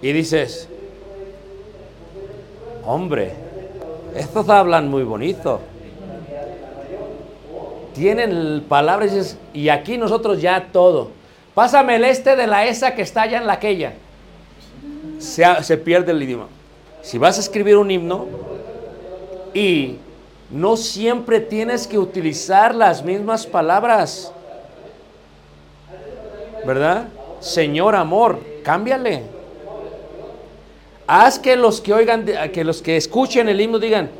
y 0.00 0.12
dices, 0.12 0.68
hombre, 2.84 3.32
estos 4.14 4.48
hablan 4.48 4.88
muy 4.88 5.02
bonito. 5.02 5.60
Tienen 7.94 8.64
palabras 8.68 9.36
y 9.52 9.68
aquí 9.68 9.98
nosotros 9.98 10.40
ya 10.40 10.68
todo. 10.72 11.10
Pásame 11.54 11.96
el 11.96 12.04
este 12.04 12.36
de 12.36 12.46
la 12.46 12.66
esa 12.66 12.94
que 12.94 13.02
está 13.02 13.22
allá 13.22 13.38
en 13.38 13.46
la 13.46 13.54
aquella. 13.54 13.94
Se, 15.18 15.44
se 15.64 15.76
pierde 15.76 16.12
el 16.12 16.22
idioma. 16.22 16.46
Si 17.02 17.18
vas 17.18 17.38
a 17.38 17.40
escribir 17.40 17.76
un 17.76 17.90
himno 17.90 18.26
y 19.54 19.96
no 20.50 20.76
siempre 20.76 21.40
tienes 21.40 21.86
que 21.86 21.98
utilizar 21.98 22.74
las 22.74 23.04
mismas 23.04 23.46
palabras, 23.46 24.32
¿verdad? 26.66 27.08
Señor 27.40 27.94
amor, 27.94 28.40
cámbiale. 28.62 29.22
Haz 31.06 31.38
que 31.38 31.56
los 31.56 31.80
que 31.80 31.94
oigan, 31.94 32.26
que 32.52 32.64
los 32.64 32.82
que 32.82 32.96
escuchen 32.96 33.48
el 33.48 33.60
himno 33.60 33.78
digan, 33.78 34.10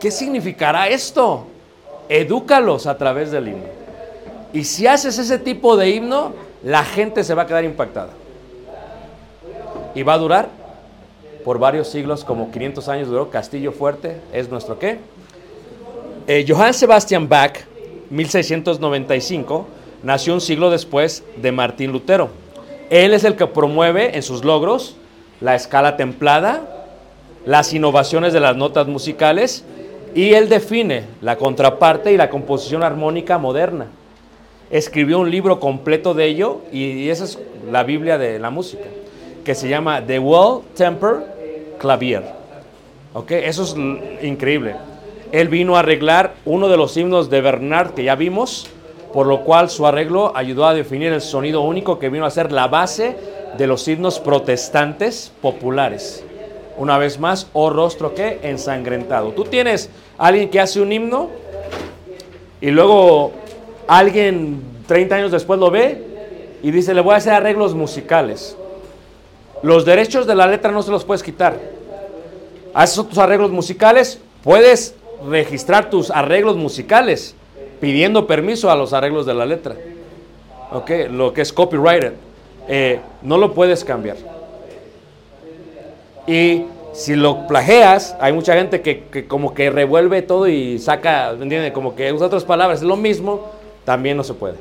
¿qué 0.00 0.10
significará 0.10 0.88
esto? 0.88 1.46
Edúcalos 2.08 2.86
a 2.86 2.96
través 2.96 3.30
del 3.30 3.48
himno. 3.48 3.66
Y 4.52 4.64
si 4.64 4.86
haces 4.86 5.18
ese 5.18 5.38
tipo 5.38 5.76
de 5.76 5.90
himno, 5.90 6.32
la 6.62 6.84
gente 6.84 7.24
se 7.24 7.34
va 7.34 7.42
a 7.42 7.46
quedar 7.46 7.64
impactada. 7.64 8.10
Y 9.94 10.02
va 10.02 10.14
a 10.14 10.18
durar 10.18 10.63
por 11.44 11.58
varios 11.58 11.88
siglos, 11.88 12.24
como 12.24 12.50
500 12.50 12.88
años 12.88 13.08
duró. 13.08 13.30
Castillo 13.30 13.72
Fuerte 13.72 14.20
es 14.32 14.48
nuestro 14.48 14.78
qué. 14.78 14.98
Eh, 16.26 16.44
Johann 16.48 16.72
Sebastian 16.72 17.28
Bach, 17.28 17.58
1695, 18.10 19.66
nació 20.02 20.34
un 20.34 20.40
siglo 20.40 20.70
después 20.70 21.22
de 21.36 21.52
Martín 21.52 21.92
Lutero. 21.92 22.30
Él 22.90 23.12
es 23.12 23.24
el 23.24 23.36
que 23.36 23.46
promueve 23.46 24.16
en 24.16 24.22
sus 24.22 24.44
logros 24.44 24.96
la 25.40 25.54
escala 25.54 25.96
templada, 25.96 26.86
las 27.44 27.72
innovaciones 27.74 28.32
de 28.32 28.40
las 28.40 28.56
notas 28.56 28.86
musicales 28.86 29.64
y 30.14 30.32
él 30.34 30.48
define 30.48 31.04
la 31.20 31.36
contraparte 31.36 32.12
y 32.12 32.16
la 32.16 32.30
composición 32.30 32.82
armónica 32.82 33.36
moderna. 33.36 33.88
Escribió 34.70 35.18
un 35.18 35.30
libro 35.30 35.60
completo 35.60 36.14
de 36.14 36.26
ello 36.26 36.62
y 36.72 37.08
esa 37.08 37.24
es 37.24 37.38
la 37.70 37.82
Biblia 37.82 38.16
de 38.16 38.38
la 38.38 38.50
música, 38.50 38.84
que 39.44 39.54
se 39.54 39.68
llama 39.68 40.04
The 40.04 40.18
Well 40.18 40.62
Temper 40.74 41.76
Clavier. 41.78 42.24
¿Ok? 43.12 43.30
Eso 43.30 43.62
es 43.62 43.76
increíble. 44.24 44.74
Él 45.30 45.48
vino 45.48 45.76
a 45.76 45.80
arreglar 45.80 46.34
uno 46.44 46.68
de 46.68 46.76
los 46.76 46.96
himnos 46.96 47.30
de 47.30 47.40
Bernard 47.40 47.90
que 47.90 48.04
ya 48.04 48.14
vimos, 48.14 48.68
por 49.12 49.26
lo 49.26 49.42
cual 49.42 49.70
su 49.70 49.86
arreglo 49.86 50.32
ayudó 50.34 50.66
a 50.66 50.74
definir 50.74 51.12
el 51.12 51.20
sonido 51.20 51.60
único 51.60 51.98
que 51.98 52.08
vino 52.08 52.24
a 52.24 52.30
ser 52.30 52.50
la 52.50 52.66
base 52.66 53.16
de 53.56 53.66
los 53.66 53.86
himnos 53.86 54.18
protestantes 54.18 55.32
populares. 55.40 56.24
Una 56.76 56.98
vez 56.98 57.20
más, 57.20 57.48
oh 57.52 57.70
rostro 57.70 58.14
que 58.14 58.40
ensangrentado. 58.42 59.30
Tú 59.30 59.44
tienes 59.44 59.90
a 60.18 60.26
alguien 60.26 60.50
que 60.50 60.60
hace 60.60 60.80
un 60.80 60.92
himno 60.92 61.30
y 62.60 62.70
luego 62.70 63.32
alguien 63.86 64.60
30 64.88 65.14
años 65.14 65.30
después 65.30 65.60
lo 65.60 65.70
ve 65.70 66.02
y 66.62 66.70
dice, 66.70 66.94
le 66.94 67.00
voy 67.00 67.14
a 67.14 67.18
hacer 67.18 67.34
arreglos 67.34 67.74
musicales. 67.74 68.56
Los 69.62 69.84
derechos 69.84 70.26
de 70.26 70.34
la 70.34 70.46
letra 70.46 70.70
no 70.70 70.82
se 70.82 70.90
los 70.90 71.04
puedes 71.04 71.22
quitar. 71.22 71.58
Haces 72.74 73.08
tus 73.08 73.18
arreglos 73.18 73.50
musicales, 73.50 74.20
puedes 74.42 74.94
registrar 75.28 75.90
tus 75.90 76.10
arreglos 76.10 76.56
musicales 76.56 77.34
pidiendo 77.80 78.26
permiso 78.26 78.70
a 78.70 78.76
los 78.76 78.92
arreglos 78.92 79.26
de 79.26 79.34
la 79.34 79.46
letra. 79.46 79.76
¿Ok? 80.72 80.90
Lo 81.10 81.32
que 81.32 81.42
es 81.42 81.52
copyrighted. 81.52 82.12
Eh, 82.68 83.00
no 83.22 83.38
lo 83.38 83.52
puedes 83.54 83.84
cambiar. 83.84 84.16
Y 86.26 86.64
si 86.94 87.16
lo 87.16 87.46
plagias, 87.46 88.16
hay 88.20 88.32
mucha 88.32 88.54
gente 88.54 88.80
que, 88.80 89.26
como 89.26 89.52
que 89.52 89.70
revuelve 89.70 90.22
todo 90.22 90.48
y 90.48 90.78
saca, 90.78 91.34
¿me 91.36 91.42
entiende? 91.42 91.72
Como 91.72 91.94
que 91.94 92.12
usa 92.12 92.26
otras 92.26 92.44
palabras, 92.44 92.80
es 92.80 92.86
lo 92.86 92.96
mismo, 92.96 93.50
también 93.84 94.16
no 94.16 94.24
se 94.24 94.34
puede. 94.34 94.54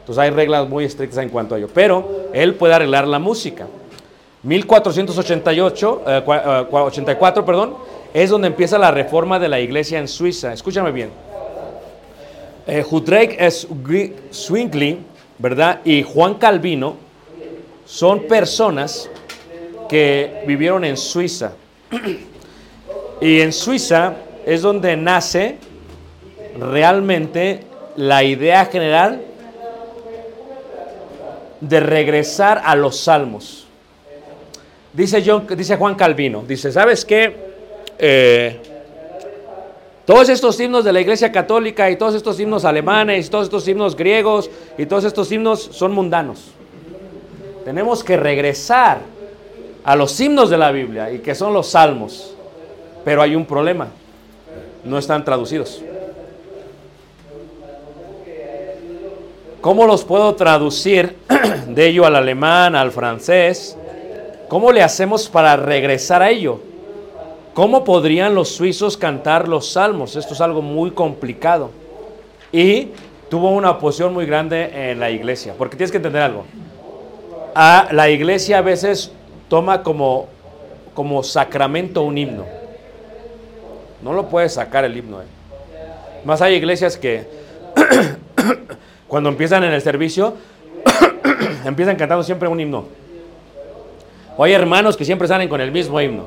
Entonces 0.00 0.22
hay 0.22 0.30
reglas 0.30 0.68
muy 0.68 0.84
estrictas 0.84 1.18
en 1.22 1.30
cuanto 1.30 1.54
a 1.54 1.58
ello. 1.58 1.68
Pero 1.72 2.28
él 2.32 2.54
puede 2.54 2.74
arreglar 2.74 3.08
la 3.08 3.18
música. 3.18 3.66
1488, 4.46 6.02
eh, 6.06 6.16
eh, 6.18 6.22
cua- 6.24 6.84
84, 6.86 7.44
perdón, 7.44 7.74
es 8.14 8.30
donde 8.30 8.46
empieza 8.46 8.78
la 8.78 8.90
reforma 8.90 9.38
de 9.38 9.48
la 9.48 9.58
iglesia 9.60 9.98
en 9.98 10.06
Suiza. 10.08 10.52
Escúchame 10.52 10.92
bien. 10.92 11.10
Eh, 12.66 12.84
Swingli, 12.84 14.12
Zwingli, 14.32 14.98
¿verdad? 15.38 15.80
Y 15.84 16.02
Juan 16.02 16.34
Calvino 16.34 16.94
son 17.84 18.20
personas 18.26 19.10
que 19.88 20.42
vivieron 20.46 20.84
en 20.84 20.96
Suiza. 20.96 21.52
y 23.20 23.40
en 23.40 23.52
Suiza 23.52 24.14
es 24.44 24.62
donde 24.62 24.96
nace 24.96 25.58
realmente 26.58 27.60
la 27.96 28.22
idea 28.24 28.64
general 28.66 29.22
de 31.60 31.80
regresar 31.80 32.62
a 32.64 32.74
los 32.76 32.98
salmos. 33.00 33.65
Dice, 34.96 35.22
John, 35.24 35.46
dice 35.54 35.76
Juan 35.76 35.94
Calvino, 35.94 36.42
dice, 36.48 36.72
¿sabes 36.72 37.04
qué? 37.04 37.36
Eh, 37.98 38.58
todos 40.06 40.30
estos 40.30 40.58
himnos 40.58 40.86
de 40.86 40.92
la 40.92 41.02
Iglesia 41.02 41.30
Católica 41.30 41.90
y 41.90 41.96
todos 41.96 42.14
estos 42.14 42.40
himnos 42.40 42.64
alemanes, 42.64 43.26
y 43.26 43.28
todos 43.28 43.44
estos 43.44 43.68
himnos 43.68 43.94
griegos 43.94 44.48
y 44.78 44.86
todos 44.86 45.04
estos 45.04 45.30
himnos 45.30 45.68
son 45.70 45.92
mundanos. 45.92 46.46
Tenemos 47.66 48.02
que 48.02 48.16
regresar 48.16 49.00
a 49.84 49.96
los 49.96 50.18
himnos 50.18 50.48
de 50.48 50.56
la 50.56 50.72
Biblia 50.72 51.12
y 51.12 51.18
que 51.18 51.34
son 51.34 51.52
los 51.52 51.66
salmos. 51.66 52.34
Pero 53.04 53.20
hay 53.20 53.36
un 53.36 53.44
problema, 53.44 53.88
no 54.82 54.96
están 54.96 55.26
traducidos. 55.26 55.82
¿Cómo 59.60 59.86
los 59.86 60.04
puedo 60.04 60.34
traducir 60.36 61.16
de 61.68 61.86
ello 61.86 62.06
al 62.06 62.16
alemán, 62.16 62.74
al 62.74 62.92
francés? 62.92 63.76
¿Cómo 64.48 64.70
le 64.70 64.82
hacemos 64.82 65.28
para 65.28 65.56
regresar 65.56 66.22
a 66.22 66.30
ello? 66.30 66.60
¿Cómo 67.52 67.82
podrían 67.84 68.34
los 68.34 68.50
suizos 68.50 68.96
cantar 68.96 69.48
los 69.48 69.72
salmos? 69.72 70.14
Esto 70.14 70.34
es 70.34 70.40
algo 70.40 70.62
muy 70.62 70.92
complicado. 70.92 71.70
Y 72.52 72.90
tuvo 73.28 73.50
una 73.50 73.72
oposición 73.72 74.14
muy 74.14 74.24
grande 74.24 74.90
en 74.90 75.00
la 75.00 75.10
iglesia, 75.10 75.54
porque 75.58 75.76
tienes 75.76 75.90
que 75.90 75.96
entender 75.96 76.22
algo. 76.22 76.44
A 77.54 77.88
la 77.90 78.08
iglesia 78.08 78.58
a 78.58 78.60
veces 78.60 79.10
toma 79.48 79.82
como, 79.82 80.26
como 80.94 81.24
sacramento 81.24 82.02
un 82.02 82.16
himno. 82.16 82.44
No 84.02 84.12
lo 84.12 84.28
puedes 84.28 84.54
sacar 84.54 84.84
el 84.84 84.96
himno. 84.96 85.22
eh. 85.22 85.26
Más 86.24 86.40
hay 86.40 86.54
iglesias 86.54 86.96
que 86.96 87.26
cuando 89.08 89.28
empiezan 89.28 89.64
en 89.64 89.72
el 89.72 89.82
servicio, 89.82 90.34
empiezan 91.64 91.96
cantando 91.96 92.22
siempre 92.22 92.48
un 92.48 92.60
himno. 92.60 93.05
O 94.36 94.44
hay 94.44 94.52
hermanos 94.52 94.96
que 94.96 95.04
siempre 95.04 95.28
salen 95.28 95.48
con 95.48 95.60
el 95.60 95.72
mismo 95.72 96.00
himno. 96.00 96.26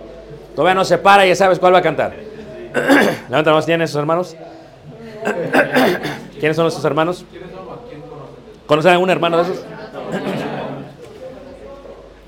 Todavía 0.56 0.76
no 0.76 0.86
se 0.86 0.98
para 0.98 1.26
y 1.26 1.30
ya 1.30 1.36
sabes 1.36 1.60
cuál 1.60 1.74
va 1.74 1.80
a 1.80 1.82
cantar. 1.82 2.14
Levanta 3.30 3.52
mano, 3.52 3.66
¿tienen 3.66 3.84
esos 3.84 3.98
hermanos? 3.98 4.36
¿Quiénes 6.40 6.56
son 6.56 6.68
esos 6.68 6.84
hermanos? 6.84 7.26
¿Conocen 8.66 8.90
a 8.90 8.94
algún 8.94 9.10
hermano 9.10 9.38
de 9.38 9.44
esos? 9.44 9.66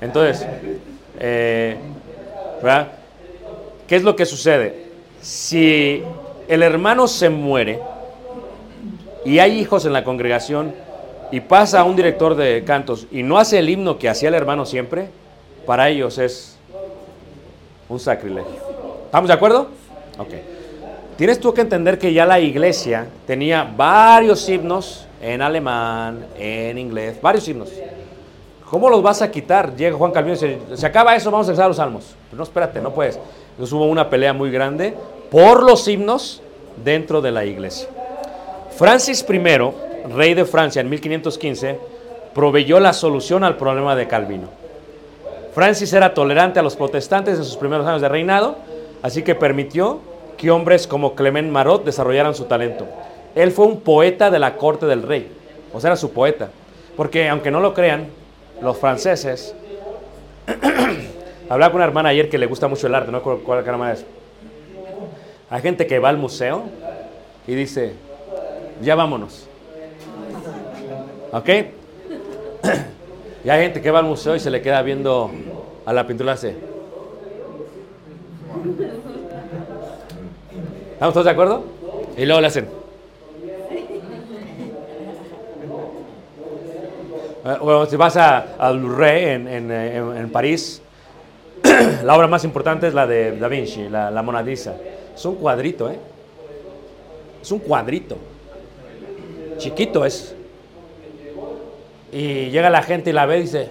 Entonces, 0.00 0.46
eh, 1.20 1.76
¿verdad? 2.62 2.88
¿qué 3.86 3.96
es 3.96 4.02
lo 4.02 4.16
que 4.16 4.26
sucede? 4.26 4.86
Si 5.20 6.02
el 6.48 6.62
hermano 6.62 7.06
se 7.06 7.28
muere 7.28 7.78
y 9.24 9.38
hay 9.38 9.58
hijos 9.60 9.84
en 9.84 9.92
la 9.92 10.02
congregación 10.02 10.74
y 11.30 11.40
pasa 11.40 11.84
un 11.84 11.94
director 11.94 12.34
de 12.34 12.64
cantos 12.64 13.06
y 13.12 13.22
no 13.22 13.38
hace 13.38 13.58
el 13.58 13.68
himno 13.68 13.98
que 13.98 14.08
hacía 14.08 14.30
el 14.30 14.34
hermano 14.34 14.66
siempre, 14.66 15.08
para 15.66 15.88
ellos 15.88 16.18
es 16.18 16.56
un 17.88 18.00
sacrilegio. 18.00 18.52
¿Estamos 19.06 19.28
de 19.28 19.34
acuerdo? 19.34 19.68
Ok. 20.18 20.34
Tienes 21.16 21.38
tú 21.38 21.52
que 21.52 21.60
entender 21.60 21.98
que 21.98 22.12
ya 22.12 22.24
la 22.24 22.40
iglesia 22.40 23.06
tenía 23.26 23.70
varios 23.76 24.48
himnos 24.48 25.06
en 25.20 25.42
alemán, 25.42 26.26
en 26.38 26.78
inglés, 26.78 27.20
varios 27.20 27.46
himnos. 27.46 27.70
¿Cómo 28.68 28.88
los 28.88 29.02
vas 29.02 29.20
a 29.20 29.30
quitar? 29.30 29.76
Llega 29.76 29.96
Juan 29.96 30.12
Calvino 30.12 30.34
y 30.34 30.38
dice, 30.38 30.58
se 30.74 30.86
acaba 30.86 31.14
eso, 31.14 31.30
vamos 31.30 31.46
a 31.46 31.50
empezar 31.50 31.68
los 31.68 31.76
salmos. 31.76 32.14
Pero 32.30 32.38
no, 32.38 32.42
espérate, 32.42 32.80
no 32.80 32.92
puedes. 32.94 33.18
Entonces 33.50 33.72
hubo 33.74 33.84
una 33.84 34.08
pelea 34.08 34.32
muy 34.32 34.50
grande 34.50 34.94
por 35.30 35.62
los 35.62 35.86
himnos 35.86 36.42
dentro 36.82 37.20
de 37.20 37.30
la 37.30 37.44
iglesia. 37.44 37.88
Francis 38.76 39.24
I, 39.28 39.38
rey 40.14 40.32
de 40.32 40.46
Francia 40.46 40.80
en 40.80 40.88
1515, 40.88 41.78
proveyó 42.34 42.80
la 42.80 42.94
solución 42.94 43.44
al 43.44 43.58
problema 43.58 43.94
de 43.94 44.08
Calvino. 44.08 44.61
Francis 45.54 45.92
era 45.92 46.14
tolerante 46.14 46.58
a 46.58 46.62
los 46.62 46.76
protestantes 46.76 47.38
en 47.38 47.44
sus 47.44 47.56
primeros 47.56 47.86
años 47.86 48.00
de 48.00 48.08
reinado, 48.08 48.56
así 49.02 49.22
que 49.22 49.34
permitió 49.34 50.00
que 50.38 50.50
hombres 50.50 50.86
como 50.86 51.14
Clement 51.14 51.50
Marot 51.50 51.84
desarrollaran 51.84 52.34
su 52.34 52.44
talento. 52.44 52.86
Él 53.34 53.52
fue 53.52 53.66
un 53.66 53.80
poeta 53.80 54.30
de 54.30 54.38
la 54.38 54.56
corte 54.56 54.86
del 54.86 55.02
rey, 55.02 55.30
o 55.72 55.80
sea, 55.80 55.88
era 55.88 55.96
su 55.96 56.12
poeta. 56.12 56.50
Porque 56.96 57.28
aunque 57.28 57.50
no 57.50 57.60
lo 57.60 57.74
crean, 57.74 58.08
los 58.60 58.78
franceses... 58.78 59.54
Hablaba 61.48 61.70
con 61.70 61.80
una 61.80 61.84
hermana 61.84 62.08
ayer 62.08 62.30
que 62.30 62.38
le 62.38 62.46
gusta 62.46 62.66
mucho 62.66 62.86
el 62.86 62.94
arte, 62.94 63.12
no 63.12 63.18
recuerdo 63.18 63.42
cuál 63.44 63.58
hermana 63.58 63.92
es. 63.92 64.06
Hay 65.50 65.60
gente 65.60 65.86
que 65.86 65.98
va 65.98 66.08
al 66.08 66.16
museo 66.16 66.62
y 67.46 67.54
dice, 67.54 67.92
ya 68.80 68.94
vámonos. 68.94 69.46
¿Ok? 71.30 71.48
Y 73.44 73.50
hay 73.50 73.62
gente 73.62 73.80
que 73.82 73.90
va 73.90 73.98
al 74.00 74.04
museo 74.04 74.36
y 74.36 74.40
se 74.40 74.50
le 74.50 74.62
queda 74.62 74.82
viendo 74.82 75.30
a 75.84 75.92
la 75.92 76.06
pintura 76.06 76.32
así. 76.32 76.52
¿Estamos 80.92 81.12
todos 81.14 81.24
de 81.24 81.30
acuerdo? 81.32 81.64
Y 82.16 82.24
luego 82.24 82.40
le 82.40 82.46
hacen. 82.46 82.68
Bueno, 87.60 87.86
si 87.86 87.96
vas 87.96 88.16
a- 88.16 88.54
al 88.58 88.80
Louvre 88.80 89.32
en, 89.32 89.48
en, 89.48 89.70
en- 89.72 90.16
en 90.16 90.30
París, 90.30 90.80
la 92.04 92.16
obra 92.16 92.28
más 92.28 92.44
importante 92.44 92.86
es 92.86 92.94
la 92.94 93.04
de 93.06 93.36
Da 93.36 93.48
Vinci, 93.48 93.88
la, 93.88 94.10
la 94.12 94.22
Mona 94.22 94.42
Lisa. 94.42 94.76
Es 95.14 95.24
un 95.24 95.34
cuadrito, 95.34 95.90
¿eh? 95.90 95.98
Es 97.42 97.50
un 97.50 97.58
cuadrito. 97.58 98.16
Chiquito 99.58 100.04
es. 100.04 100.36
Y 102.12 102.50
llega 102.50 102.68
la 102.70 102.82
gente 102.82 103.10
y 103.10 103.12
la 103.14 103.26
ve 103.26 103.38
y 103.38 103.42
dice, 103.42 103.68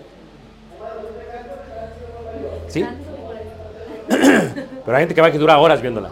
¿sí? 2.68 2.84
Pero 4.10 4.98
hay 4.98 5.02
gente 5.04 5.16
que 5.16 5.22
va 5.22 5.32
que 5.32 5.38
dura 5.38 5.58
horas 5.60 5.82
viéndola. 5.82 6.10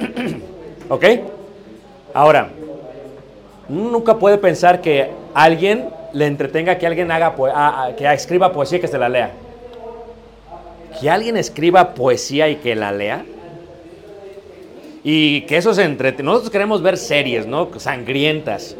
¿Ok? 0.88 1.04
Ahora, 2.14 2.48
uno 3.68 3.90
nunca 3.90 4.18
puede 4.18 4.38
pensar 4.38 4.80
que 4.80 5.10
alguien 5.34 5.88
le 6.12 6.26
entretenga 6.26 6.76
que 6.78 6.86
alguien 6.86 7.10
haga 7.10 7.34
a- 7.54 7.84
a- 7.84 7.96
que 7.96 8.10
escriba 8.12 8.52
poesía 8.52 8.78
y 8.78 8.80
que 8.80 8.88
se 8.88 8.98
la 8.98 9.08
lea. 9.08 9.30
Que 11.00 11.10
alguien 11.10 11.36
escriba 11.36 11.94
poesía 11.94 12.48
y 12.48 12.56
que 12.56 12.74
la 12.74 12.92
lea. 12.92 13.24
Y 15.04 15.42
que 15.42 15.56
eso 15.56 15.74
se 15.74 15.84
entrete. 15.84 16.22
Nosotros 16.22 16.50
queremos 16.50 16.82
ver 16.82 16.96
series, 16.96 17.46
¿no? 17.46 17.68
Sangrientas. 17.78 18.76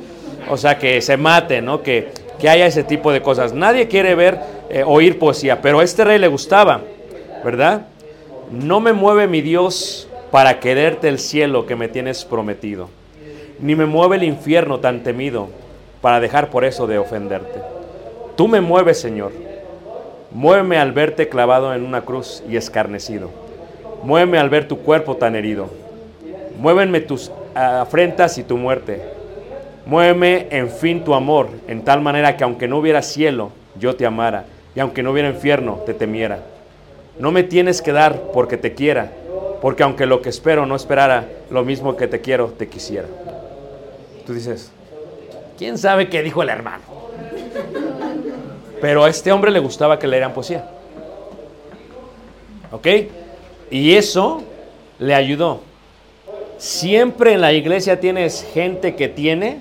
O 0.51 0.57
sea, 0.57 0.79
que 0.79 1.01
se 1.01 1.17
maten, 1.17 1.65
¿no? 1.65 1.83
Que, 1.83 2.11
que 2.39 2.49
haya 2.49 2.67
ese 2.67 2.85
tipo 2.85 3.13
de 3.13 3.23
cosas. 3.23 3.53
Nadie 3.53 3.89
quiere 3.89 4.15
ver, 4.15 4.39
eh, 4.69 4.83
oír 4.85 5.19
poesía, 5.19 5.61
pero 5.63 5.81
a 5.81 5.85
este 5.85 6.05
rey 6.05 6.19
le 6.19 6.29
gustaba, 6.29 6.81
¿verdad? 7.45 7.87
No 8.51 8.81
me 8.81 8.93
mueve 8.93 9.29
mi 9.29 9.41
Dios 9.41 10.09
para 10.31 10.61
quererte 10.61 11.09
el 11.09 11.19
cielo 11.19 11.67
que 11.67 11.77
me 11.77 11.89
tienes 11.89 12.25
prometido, 12.25 12.89
ni 13.61 13.77
me 13.77 13.87
mueve 13.87 14.17
el 14.17 14.25
infierno 14.25 14.81
tan 14.81 15.03
temido 15.03 15.49
para 16.01 16.21
dejar 16.21 16.51
por 16.51 16.65
eso 16.65 16.87
de 16.87 16.99
ofenderte. 16.99 17.61
Tú 18.37 18.49
me 18.49 18.61
mueves, 18.61 19.01
Señor. 19.01 19.33
Muéveme 20.33 20.79
al 20.79 20.93
verte 20.93 21.29
clavado 21.29 21.75
en 21.75 21.85
una 21.85 22.01
cruz 22.01 22.43
y 22.49 22.57
escarnecido. 22.57 23.31
Muéveme 24.03 24.39
al 24.39 24.49
ver 24.49 24.67
tu 24.67 24.79
cuerpo 24.79 25.17
tan 25.17 25.37
herido. 25.37 25.69
Muévenme 26.59 27.01
tus 27.01 27.31
afrentas 27.55 28.39
y 28.39 28.43
tu 28.43 28.57
muerte. 28.57 29.03
Muéveme, 29.87 30.47
en 30.51 30.71
fin, 30.71 31.03
tu 31.05 31.15
amor, 31.15 31.49
en 31.67 31.83
tal 31.83 32.01
manera 32.01 32.37
que 32.37 32.45
aunque 32.45 32.69
no 32.69 32.79
hubiera 32.79 33.03
cielo, 33.03 33.51
yo 33.79 33.97
te 33.97 34.07
amara, 34.07 34.45
y 34.75 34.81
aunque 34.81 35.03
no 35.03 35.11
hubiera 35.11 35.29
infierno, 35.29 35.81
te 35.85 35.95
temiera. 35.95 36.41
No 37.19 37.33
me 37.33 37.43
tienes 37.43 37.83
que 37.83 37.93
dar 37.93 38.31
porque 38.33 38.57
te 38.57 38.75
quiera, 38.75 39.13
porque 39.61 39.83
aunque 39.83 40.07
lo 40.07 40.23
que 40.23 40.29
espero 40.29 40.67
no 40.67 40.77
esperara 40.77 41.29
lo 41.51 41.65
mismo 41.65 41.97
que 41.97 42.07
te 42.07 42.21
quiero, 42.21 42.49
te 42.49 42.69
quisiera. 42.69 43.09
Tú 44.25 44.35
dices, 44.35 44.71
¿quién 45.59 45.79
sabe 45.79 46.09
qué 46.09 46.23
dijo 46.23 46.43
el 46.43 46.49
hermano? 46.49 46.83
Pero 48.81 49.05
a 49.05 49.11
este 49.11 49.31
hombre 49.31 49.51
le 49.51 49.59
gustaba 49.59 49.99
que 49.99 50.07
leeran 50.07 50.33
poesía. 50.33 50.65
¿Ok? 52.71 52.87
Y 53.71 53.95
eso 53.95 54.43
le 54.99 55.15
ayudó. 55.15 55.61
Siempre 56.63 57.33
en 57.33 57.41
la 57.41 57.53
iglesia 57.53 57.99
tienes 57.99 58.47
gente 58.55 58.95
que 58.95 59.09
tiene 59.09 59.59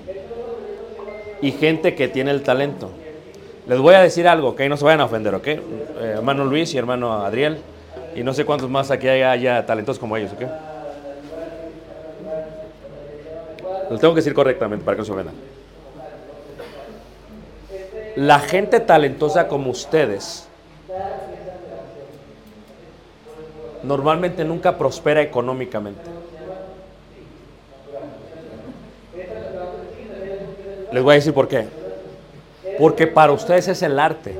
y 1.40 1.50
gente 1.50 1.96
que 1.96 2.06
tiene 2.06 2.30
el 2.30 2.44
talento. 2.44 2.90
Les 3.66 3.80
voy 3.80 3.96
a 3.96 4.02
decir 4.02 4.28
algo, 4.28 4.50
¿ok? 4.50 4.60
No 4.68 4.76
se 4.76 4.84
vayan 4.84 5.00
a 5.00 5.06
ofender, 5.06 5.34
¿ok? 5.34 5.48
Eh, 5.48 5.60
hermano 5.98 6.44
Luis 6.44 6.72
y 6.74 6.78
hermano 6.78 7.12
Adriel. 7.12 7.58
Y 8.14 8.22
no 8.22 8.32
sé 8.32 8.44
cuántos 8.44 8.70
más 8.70 8.92
aquí 8.92 9.08
haya, 9.08 9.32
haya 9.32 9.66
talentos 9.66 9.98
como 9.98 10.16
ellos, 10.16 10.30
¿ok? 10.32 10.42
Lo 13.90 13.98
tengo 13.98 14.14
que 14.14 14.18
decir 14.20 14.32
correctamente 14.32 14.84
para 14.84 14.94
que 14.94 15.00
no 15.00 15.04
se 15.04 15.12
ofendan. 15.12 15.34
La 18.14 18.38
gente 18.38 18.78
talentosa 18.78 19.48
como 19.48 19.70
ustedes 19.70 20.46
normalmente 23.82 24.44
nunca 24.44 24.78
prospera 24.78 25.20
económicamente. 25.20 26.21
Les 30.92 31.02
voy 31.02 31.12
a 31.12 31.14
decir 31.16 31.32
por 31.32 31.48
qué. 31.48 31.66
Porque 32.78 33.06
para 33.06 33.32
ustedes 33.32 33.68
es 33.68 33.82
el 33.82 33.98
arte 33.98 34.34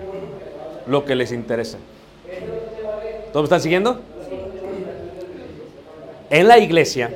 lo 0.87 1.05
que 1.05 1.15
les 1.15 1.33
interesa. 1.33 1.79
¿Todos 3.33 3.45
me 3.45 3.47
están 3.47 3.61
siguiendo? 3.61 4.01
En 6.29 6.49
la 6.49 6.59
iglesia, 6.59 7.11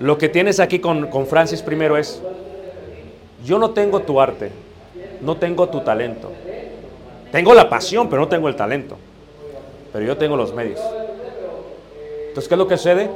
lo 0.00 0.18
que 0.18 0.28
tienes 0.28 0.60
aquí 0.60 0.78
con, 0.78 1.06
con 1.08 1.26
Francis 1.26 1.62
primero 1.62 1.96
es, 1.96 2.20
yo 3.44 3.58
no 3.58 3.70
tengo 3.70 4.00
tu 4.00 4.20
arte, 4.20 4.50
no 5.20 5.36
tengo 5.36 5.68
tu 5.68 5.80
talento. 5.80 6.30
Tengo 7.30 7.54
la 7.54 7.68
pasión, 7.68 8.10
pero 8.10 8.22
no 8.22 8.28
tengo 8.28 8.48
el 8.48 8.56
talento. 8.56 8.98
Pero 9.92 10.04
yo 10.04 10.16
tengo 10.18 10.36
los 10.36 10.54
medios. 10.54 10.80
Entonces, 12.28 12.48
¿qué 12.48 12.54
es 12.54 12.58
lo 12.58 12.68
que 12.68 12.76
sucede? 12.76 13.10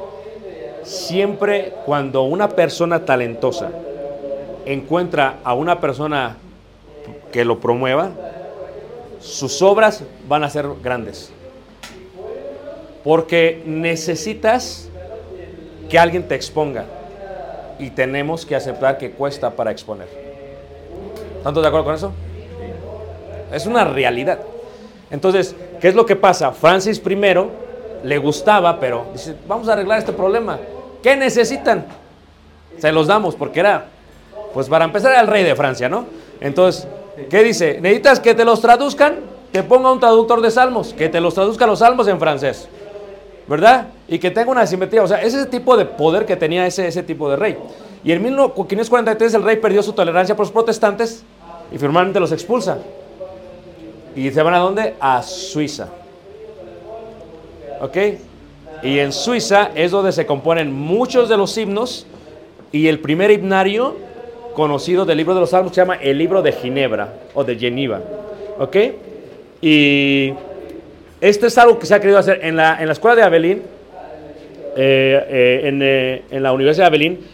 Siempre 0.82 1.74
cuando 1.84 2.22
una 2.22 2.48
persona 2.48 3.04
talentosa 3.04 3.70
encuentra 4.66 5.38
a 5.44 5.54
una 5.54 5.80
persona 5.80 6.36
que 7.32 7.44
lo 7.44 7.60
promueva, 7.60 8.10
sus 9.20 9.62
obras 9.62 10.02
van 10.28 10.44
a 10.44 10.50
ser 10.50 10.66
grandes. 10.82 11.32
Porque 13.02 13.62
necesitas 13.64 14.88
que 15.88 15.98
alguien 15.98 16.26
te 16.26 16.34
exponga. 16.34 16.84
Y 17.78 17.90
tenemos 17.90 18.46
que 18.46 18.56
aceptar 18.56 18.98
que 18.98 19.10
cuesta 19.10 19.50
para 19.50 19.70
exponer. 19.70 20.08
¿Están 21.38 21.52
todos 21.52 21.62
de 21.62 21.68
acuerdo 21.68 21.84
con 21.84 21.94
eso? 21.94 22.12
Es 23.52 23.66
una 23.66 23.84
realidad. 23.84 24.40
Entonces, 25.10 25.54
¿qué 25.80 25.88
es 25.88 25.94
lo 25.94 26.06
que 26.06 26.16
pasa? 26.16 26.52
Francis 26.52 27.00
I 27.04 27.16
le 28.02 28.18
gustaba, 28.18 28.80
pero 28.80 29.06
dice, 29.12 29.36
vamos 29.46 29.68
a 29.68 29.74
arreglar 29.74 29.98
este 29.98 30.12
problema. 30.12 30.58
¿Qué 31.02 31.16
necesitan? 31.16 31.86
Se 32.78 32.90
los 32.92 33.06
damos, 33.06 33.34
porque 33.34 33.60
era, 33.60 33.86
pues 34.56 34.70
para 34.70 34.86
empezar 34.86 35.14
el 35.20 35.26
rey 35.26 35.44
de 35.44 35.54
Francia, 35.54 35.86
¿no? 35.86 36.06
Entonces, 36.40 36.88
¿qué 37.28 37.42
dice? 37.42 37.78
¿Necesitas 37.78 38.20
que 38.20 38.34
te 38.34 38.42
los 38.42 38.62
traduzcan? 38.62 39.16
Que 39.52 39.62
ponga 39.62 39.92
un 39.92 40.00
traductor 40.00 40.40
de 40.40 40.50
salmos, 40.50 40.94
que 40.94 41.10
te 41.10 41.20
los 41.20 41.34
traduzca 41.34 41.66
los 41.66 41.80
salmos 41.80 42.08
en 42.08 42.18
francés. 42.18 42.66
¿verdad? 43.46 43.88
Y 44.08 44.18
que 44.18 44.30
tenga 44.30 44.50
una 44.50 44.66
simetría. 44.66 45.02
O 45.02 45.06
sea, 45.06 45.18
ese 45.18 45.36
es 45.36 45.44
el 45.44 45.48
tipo 45.48 45.76
de 45.76 45.84
poder 45.84 46.24
que 46.24 46.36
tenía 46.36 46.66
ese, 46.66 46.88
ese 46.88 47.02
tipo 47.02 47.28
de 47.28 47.36
rey. 47.36 47.58
Y 48.02 48.12
en 48.12 48.22
1543 48.22 49.34
el 49.34 49.42
rey 49.42 49.56
perdió 49.56 49.82
su 49.82 49.92
tolerancia 49.92 50.34
por 50.34 50.46
los 50.46 50.52
protestantes 50.52 51.22
y 51.70 51.76
finalmente 51.76 52.18
los 52.18 52.32
expulsa. 52.32 52.78
¿Y 54.14 54.30
se 54.30 54.40
van 54.40 54.54
a 54.54 54.58
dónde? 54.60 54.94
A 54.98 55.22
Suiza. 55.22 55.88
¿Ok? 57.82 57.96
Y 58.82 59.00
en 59.00 59.12
Suiza 59.12 59.68
es 59.74 59.90
donde 59.90 60.12
se 60.12 60.24
componen 60.24 60.72
muchos 60.72 61.28
de 61.28 61.36
los 61.36 61.58
himnos 61.58 62.06
y 62.72 62.88
el 62.88 63.00
primer 63.00 63.30
himnario 63.30 64.05
conocido 64.56 65.04
del 65.04 65.18
libro 65.18 65.34
de 65.34 65.40
los 65.40 65.50
Salmos 65.50 65.72
se 65.74 65.82
llama 65.82 65.96
el 65.96 66.16
libro 66.16 66.40
de 66.40 66.50
Ginebra 66.50 67.12
o 67.34 67.44
de 67.44 67.56
Geneva. 67.56 68.00
¿Ok? 68.58 68.76
Y 69.60 70.32
esto 71.20 71.46
es 71.46 71.58
algo 71.58 71.78
que 71.78 71.84
se 71.84 71.94
ha 71.94 72.00
querido 72.00 72.18
hacer 72.18 72.40
en 72.42 72.56
la, 72.56 72.80
en 72.80 72.86
la 72.86 72.94
escuela 72.94 73.14
de 73.14 73.22
Abelín, 73.22 73.62
eh, 74.74 75.26
eh, 75.28 75.60
en, 75.64 75.82
eh, 75.82 76.22
en 76.30 76.42
la 76.42 76.54
Universidad 76.54 76.84
de 76.84 76.88
Abelín, 76.88 77.26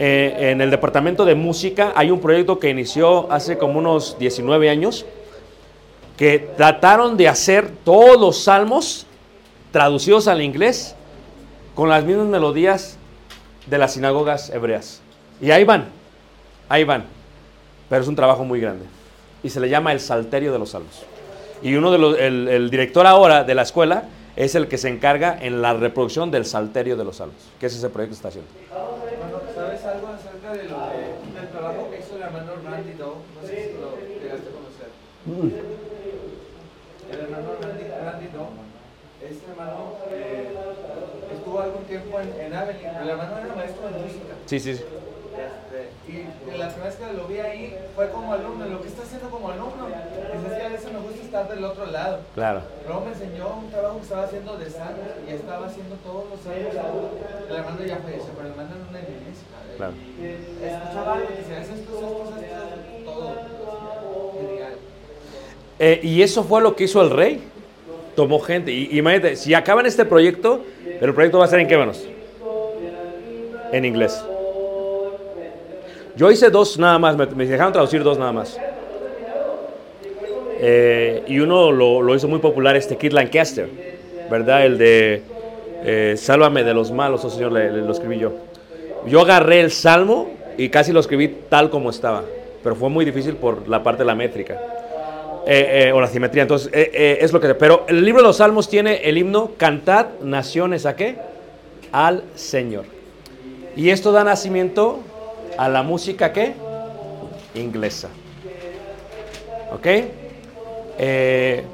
en 0.00 0.60
el 0.60 0.70
departamento 0.70 1.24
de 1.24 1.34
música, 1.34 1.92
hay 1.96 2.12
un 2.12 2.20
proyecto 2.20 2.60
que 2.60 2.70
inició 2.70 3.32
hace 3.32 3.58
como 3.58 3.80
unos 3.80 4.16
19 4.16 4.70
años, 4.70 5.06
que 6.16 6.38
trataron 6.56 7.16
de 7.16 7.26
hacer 7.26 7.68
todos 7.82 8.20
los 8.20 8.44
salmos 8.44 9.06
traducidos 9.72 10.28
al 10.28 10.40
inglés 10.40 10.94
con 11.74 11.88
las 11.88 12.04
mismas 12.04 12.26
melodías 12.26 12.96
de 13.66 13.78
las 13.78 13.94
sinagogas 13.94 14.50
hebreas. 14.50 15.00
Y 15.40 15.50
ahí 15.50 15.64
van, 15.64 15.97
ahí 16.68 16.84
van. 16.84 17.04
Pero 17.88 18.02
es 18.02 18.08
un 18.08 18.16
trabajo 18.16 18.44
muy 18.44 18.60
grande. 18.60 18.84
Y 19.42 19.50
se 19.50 19.60
le 19.60 19.68
llama 19.68 19.92
el 19.92 20.00
Salterio 20.00 20.52
de 20.52 20.58
los 20.58 20.70
Salmos. 20.70 21.02
Y 21.62 21.74
uno 21.74 21.90
de 21.90 21.98
los, 21.98 22.18
el, 22.18 22.48
el 22.48 22.70
director 22.70 23.06
ahora 23.06 23.44
de 23.44 23.54
la 23.54 23.62
escuela 23.62 24.04
es 24.36 24.54
el 24.54 24.68
que 24.68 24.78
se 24.78 24.88
encarga 24.88 25.36
en 25.40 25.60
la 25.62 25.74
reproducción 25.74 26.30
del 26.30 26.44
Salterio 26.44 26.96
de 26.96 27.04
los 27.04 27.16
Salmos, 27.16 27.36
que 27.58 27.66
es 27.66 27.74
ese 27.74 27.88
proyecto 27.88 28.12
que 28.12 28.16
está 28.16 28.28
haciendo. 28.28 28.50
¿sabes 29.54 29.84
algo 29.84 30.06
acerca 30.08 30.52
del, 30.52 30.68
de- 30.68 31.40
del 31.40 31.48
trabajo 31.50 31.88
que 31.90 31.98
hizo 31.98 32.14
el 32.16 32.22
hermano 32.22 32.52
Randy 32.64 32.92
Doe? 32.92 33.14
No 33.40 33.48
sé 33.48 33.72
si 33.72 33.72
lo 33.80 33.96
llegaste 34.22 34.48
a 34.48 34.52
conocer. 34.54 34.88
El 37.10 37.18
hermano 37.20 37.48
Randy, 37.60 38.28
Doe, 38.32 38.48
este 39.28 39.50
hermano 39.50 39.94
eh, 40.12 40.48
estuvo 41.34 41.60
algún 41.60 41.82
tiempo 41.84 42.20
en, 42.20 42.28
en. 42.28 42.52
El 42.52 43.08
hermano 43.08 43.38
era 43.44 43.54
maestro 43.56 43.88
de 43.88 43.98
música. 44.04 44.34
Sí, 44.46 44.60
sí, 44.60 44.76
sí. 44.76 44.84
Este, 46.08 46.54
y 46.54 46.58
la 46.58 46.68
primera 46.68 46.88
vez 46.88 46.96
que 46.96 47.12
lo 47.12 47.28
vi 47.28 47.38
ahí 47.38 47.76
fue 47.94 48.08
como 48.10 48.32
alumno. 48.32 48.64
Lo 48.66 48.80
que 48.80 48.88
está 48.88 49.02
haciendo 49.02 49.28
como 49.28 49.50
alumno, 49.50 49.86
dice, 49.86 50.46
es 50.48 50.58
que 50.58 50.62
a 50.62 50.68
veces 50.68 50.92
me 50.92 51.00
gusta 51.00 51.22
estar 51.22 51.48
del 51.48 51.64
otro 51.64 51.86
lado. 51.86 52.20
Claro. 52.34 52.62
Luego 52.86 53.04
me 53.04 53.12
enseñó 53.12 53.58
un 53.58 53.70
trabajo 53.70 53.96
que 53.96 54.02
estaba 54.02 54.22
haciendo 54.24 54.56
de 54.56 54.70
salmos 54.70 55.08
y 55.28 55.32
estaba 55.32 55.66
haciendo 55.66 55.96
todos 55.96 56.24
los 56.30 56.40
salmos. 56.40 57.10
El 57.48 57.56
hermano 57.56 57.84
ya 57.84 57.96
falleció, 57.96 58.30
pero 58.34 58.46
el 58.46 58.52
hermano 58.52 58.70
en 58.74 58.88
una 58.88 58.98
iglesia. 59.00 59.46
Claro. 59.76 59.92
Escuchaba 60.64 61.12
algo 61.14 61.26
y 61.30 61.36
decía, 61.36 61.60
es 61.60 61.68
esto, 61.68 61.76
es 61.76 62.02
esto, 62.02 62.34
es 62.36 62.98
esto, 62.98 63.10
todo. 63.10 64.32
Genial. 64.40 64.72
Eh, 65.78 66.00
y 66.02 66.22
eso 66.22 66.42
fue 66.42 66.62
lo 66.62 66.74
que 66.74 66.84
hizo 66.84 67.02
el 67.02 67.10
rey. 67.10 67.42
Tomó 68.16 68.40
gente. 68.40 68.72
Y 68.72 68.88
y 68.90 68.98
imagínate, 68.98 69.36
si 69.36 69.52
acaban 69.54 69.86
este 69.86 70.04
proyecto, 70.04 70.64
el 70.84 71.12
proyecto 71.12 71.38
va 71.38 71.44
a 71.44 71.48
ser 71.48 71.60
en 71.60 71.68
qué 71.68 71.76
manos? 71.76 72.04
En 73.70 73.84
inglés. 73.84 74.24
Yo 76.18 76.32
hice 76.32 76.50
dos 76.50 76.80
nada 76.80 76.98
más, 76.98 77.16
me, 77.16 77.46
dejaron 77.46 77.72
traducir 77.72 78.02
dos 78.02 78.18
nada 78.18 78.32
más. 78.32 78.58
Eh, 80.60 81.22
y 81.28 81.38
uno 81.38 81.70
lo, 81.70 82.12
hizo 82.16 82.26
muy 82.26 82.40
popular, 82.40 82.74
este 82.74 82.96
Kid 82.96 83.12
Lancaster, 83.12 83.68
¿verdad? 84.28 84.66
El 84.66 84.78
de 84.78 85.22
eh, 85.84 86.14
Sálvame 86.16 86.64
de 86.64 86.74
los 86.74 86.90
malos, 86.90 87.24
oh 87.24 87.30
Señor, 87.30 87.52
le- 87.52 87.70
lo 87.70 87.92
escribí 87.92 88.18
yo. 88.18 88.32
Yo 89.06 89.20
agarré 89.20 89.60
el 89.60 89.70
salmo 89.70 90.28
y 90.56 90.70
casi 90.70 90.90
lo 90.90 90.98
escribí 90.98 91.28
tal 91.48 91.70
como 91.70 91.88
estaba, 91.88 92.24
pero 92.64 92.74
fue 92.74 92.88
muy 92.88 93.04
difícil 93.04 93.36
por 93.36 93.68
la 93.68 93.84
parte 93.84 94.02
de 94.02 94.06
la 94.06 94.16
métrica. 94.16 94.60
Eh, 95.46 95.92
o 95.94 96.00
la 96.00 96.08
simetría. 96.08 96.42
Entonces, 96.42 96.68
es 96.74 97.32
lo 97.32 97.40
que. 97.40 97.54
Pero 97.54 97.86
el 97.88 98.04
libro 98.04 98.20
de 98.22 98.26
los 98.26 98.38
Salmos 98.38 98.68
tiene 98.68 99.08
el 99.08 99.16
himno 99.16 99.52
Cantad 99.56 100.06
naciones 100.20 100.84
a 100.84 100.96
qué? 100.96 101.16
Al 101.92 102.24
Señor. 102.34 102.84
Y 103.76 103.88
esto 103.90 104.10
da 104.12 104.24
nacimiento 104.24 104.98
a 105.58 105.68
la 105.68 105.82
música 105.82 106.32
qué? 106.32 106.54
Inglesa. 107.54 108.08
¿Ok? 109.72 109.86
Eh, 110.98 111.64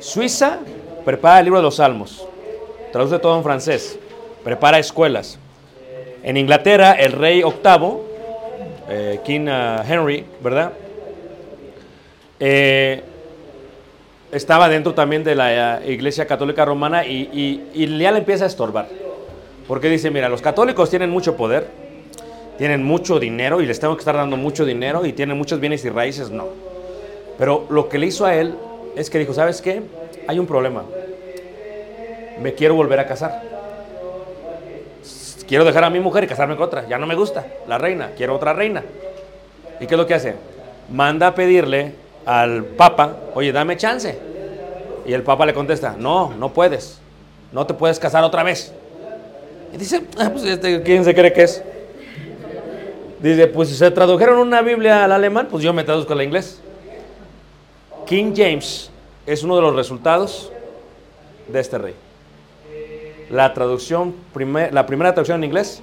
Suiza 0.00 0.58
prepara 1.04 1.38
el 1.38 1.44
libro 1.44 1.58
de 1.60 1.64
los 1.64 1.76
Salmos. 1.76 2.26
Traduce 2.92 3.18
todo 3.18 3.36
en 3.36 3.42
francés. 3.44 3.98
Prepara 4.42 4.78
escuelas. 4.78 5.38
En 6.22 6.36
Inglaterra, 6.36 6.92
el 6.92 7.12
rey 7.12 7.42
octavo, 7.42 8.04
eh, 8.88 9.20
King 9.24 9.46
ah, 9.48 9.84
Henry, 9.88 10.24
¿verdad? 10.42 10.72
Eh, 12.40 13.02
estaba 14.32 14.68
dentro 14.68 14.92
también 14.94 15.22
de 15.24 15.34
la 15.34 15.82
eh, 15.82 15.92
Iglesia 15.92 16.26
Católica 16.26 16.64
Romana 16.64 17.06
y, 17.06 17.30
y- 17.32 17.84
y 17.84 17.98
ya 17.98 18.10
le 18.12 18.18
empieza 18.18 18.44
a 18.44 18.48
estorbar. 18.48 18.88
Porque 19.68 19.88
dice, 19.88 20.10
mira, 20.10 20.28
los 20.28 20.42
católicos 20.42 20.90
tienen 20.90 21.10
mucho 21.10 21.36
poder, 21.36 21.66
tienen 22.58 22.82
mucho 22.84 23.18
dinero 23.18 23.60
y 23.60 23.66
les 23.66 23.78
tengo 23.80 23.94
que 23.96 24.00
estar 24.00 24.16
dando 24.16 24.36
mucho 24.36 24.64
dinero 24.64 25.04
y 25.04 25.12
tienen 25.12 25.36
muchos 25.36 25.60
bienes 25.60 25.84
y 25.84 25.90
raíces, 25.90 26.30
no. 26.30 26.46
Pero 27.38 27.66
lo 27.68 27.88
que 27.88 27.98
le 27.98 28.06
hizo 28.06 28.24
a 28.24 28.34
él 28.34 28.54
es 28.96 29.10
que 29.10 29.18
dijo, 29.18 29.34
¿sabes 29.34 29.60
qué? 29.60 29.82
Hay 30.26 30.38
un 30.38 30.46
problema. 30.46 30.84
Me 32.40 32.54
quiero 32.54 32.74
volver 32.74 33.00
a 33.00 33.06
casar. 33.06 33.42
Quiero 35.46 35.64
dejar 35.64 35.84
a 35.84 35.90
mi 35.90 36.00
mujer 36.00 36.24
y 36.24 36.26
casarme 36.26 36.56
con 36.56 36.64
otra. 36.66 36.88
Ya 36.88 36.98
no 36.98 37.06
me 37.06 37.14
gusta. 37.14 37.46
La 37.68 37.78
reina. 37.78 38.10
Quiero 38.16 38.34
otra 38.34 38.52
reina. 38.52 38.82
¿Y 39.80 39.86
qué 39.86 39.94
es 39.94 39.98
lo 39.98 40.06
que 40.06 40.14
hace? 40.14 40.34
Manda 40.90 41.28
a 41.28 41.34
pedirle 41.34 41.92
al 42.24 42.64
Papa, 42.64 43.16
oye, 43.34 43.52
dame 43.52 43.76
chance. 43.76 44.18
Y 45.06 45.12
el 45.12 45.22
Papa 45.22 45.46
le 45.46 45.54
contesta, 45.54 45.94
no, 45.96 46.34
no 46.34 46.52
puedes. 46.52 46.98
No 47.52 47.66
te 47.66 47.74
puedes 47.74 48.00
casar 48.00 48.24
otra 48.24 48.42
vez. 48.42 48.72
Y 49.72 49.76
dice, 49.76 50.02
"Ah, 50.18 50.30
pues 50.32 50.44
este, 50.44 50.82
¿quién 50.82 51.04
se 51.04 51.14
cree 51.14 51.32
que 51.32 51.42
es? 51.44 51.62
Dice, 53.20 53.46
pues 53.46 53.68
si 53.70 53.74
se 53.74 53.90
tradujeron 53.90 54.38
una 54.38 54.60
Biblia 54.62 55.04
al 55.04 55.12
alemán, 55.12 55.48
pues 55.50 55.62
yo 55.64 55.72
me 55.72 55.84
traduzco 55.84 56.12
al 56.12 56.22
inglés. 56.22 56.60
King 58.06 58.32
James 58.36 58.90
es 59.26 59.42
uno 59.42 59.56
de 59.56 59.62
los 59.62 59.74
resultados 59.74 60.52
de 61.48 61.60
este 61.60 61.78
rey. 61.78 61.94
La 63.30 63.52
traducción, 63.54 64.14
primer- 64.32 64.72
la 64.72 64.86
primera 64.86 65.12
traducción 65.12 65.38
en 65.42 65.44
inglés. 65.44 65.82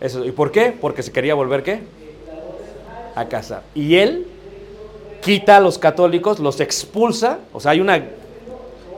Eso. 0.00 0.24
¿Y 0.24 0.32
por 0.32 0.50
qué? 0.50 0.72
Porque 0.78 1.02
se 1.02 1.12
quería 1.12 1.34
volver 1.34 1.62
qué? 1.62 1.82
A 3.14 3.26
casar. 3.26 3.62
Y 3.74 3.96
él 3.96 4.26
quita 5.20 5.58
a 5.58 5.60
los 5.60 5.78
católicos, 5.78 6.40
los 6.40 6.60
expulsa. 6.60 7.38
O 7.52 7.60
sea, 7.60 7.72
hay 7.72 7.80
una 7.80 8.02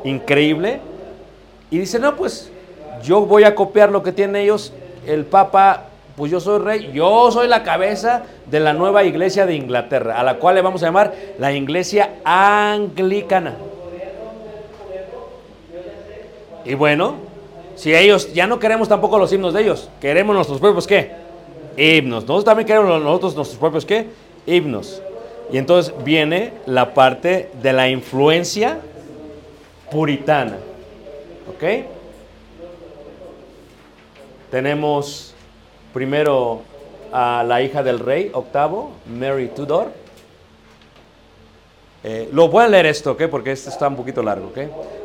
increíble. 0.05 0.80
Y 1.70 1.78
dice, 1.78 1.99
no, 1.99 2.16
pues 2.16 2.51
yo 3.03 3.22
voy 3.26 3.45
a 3.45 3.55
copiar 3.55 3.91
lo 3.91 4.03
que 4.03 4.12
tienen 4.12 4.37
ellos. 4.37 4.72
El 5.07 5.24
Papa, 5.26 5.89
pues 6.23 6.31
yo 6.31 6.39
soy 6.39 6.61
rey, 6.61 6.91
yo 6.95 7.33
soy 7.33 7.49
la 7.49 7.64
cabeza 7.64 8.23
de 8.47 8.61
la 8.61 8.73
nueva 8.73 9.03
iglesia 9.03 9.45
de 9.45 9.57
Inglaterra, 9.57 10.20
a 10.20 10.23
la 10.23 10.37
cual 10.37 10.55
le 10.55 10.61
vamos 10.61 10.81
a 10.81 10.87
llamar 10.87 11.12
la 11.41 11.53
iglesia 11.53 12.11
anglicana. 12.23 13.57
Y 16.64 16.75
bueno, 16.75 17.16
si 17.75 17.93
ellos 17.93 18.33
ya 18.33 18.47
no 18.47 18.61
queremos 18.61 18.89
tampoco 18.89 19.18
los 19.18 19.33
himnos 19.33 19.53
de 19.53 19.62
ellos, 19.62 19.91
queremos 20.01 20.37
nuestros 20.37 20.61
propios 20.61 20.87
qué? 20.87 21.11
Himnos. 21.77 22.23
Nosotros 22.23 22.45
también 22.45 22.68
queremos 22.68 23.03
nosotros 23.03 23.35
nuestros 23.35 23.59
propios 23.59 23.85
qué? 23.85 24.07
Himnos. 24.47 25.03
Y 25.51 25.59
entonces 25.59 25.93
viene 26.05 26.53
la 26.66 26.95
parte 26.95 27.51
de 27.61 27.73
la 27.73 27.89
influencia 27.89 28.79
puritana. 29.91 30.59
¿Ok? 31.49 31.85
Tenemos 34.53 35.32
primero 35.93 36.62
a 37.12 37.45
la 37.47 37.62
hija 37.62 37.82
del 37.82 37.99
rey, 37.99 38.30
octavo, 38.32 38.93
Mary 39.07 39.49
Tudor. 39.49 39.90
Eh, 42.05 42.28
lo 42.32 42.51
pueden 42.51 42.72
leer 42.72 42.86
esto, 42.86 43.12
¿ok? 43.12 43.24
Porque 43.30 43.53
esto 43.53 43.70
está 43.70 43.86
un 43.86 43.97
poquito 43.97 44.22
largo, 44.22 44.49
¿ok? 44.49 44.59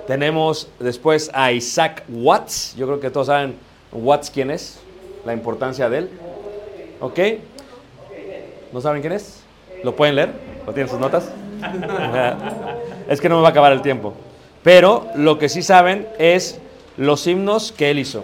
Tenemos 0.08 0.70
después 0.80 1.30
a 1.34 1.52
Isaac 1.52 2.04
Watts. 2.10 2.76
Yo 2.76 2.88
creo 2.88 3.00
que 3.00 3.12
todos 3.12 3.28
saben 3.28 3.56
Watts 3.92 4.32
quién 4.32 4.50
es, 4.50 4.80
la 5.26 5.34
importancia 5.34 5.90
de 5.90 5.98
él. 6.00 6.10
¿Ok? 7.00 7.20
¿No 8.74 8.82
saben 8.82 9.02
quién 9.02 9.14
es? 9.14 9.44
¿Lo 9.84 9.96
pueden 9.96 10.16
leer? 10.16 10.32
¿Lo 10.66 10.74
tienen 10.74 10.90
sus 10.90 11.00
notas? 11.00 11.30
es 13.10 13.22
que 13.22 13.30
no 13.30 13.36
me 13.36 13.42
va 13.42 13.50
a 13.50 13.52
acabar 13.52 13.74
el 13.74 13.82
tiempo. 13.82 14.14
Pero 14.64 15.08
lo 15.16 15.38
que 15.38 15.50
sí 15.50 15.62
saben 15.62 16.08
es 16.18 16.60
los 16.98 17.28
himnos 17.28 17.72
que 17.72 17.92
él 17.92 18.00
hizo. 18.00 18.24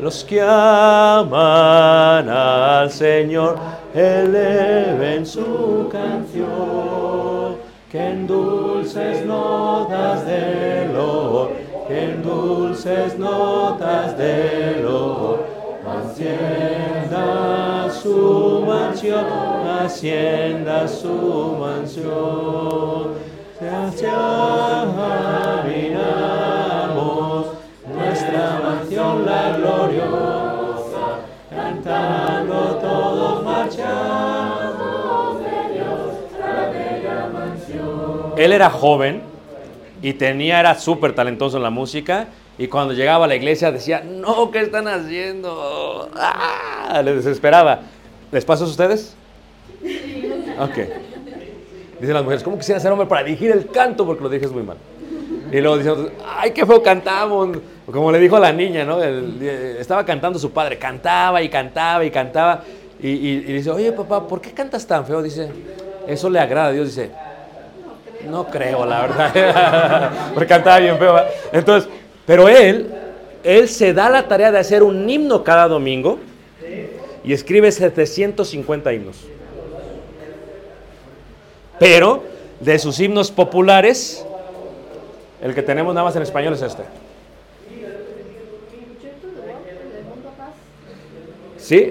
Los 0.00 0.24
que 0.24 0.40
aman 0.40 2.28
al 2.28 2.90
Señor, 2.90 3.56
eleven 3.94 5.26
su 5.26 5.88
canción. 5.90 7.56
que 7.90 8.06
en 8.06 8.26
dulces 8.26 9.24
notas 9.24 10.26
de 10.26 10.90
loor, 10.92 11.52
que 11.88 12.04
en 12.04 12.22
dulces 12.22 13.18
notas 13.18 14.18
de 14.18 14.82
loor, 14.82 15.42
hacienda 15.86 17.88
su 17.90 18.62
mansión, 18.66 19.24
hacienda 19.66 20.86
su 20.86 21.56
mansión. 21.58 23.16
Hacia 23.58 24.84
miramos 25.64 26.57
la 29.16 29.56
gloriosa, 29.56 31.20
cantando 31.50 32.78
todos 32.80 33.44
marchamos 33.44 35.40
de 35.40 35.74
Dios 35.74 36.14
a 36.42 36.48
la 36.48 36.70
bella 36.70 37.30
mansión. 37.32 38.32
Él 38.36 38.52
era 38.52 38.70
joven 38.70 39.22
y 40.02 40.12
tenía, 40.14 40.60
era 40.60 40.74
súper 40.78 41.14
talentoso 41.14 41.56
en 41.56 41.62
la 41.62 41.70
música. 41.70 42.28
Y 42.58 42.66
cuando 42.66 42.92
llegaba 42.92 43.26
a 43.26 43.28
la 43.28 43.36
iglesia 43.36 43.70
decía, 43.70 44.02
no, 44.04 44.50
¿qué 44.50 44.60
están 44.60 44.88
haciendo? 44.88 46.10
¡Ah! 46.16 47.00
Le 47.04 47.14
desesperaba. 47.14 47.82
¿Les 48.32 48.44
pasa 48.44 48.64
a 48.64 48.66
ustedes? 48.66 49.14
Ok. 50.60 50.78
Dicen 52.00 52.14
las 52.14 52.22
mujeres, 52.22 52.42
¿cómo 52.42 52.58
quisiera 52.58 52.80
ser 52.80 52.90
hombre 52.90 53.06
para 53.06 53.22
dirigir 53.22 53.50
el 53.52 53.66
canto? 53.66 54.04
Porque 54.04 54.22
lo 54.22 54.28
dije 54.28 54.48
muy 54.48 54.62
mal. 54.62 54.76
Y 55.52 55.60
luego 55.60 55.78
dicen, 55.78 56.10
ay, 56.26 56.50
qué 56.50 56.66
feo 56.66 56.82
cantamos. 56.82 57.58
Como 57.92 58.12
le 58.12 58.18
dijo 58.18 58.36
a 58.36 58.40
la 58.40 58.52
niña, 58.52 58.84
¿no? 58.84 59.02
El- 59.02 59.42
estaba 59.78 60.04
cantando 60.04 60.38
su 60.38 60.50
padre, 60.50 60.78
cantaba 60.78 61.40
y 61.42 61.48
cantaba 61.48 62.04
y 62.04 62.10
cantaba. 62.10 62.62
Y, 63.00 63.36
dice, 63.40 63.70
oye, 63.70 63.92
papá, 63.92 64.26
¿por 64.26 64.40
qué 64.40 64.52
cantas 64.52 64.86
tan 64.86 65.06
feo? 65.06 65.22
Dice, 65.22 65.48
eso 66.06 66.28
le 66.28 66.40
agrada 66.40 66.68
a 66.68 66.72
Dios. 66.72 66.88
Dice, 66.88 67.10
no 68.28 68.46
creo, 68.46 68.84
la 68.84 69.02
verdad. 69.02 70.10
Porque 70.34 70.48
cantaba 70.48 70.78
bien 70.80 70.98
feo. 70.98 71.16
Entonces, 71.52 71.88
pero 72.26 72.48
él, 72.48 72.88
él 73.42 73.68
se 73.68 73.94
da 73.94 74.10
la 74.10 74.28
tarea 74.28 74.50
de 74.50 74.58
hacer 74.58 74.82
un 74.82 75.08
himno 75.08 75.42
cada 75.42 75.68
domingo 75.68 76.18
y 77.24 77.32
escribe 77.32 77.70
750 77.72 78.92
himnos. 78.92 79.16
Pero 81.78 82.22
de 82.60 82.78
sus 82.78 82.98
himnos 83.00 83.30
populares, 83.30 84.26
el 85.40 85.54
que 85.54 85.62
tenemos 85.62 85.94
nada 85.94 86.04
más 86.04 86.16
en 86.16 86.22
español 86.22 86.54
es 86.54 86.62
este. 86.62 86.82
Sí, 91.68 91.90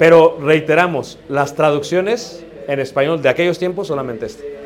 pero 0.00 0.36
reiteramos, 0.42 1.16
las 1.28 1.54
traducciones 1.54 2.44
en 2.66 2.80
español 2.80 3.22
de 3.22 3.28
aquellos 3.28 3.56
tiempos 3.56 3.86
solamente 3.86 4.26
este. 4.26 4.58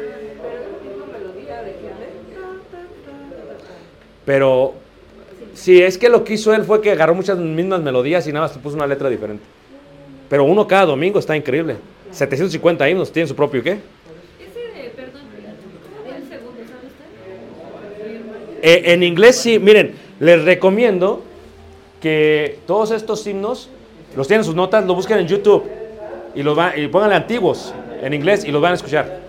Pero 4.24 4.72
sí, 5.52 5.82
es 5.82 5.98
que 5.98 6.08
lo 6.08 6.24
que 6.24 6.32
hizo 6.32 6.54
él 6.54 6.64
fue 6.64 6.80
que 6.80 6.90
agarró 6.90 7.14
muchas 7.14 7.36
mismas 7.36 7.82
melodías 7.82 8.26
y 8.28 8.32
nada 8.32 8.46
más 8.46 8.56
puso 8.56 8.76
una 8.76 8.86
letra 8.86 9.10
diferente. 9.10 9.44
Pero 10.30 10.44
uno 10.44 10.66
cada 10.66 10.86
domingo 10.86 11.18
está 11.18 11.36
increíble. 11.36 11.76
750 12.10 12.88
himnos, 12.88 13.12
tienen 13.12 13.28
su 13.28 13.36
propio 13.36 13.62
qué? 13.62 13.72
Ese, 13.72 14.90
perdón, 14.96 15.20
el 16.16 16.28
segundo, 16.30 16.60
¿sabe 16.66 16.86
usted? 18.16 18.62
Eh, 18.62 18.94
en 18.94 19.02
inglés 19.02 19.36
sí, 19.36 19.58
miren, 19.58 19.96
les 20.18 20.42
recomiendo 20.46 21.24
que 22.00 22.60
todos 22.66 22.90
estos 22.90 23.26
himnos 23.26 23.68
los 24.16 24.26
tienen 24.26 24.40
en 24.40 24.44
sus 24.44 24.54
notas, 24.54 24.84
lo 24.84 24.94
busquen 24.94 25.18
en 25.18 25.26
YouTube 25.26 25.64
y 26.34 26.42
los 26.42 26.56
van, 26.56 26.78
y 26.78 26.88
pónganle 26.88 27.16
antiguos 27.16 27.74
en 28.02 28.14
inglés 28.14 28.44
y 28.44 28.50
los 28.50 28.60
van 28.60 28.72
a 28.72 28.74
escuchar, 28.74 29.20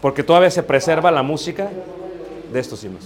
porque 0.00 0.22
todavía 0.22 0.50
se 0.50 0.62
preserva 0.62 1.10
la 1.10 1.22
música 1.22 1.68
de 2.52 2.60
estos 2.60 2.82
himnos. 2.84 3.04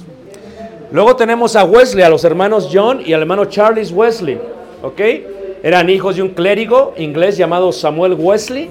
Luego 0.93 1.15
tenemos 1.15 1.55
a 1.57 1.65
Wesley, 1.65 2.03
a 2.03 2.09
los 2.09 2.25
hermanos 2.25 2.69
John 2.73 3.03
y 3.05 3.13
al 3.13 3.21
hermano 3.21 3.45
Charles 3.45 3.93
Wesley, 3.93 4.39
¿ok? 4.83 5.01
Eran 5.63 5.91
hijos 5.91 6.17
de 6.17 6.23
un 6.23 6.31
clérigo 6.31 6.95
inglés 6.97 7.37
llamado 7.37 7.71
Samuel 7.71 8.15
Wesley. 8.15 8.71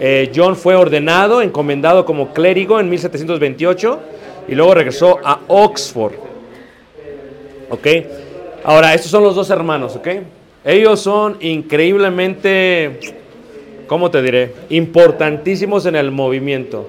Eh, 0.00 0.30
John 0.34 0.56
fue 0.56 0.74
ordenado, 0.74 1.42
encomendado 1.42 2.04
como 2.04 2.32
clérigo 2.32 2.80
en 2.80 2.88
1728 2.88 3.98
y 4.48 4.54
luego 4.54 4.74
regresó 4.74 5.18
a 5.24 5.40
Oxford. 5.48 6.14
¿Ok? 7.70 7.86
Ahora, 8.64 8.94
estos 8.94 9.10
son 9.10 9.24
los 9.24 9.34
dos 9.34 9.50
hermanos, 9.50 9.96
¿ok? 9.96 10.08
Ellos 10.64 11.00
son 11.00 11.36
increíblemente, 11.40 12.98
¿cómo 13.86 14.10
te 14.10 14.22
diré? 14.22 14.52
Importantísimos 14.70 15.84
en 15.84 15.94
el 15.94 16.10
movimiento. 16.10 16.88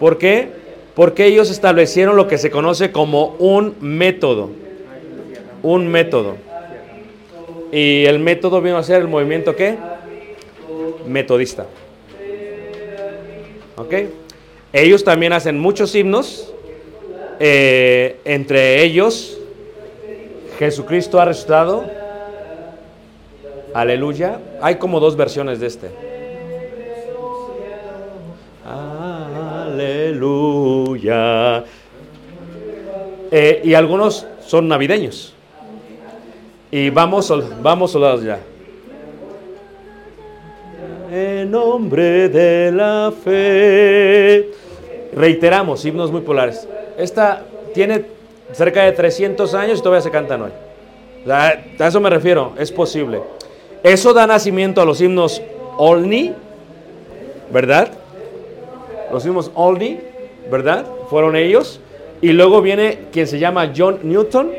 ¿Por 0.00 0.18
qué? 0.18 0.48
Porque 0.96 1.26
ellos 1.26 1.50
establecieron 1.50 2.16
lo 2.16 2.26
que 2.26 2.36
se 2.36 2.50
conoce 2.50 2.90
como 2.90 3.36
un 3.38 3.76
método. 3.80 4.50
Un 5.62 5.86
método. 5.86 6.34
Y 7.70 8.04
el 8.06 8.18
método 8.18 8.60
vino 8.60 8.76
a 8.76 8.82
ser 8.82 9.02
el 9.02 9.08
movimiento 9.08 9.54
¿qué? 9.54 9.76
Metodista. 11.06 11.66
¿Ok? 13.76 13.94
Ellos 14.72 15.04
también 15.04 15.32
hacen 15.32 15.58
muchos 15.58 15.94
himnos. 15.94 16.52
eh, 17.38 18.16
entre 18.24 18.82
ellos, 18.82 19.38
Jesucristo 20.58 21.20
ha 21.20 21.26
resucitado. 21.26 22.05
Aleluya. 23.76 24.40
Hay 24.62 24.76
como 24.76 24.98
dos 25.00 25.14
versiones 25.16 25.60
de 25.60 25.66
este. 25.66 25.90
Aleluya. 29.66 31.62
Eh, 33.30 33.60
y 33.62 33.74
algunos 33.74 34.26
son 34.40 34.66
navideños. 34.66 35.34
Y 36.70 36.88
vamos, 36.88 37.30
vamos 37.60 37.90
soldados 37.90 38.22
ya. 38.22 38.40
En 41.12 41.50
nombre 41.50 42.30
de 42.30 42.72
la 42.72 43.12
fe. 43.22 44.52
Reiteramos, 45.12 45.84
himnos 45.84 46.10
muy 46.10 46.22
polares. 46.22 46.66
Esta 46.96 47.42
tiene 47.74 48.06
cerca 48.52 48.84
de 48.84 48.92
300 48.92 49.52
años 49.52 49.80
y 49.80 49.82
todavía 49.82 50.00
se 50.00 50.10
cantan 50.10 50.40
hoy. 50.40 50.52
A 51.28 51.58
eso 51.86 52.00
me 52.00 52.08
refiero, 52.08 52.54
es 52.58 52.72
posible. 52.72 53.20
Eso 53.86 54.12
da 54.12 54.26
nacimiento 54.26 54.80
a 54.80 54.84
los 54.84 55.00
himnos 55.00 55.40
Olney, 55.76 56.34
¿verdad? 57.52 57.92
Los 59.12 59.24
himnos 59.24 59.52
Olney, 59.54 60.00
¿verdad? 60.50 60.84
Fueron 61.08 61.36
ellos. 61.36 61.78
Y 62.20 62.32
luego 62.32 62.62
viene 62.62 62.98
quien 63.12 63.28
se 63.28 63.38
llama 63.38 63.72
John 63.76 64.00
Newton, 64.02 64.50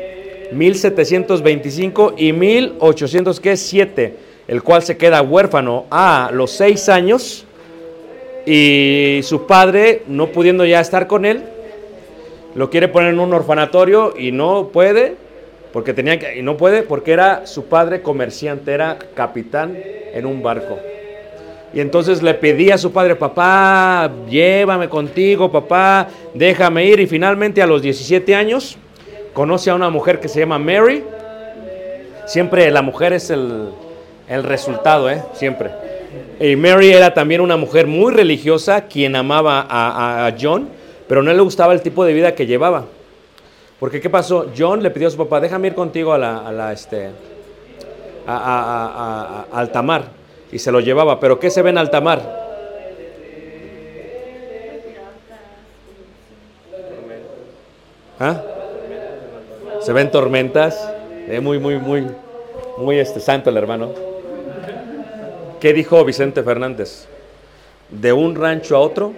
1725 0.50 2.14
y 2.16 2.32
1807, 2.32 4.16
el 4.48 4.62
cual 4.62 4.82
se 4.82 4.96
queda 4.96 5.20
huérfano 5.20 5.84
a 5.90 6.30
los 6.32 6.50
seis 6.52 6.88
años 6.88 7.44
y 8.46 9.20
su 9.24 9.46
padre, 9.46 10.04
no 10.06 10.28
pudiendo 10.28 10.64
ya 10.64 10.80
estar 10.80 11.06
con 11.06 11.26
él, 11.26 11.42
lo 12.54 12.70
quiere 12.70 12.88
poner 12.88 13.12
en 13.12 13.20
un 13.20 13.34
orfanatorio 13.34 14.14
y 14.16 14.32
no 14.32 14.68
puede, 14.68 15.16
porque 15.72 15.92
tenía 15.94 16.18
que, 16.18 16.38
y 16.38 16.42
no 16.42 16.56
puede 16.56 16.82
porque 16.82 17.12
era 17.12 17.46
su 17.46 17.64
padre 17.66 18.02
comerciante, 18.02 18.72
era 18.72 18.98
capitán 19.14 19.76
en 20.14 20.26
un 20.26 20.42
barco. 20.42 20.78
Y 21.74 21.80
entonces 21.80 22.22
le 22.22 22.32
pedía 22.34 22.76
a 22.76 22.78
su 22.78 22.92
padre, 22.92 23.14
papá, 23.14 24.10
llévame 24.28 24.88
contigo, 24.88 25.52
papá, 25.52 26.08
déjame 26.32 26.86
ir. 26.86 27.00
Y 27.00 27.06
finalmente 27.06 27.60
a 27.60 27.66
los 27.66 27.82
17 27.82 28.34
años 28.34 28.78
conoce 29.34 29.68
a 29.68 29.74
una 29.74 29.90
mujer 29.90 30.18
que 30.18 30.28
se 30.28 30.40
llama 30.40 30.58
Mary. 30.58 31.04
Siempre 32.26 32.70
la 32.70 32.82
mujer 32.82 33.12
es 33.12 33.30
el, 33.30 33.68
el 34.28 34.42
resultado, 34.44 35.10
¿eh? 35.10 35.22
Siempre. 35.34 35.70
Y 36.40 36.56
Mary 36.56 36.90
era 36.90 37.12
también 37.12 37.40
una 37.40 37.56
mujer 37.56 37.86
muy 37.86 38.12
religiosa, 38.12 38.82
quien 38.86 39.14
amaba 39.16 39.60
a, 39.60 39.88
a- 40.24 40.26
a 40.26 40.34
John, 40.40 40.68
pero 41.06 41.22
no 41.22 41.32
le 41.32 41.40
gustaba 41.42 41.72
el 41.74 41.82
tipo 41.82 42.04
de 42.04 42.12
vida 42.14 42.34
que 42.34 42.46
llevaba. 42.46 42.86
Porque 43.80 44.00
¿qué 44.00 44.10
pasó? 44.10 44.46
John 44.56 44.82
le 44.82 44.90
pidió 44.90 45.08
a 45.08 45.10
su 45.10 45.16
papá, 45.16 45.40
déjame 45.40 45.68
ir 45.68 45.74
contigo 45.74 46.12
a 46.12 46.18
la, 46.18 46.38
a 46.46 46.50
la, 46.52 46.72
este, 46.72 47.10
a, 48.26 48.36
a- 48.36 48.36
a- 48.36 48.86
a- 48.86 49.46
a 49.52 49.58
alta 49.60 49.82
mar. 49.82 50.02
Y 50.50 50.58
se 50.58 50.72
lo 50.72 50.80
llevaba. 50.80 51.20
¿Pero 51.20 51.38
qué 51.38 51.50
se 51.50 51.62
ve 51.62 51.70
en 51.70 51.78
alta 51.78 52.00
mar? 52.00 52.20
¿Ah? 58.18 58.42
Se 59.80 59.92
ven 59.92 60.10
tormentas. 60.10 60.92
Eh, 61.28 61.40
muy, 61.40 61.58
muy, 61.58 61.76
muy, 61.78 62.06
muy 62.78 62.98
este, 62.98 63.20
santo 63.20 63.50
el 63.50 63.56
hermano. 63.56 63.90
¿Qué 65.60 65.72
dijo 65.72 66.04
Vicente 66.04 66.42
Fernández? 66.42 67.06
De 67.90 68.12
un 68.12 68.34
rancho 68.34 68.76
a 68.76 68.80
otro. 68.80 69.12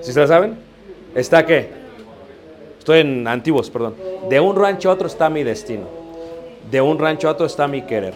¿Sí 0.00 0.12
se 0.12 0.20
la 0.20 0.26
saben? 0.26 0.65
¿Está 1.16 1.46
qué? 1.46 1.70
Estoy 2.78 3.00
en 3.00 3.26
antiguos, 3.26 3.70
perdón. 3.70 3.94
De 4.28 4.38
un 4.38 4.54
rancho 4.54 4.90
a 4.90 4.92
otro 4.92 5.06
está 5.06 5.30
mi 5.30 5.42
destino. 5.42 5.86
De 6.70 6.82
un 6.82 6.98
rancho 6.98 7.28
a 7.28 7.32
otro 7.32 7.46
está 7.46 7.66
mi 7.66 7.80
querer. 7.82 8.12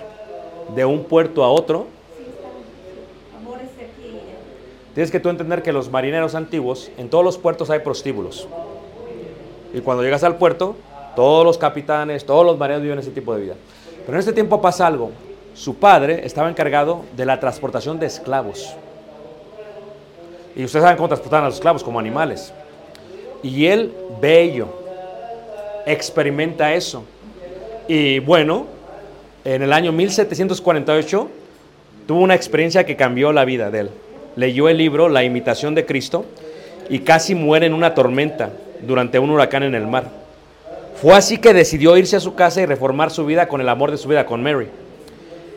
De 0.74 0.84
un 0.84 1.04
puerto 1.04 1.42
a 1.42 1.50
otro. 1.50 1.86
Tienes 4.92 5.10
que 5.10 5.18
tú 5.18 5.30
entender 5.30 5.62
que 5.62 5.72
los 5.72 5.90
marineros 5.90 6.34
antiguos, 6.34 6.90
en 6.98 7.08
todos 7.08 7.24
los 7.24 7.38
puertos 7.38 7.70
hay 7.70 7.78
prostíbulos. 7.78 8.46
Y 9.72 9.80
cuando 9.80 10.02
llegas 10.02 10.22
al 10.22 10.36
puerto, 10.36 10.76
todos 11.16 11.42
los 11.46 11.56
capitanes, 11.56 12.26
todos 12.26 12.44
los 12.44 12.58
marineros 12.58 12.82
viven 12.82 12.98
ese 12.98 13.12
tipo 13.12 13.34
de 13.34 13.40
vida. 13.40 13.54
Pero 14.04 14.12
en 14.12 14.18
este 14.18 14.34
tiempo 14.34 14.60
pasa 14.60 14.86
algo. 14.86 15.10
Su 15.54 15.76
padre 15.76 16.26
estaba 16.26 16.50
encargado 16.50 17.06
de 17.16 17.24
la 17.24 17.40
transportación 17.40 17.98
de 17.98 18.06
esclavos. 18.06 18.74
Y 20.54 20.64
ustedes 20.64 20.82
saben 20.82 20.98
cómo 20.98 21.08
transportaban 21.08 21.44
a 21.44 21.48
los 21.48 21.54
esclavos, 21.54 21.82
como 21.82 21.98
animales. 21.98 22.52
Y 23.42 23.66
él 23.66 23.92
ve 24.20 24.42
ello, 24.42 24.68
experimenta 25.86 26.74
eso. 26.74 27.04
Y 27.88 28.18
bueno, 28.20 28.66
en 29.44 29.62
el 29.62 29.72
año 29.72 29.92
1748 29.92 31.28
tuvo 32.06 32.20
una 32.20 32.34
experiencia 32.34 32.84
que 32.84 32.96
cambió 32.96 33.32
la 33.32 33.44
vida 33.44 33.70
de 33.70 33.80
él. 33.80 33.90
Leyó 34.36 34.68
el 34.68 34.78
libro 34.78 35.08
La 35.08 35.24
imitación 35.24 35.74
de 35.74 35.86
Cristo 35.86 36.24
y 36.88 37.00
casi 37.00 37.34
muere 37.34 37.66
en 37.66 37.74
una 37.74 37.94
tormenta 37.94 38.50
durante 38.82 39.18
un 39.18 39.30
huracán 39.30 39.62
en 39.62 39.74
el 39.74 39.86
mar. 39.86 40.04
Fue 41.00 41.14
así 41.14 41.38
que 41.38 41.54
decidió 41.54 41.96
irse 41.96 42.16
a 42.16 42.20
su 42.20 42.34
casa 42.34 42.60
y 42.60 42.66
reformar 42.66 43.10
su 43.10 43.24
vida 43.24 43.48
con 43.48 43.60
el 43.60 43.68
amor 43.68 43.90
de 43.90 43.96
su 43.96 44.08
vida, 44.08 44.26
con 44.26 44.42
Mary. 44.42 44.68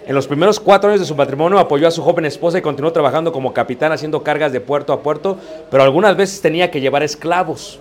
En 0.06 0.16
los 0.16 0.28
primeros 0.28 0.60
cuatro 0.60 0.90
años 0.90 1.00
de 1.00 1.06
su 1.06 1.16
matrimonio 1.16 1.60
apoyó 1.60 1.88
a 1.88 1.92
su 1.92 2.02
joven 2.02 2.26
esposa 2.26 2.58
y 2.58 2.62
continuó 2.62 2.92
trabajando 2.92 3.32
como 3.32 3.54
capitán 3.54 3.94
haciendo 3.94 4.22
cargas 4.22 4.52
de 4.52 4.60
puerto 4.60 4.92
a 4.92 5.02
puerto, 5.02 5.38
pero 5.72 5.82
algunas 5.82 6.18
veces 6.18 6.42
tenía 6.42 6.70
que 6.70 6.82
llevar 6.82 7.04
esclavos. 7.04 7.80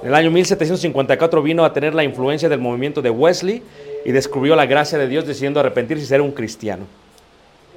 En 0.00 0.08
el 0.08 0.14
año 0.14 0.30
1754 0.30 1.42
vino 1.42 1.62
a 1.62 1.74
tener 1.74 1.94
la 1.94 2.02
influencia 2.02 2.48
del 2.48 2.60
movimiento 2.60 3.02
de 3.02 3.10
Wesley 3.10 3.62
y 4.06 4.12
descubrió 4.12 4.56
la 4.56 4.64
gracia 4.64 4.96
de 4.96 5.06
Dios 5.06 5.26
decidiendo 5.26 5.60
arrepentirse 5.60 6.02
y 6.02 6.06
ser 6.06 6.22
un 6.22 6.32
cristiano. 6.32 6.86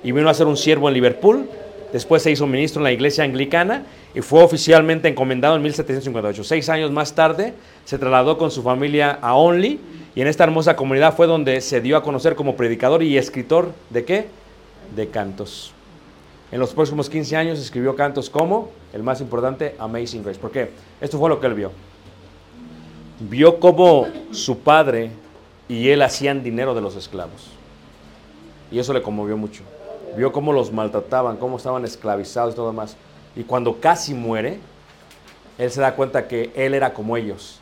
Y 0.01 0.13
vino 0.13 0.29
a 0.29 0.33
ser 0.33 0.47
un 0.47 0.55
siervo 0.55 0.87
en 0.87 0.93
Liverpool, 0.93 1.49
después 1.93 2.21
se 2.21 2.31
hizo 2.31 2.45
ministro 2.45 2.81
en 2.81 2.83
la 2.83 2.91
iglesia 2.91 3.23
anglicana 3.23 3.83
y 4.13 4.19
fue 4.19 4.43
oficialmente 4.43 5.07
encomendado 5.07 5.55
en 5.55 5.61
1758. 5.61 6.43
Seis 6.43 6.67
años 6.67 6.91
más 6.91 7.15
tarde 7.15 7.53
se 7.85 7.97
trasladó 7.97 8.37
con 8.37 8.51
su 8.51 8.61
familia 8.61 9.19
a 9.21 9.35
Only 9.35 9.79
y 10.15 10.21
en 10.21 10.27
esta 10.27 10.43
hermosa 10.43 10.75
comunidad 10.75 11.15
fue 11.15 11.27
donde 11.27 11.61
se 11.61 11.79
dio 11.79 11.95
a 11.95 12.03
conocer 12.03 12.35
como 12.35 12.57
predicador 12.57 13.01
y 13.03 13.17
escritor 13.17 13.71
de 13.89 14.03
qué? 14.03 14.27
De 14.95 15.07
cantos. 15.07 15.71
En 16.51 16.59
los 16.59 16.73
próximos 16.73 17.09
15 17.09 17.35
años 17.35 17.59
escribió 17.59 17.95
cantos 17.95 18.29
como, 18.29 18.69
el 18.93 19.01
más 19.01 19.21
importante, 19.21 19.75
Amazing 19.79 20.23
Grace. 20.23 20.39
¿Por 20.39 20.51
qué? 20.51 20.71
Esto 21.01 21.17
fue 21.17 21.29
lo 21.29 21.39
que 21.39 21.47
él 21.47 21.53
vio. 21.53 21.71
Vio 23.19 23.59
cómo 23.59 24.07
su 24.31 24.59
padre 24.59 25.11
y 25.67 25.89
él 25.89 26.01
hacían 26.01 26.43
dinero 26.43 26.75
de 26.75 26.81
los 26.81 26.95
esclavos. 26.95 27.47
Y 28.71 28.79
eso 28.79 28.93
le 28.93 29.01
conmovió 29.01 29.37
mucho. 29.37 29.63
Vio 30.17 30.31
cómo 30.31 30.53
los 30.53 30.71
maltrataban, 30.71 31.37
cómo 31.37 31.57
estaban 31.57 31.85
esclavizados 31.85 32.53
y 32.53 32.55
todo 32.55 32.67
demás. 32.67 32.95
Y 33.35 33.43
cuando 33.43 33.79
casi 33.79 34.13
muere, 34.13 34.59
él 35.57 35.71
se 35.71 35.81
da 35.81 35.95
cuenta 35.95 36.27
que 36.27 36.51
él 36.55 36.73
era 36.73 36.93
como 36.93 37.17
ellos, 37.17 37.59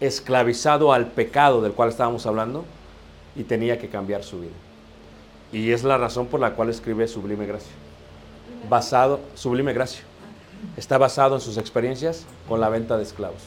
esclavizado 0.00 0.92
al 0.92 1.06
pecado 1.06 1.62
del 1.62 1.72
cual 1.72 1.88
estábamos 1.88 2.26
hablando 2.26 2.64
y 3.36 3.44
tenía 3.44 3.78
que 3.78 3.88
cambiar 3.88 4.22
su 4.22 4.40
vida. 4.40 4.52
Y 5.52 5.72
es 5.72 5.84
la 5.84 5.98
razón 5.98 6.26
por 6.26 6.40
la 6.40 6.54
cual 6.54 6.68
escribe 6.68 7.08
Sublime 7.08 7.46
Gracia. 7.46 7.72
Basado, 8.68 9.20
Sublime 9.34 9.72
Gracia. 9.72 10.02
Está 10.76 10.98
basado 10.98 11.34
en 11.34 11.40
sus 11.40 11.56
experiencias 11.56 12.26
con 12.48 12.60
la 12.60 12.68
venta 12.68 12.96
de 12.96 13.02
esclavos. 13.02 13.42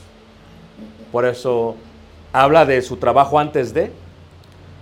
Por 1.12 1.26
eso 1.26 1.76
habla 2.32 2.66
de 2.66 2.82
su 2.82 2.98
trabajo 2.98 3.40
antes 3.40 3.74
de, 3.74 3.92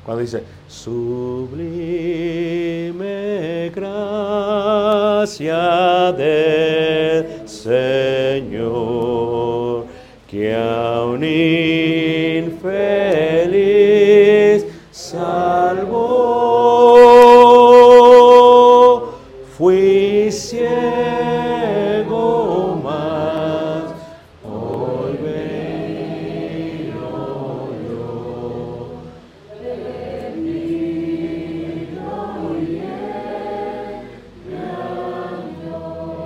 cuando 0.05 0.21
dice, 0.21 0.43
sublime 0.71 1.67
gracia 3.75 6.13
del 6.13 7.45
Señor, 7.45 8.71
que 10.29 10.55
a 10.55 11.03
un 11.03 11.25
infeliz 11.25 12.61
salvó, 14.91 16.70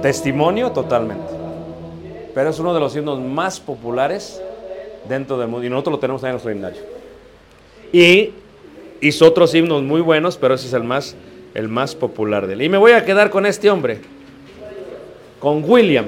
Testimonio 0.05 0.71
totalmente. 0.71 1.33
Pero 2.35 2.51
es 2.51 2.59
uno 2.59 2.75
de 2.75 2.79
los 2.79 2.95
himnos 2.95 3.19
más 3.19 3.59
populares 3.59 4.39
dentro 5.09 5.35
del 5.39 5.47
mundo. 5.47 5.65
Y 5.65 5.69
nosotros 5.71 5.93
lo 5.93 5.99
tenemos 5.99 6.23
ahí 6.23 6.27
en 6.27 6.33
nuestro 6.33 6.51
himnario. 6.51 6.81
Y 7.91 8.31
hizo 9.01 9.25
otros 9.25 9.55
himnos 9.55 9.81
muy 9.81 10.01
buenos, 10.01 10.37
pero 10.37 10.53
ese 10.53 10.67
es 10.67 10.73
el 10.73 10.83
más, 10.83 11.15
el 11.55 11.69
más 11.69 11.95
popular 11.95 12.45
de 12.45 12.53
él. 12.53 12.61
Y 12.61 12.69
me 12.69 12.77
voy 12.77 12.91
a 12.91 13.03
quedar 13.03 13.31
con 13.31 13.47
este 13.47 13.67
hombre, 13.67 13.99
con 15.39 15.67
William. 15.67 16.05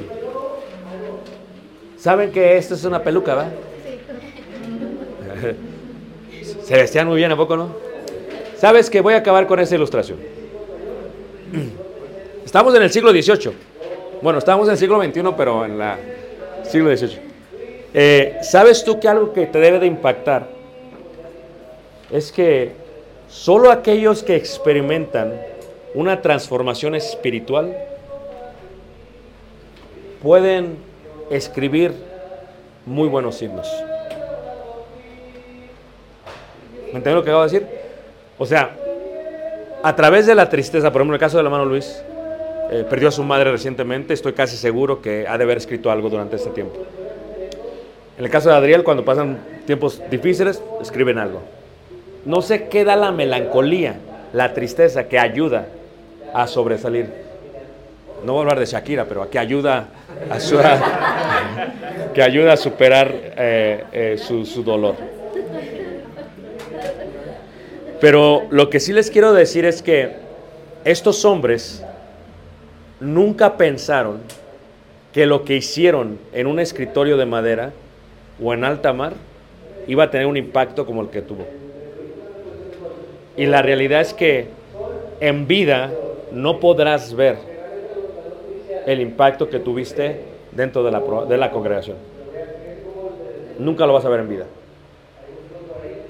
¿Saben 1.98 2.32
que 2.32 2.56
esto 2.56 2.76
es 2.76 2.86
una 2.86 3.02
peluca, 3.02 3.34
va? 3.34 3.49
Se 6.64 6.76
vestían 6.76 7.07
muy 7.07 7.15
bien, 7.15 7.32
¿a 7.32 7.36
poco 7.36 7.57
no? 7.57 7.76
¿Sabes 8.60 8.91
que 8.91 9.02
voy 9.02 9.15
a 9.15 9.18
acabar 9.18 9.48
con 9.48 9.60
esa 9.60 9.74
ilustración? 9.74 10.19
Estamos 12.45 12.76
en 12.76 12.84
el 12.84 12.91
siglo 12.91 13.10
XVIII. 13.10 13.66
Bueno, 14.22 14.39
estamos 14.39 14.68
en 14.68 14.72
el 14.72 14.77
siglo 14.77 15.02
XXI, 15.02 15.22
pero 15.38 15.65
en 15.65 15.80
el 15.80 15.98
siglo 16.64 16.95
XVIII. 16.95 17.19
Eh, 17.94 18.38
¿Sabes 18.41 18.84
tú 18.84 18.99
que 18.99 19.07
algo 19.07 19.31
que 19.31 19.45
te 19.45 19.60
debe 19.60 19.80
de 19.80 19.85
impactar 19.85 20.48
es 22.11 22.31
que 22.31 22.72
solo 23.27 23.72
aquellos 23.72 24.23
que 24.23 24.35
experimentan 24.35 25.34
una 25.94 26.22
transformación 26.22 26.95
espiritual 26.95 27.77
pueden 30.22 30.77
escribir 31.30 31.94
muy 32.85 33.07
buenos 33.07 33.39
himnos? 33.41 33.68
¿Me 36.88 36.98
entiendes 36.98 37.14
lo 37.14 37.23
que 37.23 37.30
acabo 37.30 37.45
de 37.45 37.52
decir? 37.52 37.68
O 38.39 38.45
sea, 38.45 38.76
a 39.84 39.95
través 39.95 40.26
de 40.26 40.34
la 40.34 40.49
tristeza, 40.49 40.91
por 40.91 41.02
ejemplo, 41.02 41.15
el 41.15 41.19
caso 41.19 41.38
del 41.38 41.45
hermano 41.45 41.65
Luis, 41.65 42.03
eh, 42.69 42.85
perdió 42.89 43.07
a 43.07 43.11
su 43.11 43.23
madre 43.23 43.52
recientemente, 43.52 44.14
estoy 44.14 44.34
casi 44.34 44.57
seguro 44.57 45.02
que 45.02 45.26
ha 45.27 45.38
de 45.38 45.44
haber 45.44 45.57
escrito 45.57 45.89
algo 45.89 46.10
durante 46.10 46.35
este 46.35 46.49
tiempo. 46.49 46.76
En 48.18 48.26
el 48.26 48.31
caso 48.31 48.49
de 48.49 48.56
Adriel, 48.56 48.84
cuando 48.84 49.06
pasan 49.06 49.38
tiempos 49.65 50.02
difíciles, 50.10 50.61
escriben 50.81 51.18
algo. 51.18 51.41
No 52.26 52.41
se 52.41 52.68
queda 52.68 52.95
la 52.95 53.11
melancolía, 53.11 53.95
la 54.34 54.53
tristeza 54.53 55.07
que 55.07 55.19
ayuda 55.19 55.68
a 56.34 56.48
sobresalir. 56.48 57.10
No 58.26 58.34
voy 58.34 58.39
a 58.39 58.41
hablar 58.41 58.60
de 58.60 58.65
Shakira, 58.65 59.06
pero 59.06 59.30
que 59.30 59.39
ayuda 59.39 59.89
a, 60.30 60.38
que 62.14 62.22
ayuda 62.23 62.53
a 62.53 62.57
superar 62.57 63.14
eh, 63.14 63.84
eh, 63.91 64.18
su 64.18 64.64
dolor. 64.64 64.95
Pero 68.02 68.44
lo 68.49 68.69
que 68.69 68.80
sí 68.80 68.94
les 68.94 69.10
quiero 69.10 69.34
decir 69.34 69.65
es 69.65 69.81
que 69.81 70.15
estos 70.84 71.26
hombres 71.26 71.84
nunca 72.99 73.57
pensaron 73.57 74.19
que 75.14 75.26
lo 75.26 75.44
que 75.45 75.56
hicieron 75.56 76.19
en 76.34 76.48
un 76.48 76.60
escritorio 76.60 77.18
de 77.18 77.26
madera 77.26 77.72
o 78.44 78.53
en 78.53 78.64
alta 78.64 78.94
mar 78.94 79.14
iba 79.88 80.03
a 80.03 80.11
tener 80.11 80.28
un 80.28 80.38
impacto 80.38 80.86
como 80.86 81.02
el 81.02 81.10
que 81.10 81.22
tuvo. 81.22 81.45
Y 83.36 83.45
la 83.45 83.61
realidad 83.61 84.02
es 84.02 84.14
que 84.14 84.48
en 85.19 85.48
vida 85.48 85.91
no 86.32 86.60
podrás 86.60 87.15
ver 87.15 87.38
el 88.86 89.02
impacto 89.02 89.49
que 89.49 89.60
tuviste 89.60 90.22
dentro 90.52 90.84
de 90.84 90.91
la, 90.91 91.02
de 91.28 91.38
la 91.38 91.52
congregación. 91.52 91.98
Nunca 93.60 93.86
lo 93.86 93.94
vas 93.94 94.06
a 94.06 94.10
ver 94.10 94.22
en 94.22 94.30
vida. 94.30 94.45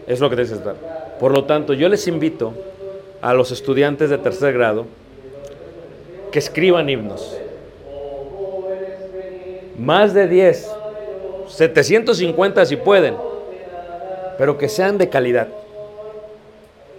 Es 0.06 0.20
lo 0.20 0.30
que 0.30 0.36
tienes 0.36 0.52
que 0.52 0.58
estar. 0.58 0.76
Por 1.20 1.32
lo 1.32 1.46
tanto, 1.46 1.74
yo 1.74 1.90
les 1.90 2.08
invito 2.08 2.54
a 3.22 3.34
los 3.34 3.52
estudiantes 3.52 4.10
de 4.10 4.18
tercer 4.18 4.54
grado 4.54 4.86
que 6.32 6.40
escriban 6.40 6.90
himnos. 6.90 7.38
Más 9.78 10.14
de 10.14 10.28
10, 10.28 10.72
750 11.48 12.66
si 12.66 12.76
pueden, 12.76 13.16
pero 14.38 14.58
que 14.58 14.70
sean 14.70 14.98
de 14.98 15.10
calidad. 15.10 15.48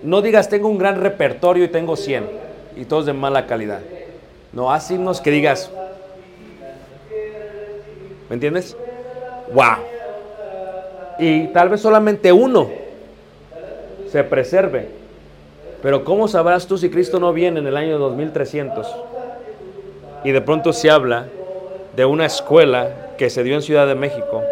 No 0.03 0.23
digas 0.23 0.49
tengo 0.49 0.69
un 0.69 0.79
gran 0.79 1.01
repertorio 1.01 1.65
y 1.65 1.69
tengo 1.69 1.97
100 1.97 2.25
y 2.77 2.85
todos 2.85 3.07
de 3.07 3.13
mala 3.13 3.47
calidad. 3.47 3.81
No, 4.53 4.73
haz 4.73 4.91
himnos 4.91 5.21
que 5.21 5.31
digas, 5.31 5.71
¿me 8.29 8.35
entiendes? 8.35 8.77
¡Wow! 9.53 9.77
Y 11.19 11.49
tal 11.49 11.69
vez 11.69 11.81
solamente 11.81 12.33
uno 12.33 12.71
se 14.11 14.25
preserve. 14.25 14.89
Pero 15.83 16.05
¿cómo 16.05 16.27
sabrás 16.29 16.67
tú 16.67 16.77
si 16.77 16.91
Cristo 16.91 17.21
no 17.21 17.33
viene 17.33 17.61
en 17.61 17.67
el 17.67 17.77
año 17.77 17.99
2300? 17.99 18.87
Y 20.29 20.31
de 20.33 20.43
pronto 20.43 20.75
se 20.75 20.91
habla 20.91 21.25
de 21.97 22.05
una 22.05 22.27
escuela 22.27 23.15
que 23.17 23.31
se 23.31 23.43
dio 23.45 23.55
en 23.55 23.63
Ciudad 23.63 23.87
de 23.87 23.95
México, 23.95 24.43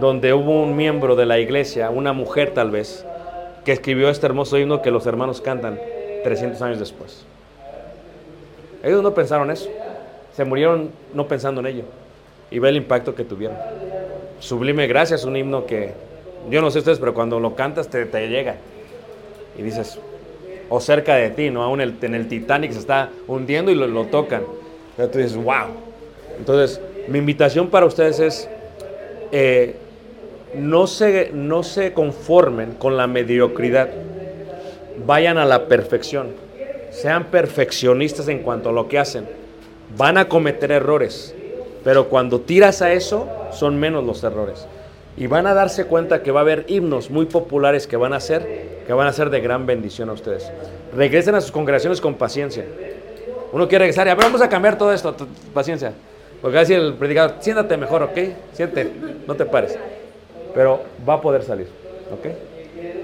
donde 0.00 0.32
hubo 0.32 0.62
un 0.62 0.74
miembro 0.74 1.16
de 1.16 1.26
la 1.26 1.38
iglesia, 1.38 1.90
una 1.90 2.14
mujer 2.14 2.52
tal 2.54 2.70
vez, 2.70 3.04
que 3.62 3.72
escribió 3.72 4.08
este 4.08 4.24
hermoso 4.24 4.56
himno 4.56 4.80
que 4.80 4.90
los 4.90 5.04
hermanos 5.04 5.42
cantan 5.42 5.78
300 6.24 6.62
años 6.62 6.78
después. 6.78 7.26
Ellos 8.82 9.02
no 9.02 9.12
pensaron 9.12 9.50
eso, 9.50 9.68
se 10.32 10.46
murieron 10.46 10.88
no 11.12 11.28
pensando 11.28 11.60
en 11.60 11.66
ello 11.66 11.84
y 12.50 12.58
ve 12.58 12.70
el 12.70 12.76
impacto 12.76 13.14
que 13.14 13.24
tuvieron. 13.24 13.58
Sublime 14.40 14.86
Gracias, 14.86 15.24
un 15.26 15.36
himno 15.36 15.66
que 15.66 15.92
yo 16.48 16.62
no 16.62 16.70
sé 16.70 16.78
ustedes, 16.78 16.98
pero 16.98 17.12
cuando 17.12 17.38
lo 17.38 17.54
cantas 17.54 17.88
te, 17.88 18.06
te 18.06 18.28
llega 18.28 18.54
y 19.58 19.62
dices, 19.62 19.98
o 20.70 20.80
cerca 20.80 21.16
de 21.16 21.28
ti, 21.28 21.50
¿no? 21.50 21.62
Aún 21.62 21.82
el- 21.82 21.98
en 22.00 22.14
el 22.14 22.28
Titanic 22.28 22.72
se 22.72 22.78
está 22.78 23.10
hundiendo 23.28 23.70
y 23.70 23.74
lo, 23.74 23.86
lo 23.88 24.06
tocan. 24.06 24.40
Dices, 24.96 25.36
wow. 25.36 25.68
Entonces, 26.38 26.80
mi 27.08 27.18
invitación 27.18 27.68
para 27.68 27.86
ustedes 27.86 28.20
es, 28.20 28.48
eh, 29.32 29.76
no, 30.54 30.86
se, 30.86 31.30
no 31.32 31.62
se 31.62 31.92
conformen 31.92 32.74
con 32.74 32.96
la 32.96 33.06
mediocridad, 33.06 33.88
vayan 35.06 35.38
a 35.38 35.46
la 35.46 35.66
perfección, 35.66 36.28
sean 36.90 37.24
perfeccionistas 37.24 38.28
en 38.28 38.40
cuanto 38.40 38.68
a 38.68 38.72
lo 38.72 38.88
que 38.88 38.98
hacen. 38.98 39.26
Van 39.96 40.18
a 40.18 40.28
cometer 40.28 40.70
errores, 40.72 41.34
pero 41.84 42.08
cuando 42.08 42.40
tiras 42.40 42.82
a 42.82 42.92
eso, 42.92 43.28
son 43.50 43.78
menos 43.78 44.04
los 44.04 44.22
errores. 44.24 44.66
Y 45.16 45.26
van 45.26 45.46
a 45.46 45.54
darse 45.54 45.86
cuenta 45.86 46.22
que 46.22 46.30
va 46.30 46.40
a 46.40 46.42
haber 46.42 46.64
himnos 46.68 47.10
muy 47.10 47.26
populares 47.26 47.86
que 47.86 47.96
van 47.96 48.14
a 48.14 48.20
ser, 48.20 48.82
que 48.86 48.92
van 48.92 49.06
a 49.06 49.12
ser 49.12 49.28
de 49.28 49.40
gran 49.40 49.66
bendición 49.66 50.08
a 50.08 50.12
ustedes. 50.12 50.50
Regresen 50.96 51.34
a 51.34 51.40
sus 51.40 51.52
congregaciones 51.52 52.00
con 52.00 52.14
paciencia. 52.14 52.64
Uno 53.52 53.68
quiere 53.68 53.84
regresar 53.84 54.06
y 54.06 54.10
a 54.10 54.14
ver, 54.14 54.24
vamos 54.24 54.40
a 54.40 54.48
cambiar 54.48 54.78
todo 54.78 54.92
esto, 54.92 55.14
paciencia. 55.52 55.92
Porque 56.40 56.54
va 56.54 56.60
a 56.60 56.64
decir 56.64 56.78
el 56.78 56.94
predicador, 56.94 57.36
siéntate 57.40 57.76
mejor, 57.76 58.02
¿ok? 58.02 58.18
Siéntate, 58.52 58.90
no 59.26 59.34
te 59.34 59.44
pares. 59.44 59.78
Pero 60.54 60.82
va 61.08 61.14
a 61.14 61.20
poder 61.20 61.42
salir, 61.42 61.68
¿ok? 62.12 62.26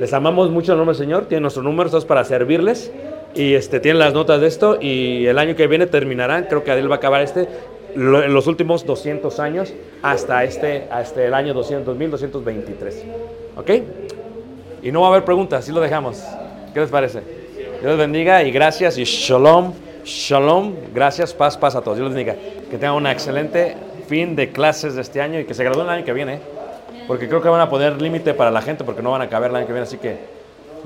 Les 0.00 0.12
amamos 0.12 0.50
mucho 0.50 0.72
el 0.72 0.78
nombre 0.78 0.96
del 0.96 1.04
Señor, 1.04 1.26
tienen 1.26 1.42
nuestro 1.42 1.62
número, 1.62 1.86
estamos 1.86 2.04
para 2.04 2.24
servirles. 2.24 2.90
Y 3.34 3.54
este, 3.54 3.78
tienen 3.78 3.98
las 3.98 4.14
notas 4.14 4.40
de 4.40 4.46
esto 4.46 4.78
y 4.80 5.26
el 5.26 5.38
año 5.38 5.54
que 5.54 5.66
viene 5.66 5.86
terminarán, 5.86 6.46
creo 6.48 6.64
que 6.64 6.70
Adel 6.70 6.90
va 6.90 6.96
a 6.96 6.98
acabar 6.98 7.22
este, 7.22 7.46
en 7.94 8.34
los 8.34 8.46
últimos 8.46 8.86
200 8.86 9.38
años 9.38 9.72
hasta 10.02 10.44
este, 10.44 10.88
hasta 10.90 11.24
el 11.24 11.34
año 11.34 11.54
200, 11.54 11.86
2223. 11.86 13.04
¿Ok? 13.56 13.70
Y 14.82 14.92
no 14.92 15.02
va 15.02 15.08
a 15.08 15.10
haber 15.10 15.24
preguntas, 15.24 15.60
así 15.60 15.72
lo 15.72 15.80
dejamos. 15.80 16.22
¿Qué 16.72 16.80
les 16.80 16.90
parece? 16.90 17.20
Dios 17.80 17.98
bendiga 17.98 18.42
y 18.42 18.50
gracias 18.50 18.98
y 18.98 19.04
shalom, 19.04 19.72
shalom, 20.08 20.74
gracias, 20.94 21.34
paz, 21.34 21.56
paz 21.56 21.76
a 21.76 21.82
todos. 21.82 21.98
Dios 21.98 22.08
les 22.08 22.16
bendiga. 22.16 22.36
Que 22.70 22.78
tengan 22.78 22.94
un 22.94 23.06
excelente 23.06 23.76
fin 24.08 24.34
de 24.34 24.50
clases 24.50 24.94
de 24.94 25.02
este 25.02 25.20
año 25.20 25.38
y 25.38 25.44
que 25.44 25.54
se 25.54 25.62
gradúen 25.62 25.86
el 25.86 25.92
año 25.92 26.04
que 26.04 26.12
viene. 26.12 26.34
¿eh? 26.34 26.40
Porque 27.06 27.28
creo 27.28 27.42
que 27.42 27.48
van 27.48 27.60
a 27.60 27.68
poner 27.68 28.00
límite 28.00 28.34
para 28.34 28.50
la 28.50 28.62
gente 28.62 28.84
porque 28.84 29.02
no 29.02 29.10
van 29.10 29.22
a 29.22 29.28
caber 29.28 29.50
el 29.50 29.56
año 29.56 29.66
que 29.66 29.72
viene. 29.72 29.86
Así 29.86 29.98
que 29.98 30.18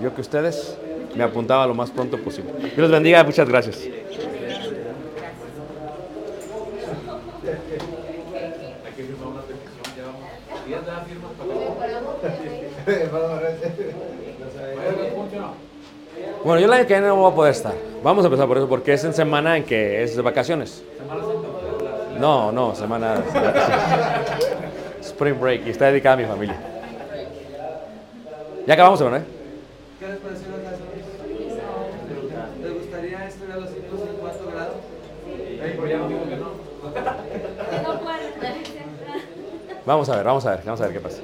yo 0.02 0.14
que 0.14 0.20
ustedes 0.20 0.76
me 1.14 1.24
apuntaba 1.24 1.66
lo 1.66 1.74
más 1.74 1.90
pronto 1.90 2.18
posible. 2.18 2.52
Dios 2.58 2.76
les 2.76 2.90
bendiga, 2.90 3.22
muchas 3.24 3.48
gracias. 3.48 3.80
Bueno, 16.44 16.58
yo 16.58 16.66
el 16.66 16.72
año 16.72 16.86
que 16.86 16.94
viene 16.94 17.06
no 17.06 17.16
voy 17.16 17.30
a 17.30 17.34
poder 17.34 17.52
estar. 17.52 17.72
Vamos 18.02 18.24
a 18.24 18.26
empezar 18.26 18.48
por 18.48 18.58
eso, 18.58 18.68
porque 18.68 18.92
es 18.94 19.04
en 19.04 19.14
semana 19.14 19.56
en 19.56 19.64
que 19.64 20.02
es 20.02 20.16
de 20.16 20.22
vacaciones. 20.22 20.82
No, 22.18 22.50
no, 22.50 22.74
semana. 22.74 23.22
Spring 25.00 25.38
break 25.38 25.66
y 25.66 25.70
está 25.70 25.86
dedicada 25.86 26.14
a 26.14 26.16
mi 26.18 26.24
familia. 26.24 26.56
Ya 28.66 28.74
acabamos, 28.74 29.00
¿no? 29.00 29.10
¿Qué 29.10 30.08
les 30.08 30.16
pareció 30.16 30.48
la 30.50 30.58
clase? 30.58 30.82
¿Les 32.62 32.74
gustaría 32.74 33.26
estudiar 33.26 33.58
los 33.58 33.70
ciclos 33.70 34.00
en 34.00 34.16
cuarto 34.16 34.50
grado? 34.52 34.72
Ey, 35.28 35.74
pero 35.76 35.86
ya 35.86 35.98
no 35.98 36.08
digo 36.08 36.24
que 36.28 36.36
no. 36.36 36.50
Vamos 39.86 40.08
a 40.08 40.16
ver, 40.16 40.24
vamos 40.24 40.46
a 40.46 40.50
ver, 40.50 40.60
vamos 40.64 40.80
a 40.80 40.84
ver 40.84 40.92
qué 40.92 41.00
pasa. 41.00 41.22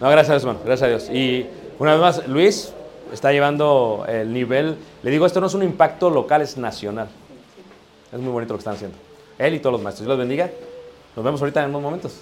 No, 0.00 0.10
gracias 0.10 0.30
a 0.30 0.32
Dios, 0.32 0.42
hermano, 0.42 0.60
gracias 0.64 0.86
a 0.86 0.88
Dios. 0.88 1.10
Y 1.10 1.46
una 1.78 1.92
vez 1.92 2.00
más, 2.00 2.28
Luis 2.28 2.72
está 3.12 3.32
llevando 3.32 4.04
el 4.08 4.32
nivel. 4.32 4.76
Le 5.02 5.10
digo, 5.10 5.26
esto 5.26 5.40
no 5.40 5.46
es 5.46 5.54
un 5.54 5.62
impacto 5.62 6.10
local, 6.10 6.42
es 6.42 6.56
nacional. 6.56 7.08
Es 8.12 8.18
muy 8.18 8.32
bonito 8.32 8.54
lo 8.54 8.58
que 8.58 8.60
están 8.60 8.74
haciendo. 8.74 8.96
Él 9.38 9.54
y 9.54 9.58
todos 9.58 9.72
los 9.72 9.82
maestros. 9.82 10.06
Dios 10.06 10.16
los 10.16 10.18
bendiga. 10.18 10.50
Nos 11.16 11.24
vemos 11.24 11.40
ahorita 11.40 11.62
en 11.62 11.70
unos 11.70 11.82
momentos. 11.82 12.20